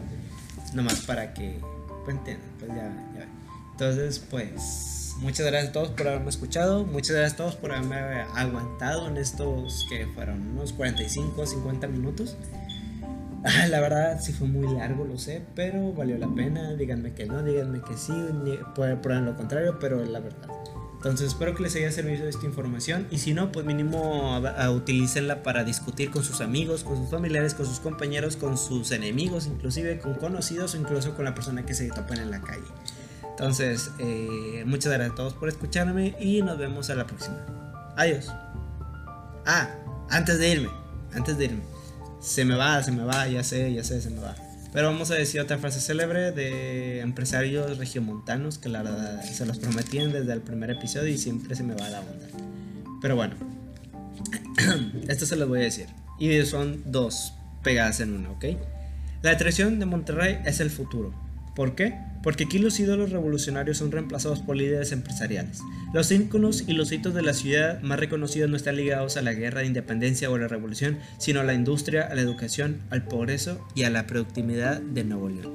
nomás 0.73 1.01
para 1.01 1.33
que 1.33 1.59
pues, 2.05 2.17
pues 2.59 2.71
ya, 2.71 3.11
ya. 3.15 3.27
Entonces, 3.71 4.19
pues, 4.19 5.15
muchas 5.19 5.45
gracias 5.45 5.69
a 5.69 5.73
todos 5.73 5.89
por 5.91 6.07
haberme 6.07 6.29
escuchado, 6.29 6.85
muchas 6.85 7.15
gracias 7.15 7.33
a 7.33 7.37
todos 7.37 7.55
por 7.55 7.71
haberme 7.71 7.95
aguantado 8.35 9.07
en 9.07 9.17
estos 9.17 9.85
que 9.89 10.05
fueron 10.07 10.41
unos 10.51 10.73
45, 10.73 11.45
50 11.45 11.87
minutos. 11.87 12.37
La 13.69 13.79
verdad 13.79 14.19
sí 14.21 14.33
fue 14.33 14.47
muy 14.47 14.67
largo, 14.75 15.05
lo 15.05 15.17
sé, 15.17 15.41
pero 15.55 15.93
valió 15.93 16.17
la 16.17 16.27
pena. 16.27 16.73
Díganme 16.73 17.13
que 17.13 17.25
no, 17.25 17.41
díganme 17.41 17.81
que 17.81 17.95
sí, 17.95 18.13
pueden 18.75 19.01
probar 19.01 19.23
lo 19.23 19.35
contrario, 19.37 19.77
pero 19.79 20.03
la 20.03 20.19
verdad. 20.19 20.49
Entonces 20.99 21.29
espero 21.29 21.55
que 21.55 21.63
les 21.63 21.75
haya 21.75 21.91
servido 21.91 22.27
esta 22.27 22.45
información 22.45 23.07
y 23.09 23.19
si 23.19 23.33
no, 23.33 23.53
pues 23.53 23.65
mínimo 23.65 24.35
a, 24.35 24.69
utilícenla 24.69 25.43
para 25.43 25.63
discutir 25.63 26.11
con 26.11 26.23
sus 26.23 26.41
amigos, 26.41 26.83
con 26.83 26.97
sus 26.97 27.09
familiares, 27.09 27.53
con 27.53 27.65
sus 27.65 27.79
compañeros, 27.79 28.35
con 28.35 28.57
sus 28.57 28.91
enemigos, 28.91 29.47
inclusive 29.47 29.99
con 29.99 30.15
conocidos 30.15 30.73
o 30.73 30.77
incluso 30.77 31.15
con 31.15 31.23
la 31.23 31.33
persona 31.33 31.65
que 31.65 31.73
se 31.73 31.87
topen 31.87 32.19
en 32.19 32.31
la 32.31 32.41
calle. 32.41 32.67
Entonces, 33.31 33.91
eh, 33.99 34.63
muchas 34.65 34.91
gracias 34.91 35.13
a 35.13 35.15
todos 35.15 35.33
por 35.33 35.47
escucharme 35.47 36.15
y 36.19 36.41
nos 36.41 36.57
vemos 36.57 36.89
a 36.89 36.95
la 36.95 37.07
próxima. 37.07 37.37
Adiós. 37.95 38.27
Ah, 39.45 39.69
antes 40.09 40.37
de 40.37 40.49
irme, 40.49 40.69
antes 41.13 41.37
de 41.37 41.45
irme 41.45 41.79
se 42.19 42.43
me 42.45 42.55
va, 42.55 42.83
se 42.83 42.91
me 42.91 43.03
va, 43.03 43.27
ya 43.27 43.43
sé, 43.43 43.73
ya 43.73 43.83
sé, 43.83 44.01
se 44.01 44.09
me 44.09 44.19
va. 44.19 44.35
Pero 44.71 44.87
vamos 44.87 45.09
a 45.09 45.15
decir 45.15 45.41
otra 45.41 45.57
frase 45.57 45.79
célebre 45.79 46.31
de 46.31 46.99
empresarios 46.99 47.77
regiomontanos 47.77 48.59
que 48.59 48.69
la 48.69 48.83
verdad 48.83 49.23
se 49.23 49.45
los 49.45 49.57
prometían 49.57 50.11
desde 50.11 50.31
el 50.33 50.41
primer 50.41 50.69
episodio 50.69 51.07
y 51.07 51.17
siempre 51.17 51.55
se 51.55 51.63
me 51.63 51.73
va 51.73 51.89
la 51.89 52.01
onda. 52.01 52.27
Pero 53.01 53.15
bueno, 53.15 53.35
esto 55.07 55.25
se 55.25 55.35
los 55.35 55.47
voy 55.47 55.61
a 55.61 55.63
decir. 55.63 55.87
Y 56.19 56.45
son 56.45 56.83
dos 56.85 57.33
pegadas 57.63 57.99
en 57.99 58.13
una, 58.13 58.29
¿ok? 58.31 58.45
La 59.21 59.31
atracción 59.31 59.79
de 59.79 59.85
Monterrey 59.85 60.39
es 60.45 60.59
el 60.59 60.69
futuro. 60.69 61.13
¿Por 61.55 61.75
qué? 61.75 61.97
Porque 62.21 62.45
aquí 62.45 62.59
los 62.59 62.79
ídolos 62.79 63.11
revolucionarios 63.11 63.77
son 63.77 63.91
reemplazados 63.91 64.39
por 64.39 64.55
líderes 64.57 64.91
empresariales. 64.91 65.59
Los 65.93 66.11
íconos 66.11 66.65
y 66.67 66.73
los 66.73 66.91
hitos 66.91 67.13
de 67.13 67.21
la 67.21 67.33
ciudad 67.33 67.81
más 67.81 67.99
reconocidos 67.99 68.49
no 68.49 68.57
están 68.57 68.75
ligados 68.75 69.17
a 69.17 69.21
la 69.21 69.33
guerra 69.33 69.61
de 69.61 69.67
independencia 69.67 70.29
o 70.29 70.35
a 70.35 70.39
la 70.39 70.47
revolución, 70.47 70.99
sino 71.17 71.39
a 71.39 71.43
la 71.43 71.53
industria, 71.53 72.03
a 72.03 72.15
la 72.15 72.21
educación, 72.21 72.81
al 72.89 73.05
progreso 73.05 73.65
y 73.75 73.83
a 73.83 73.89
la 73.89 74.05
productividad 74.05 74.81
de 74.81 75.03
Nuevo 75.03 75.29
León. 75.29 75.53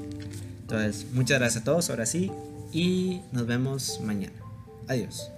Entonces, 0.63 1.07
muchas 1.13 1.39
gracias 1.39 1.63
a 1.63 1.65
todos, 1.65 1.91
ahora 1.91 2.07
sí, 2.07 2.31
y 2.73 3.21
nos 3.33 3.47
vemos 3.47 4.01
mañana. 4.03 4.33
Adiós. 4.89 5.31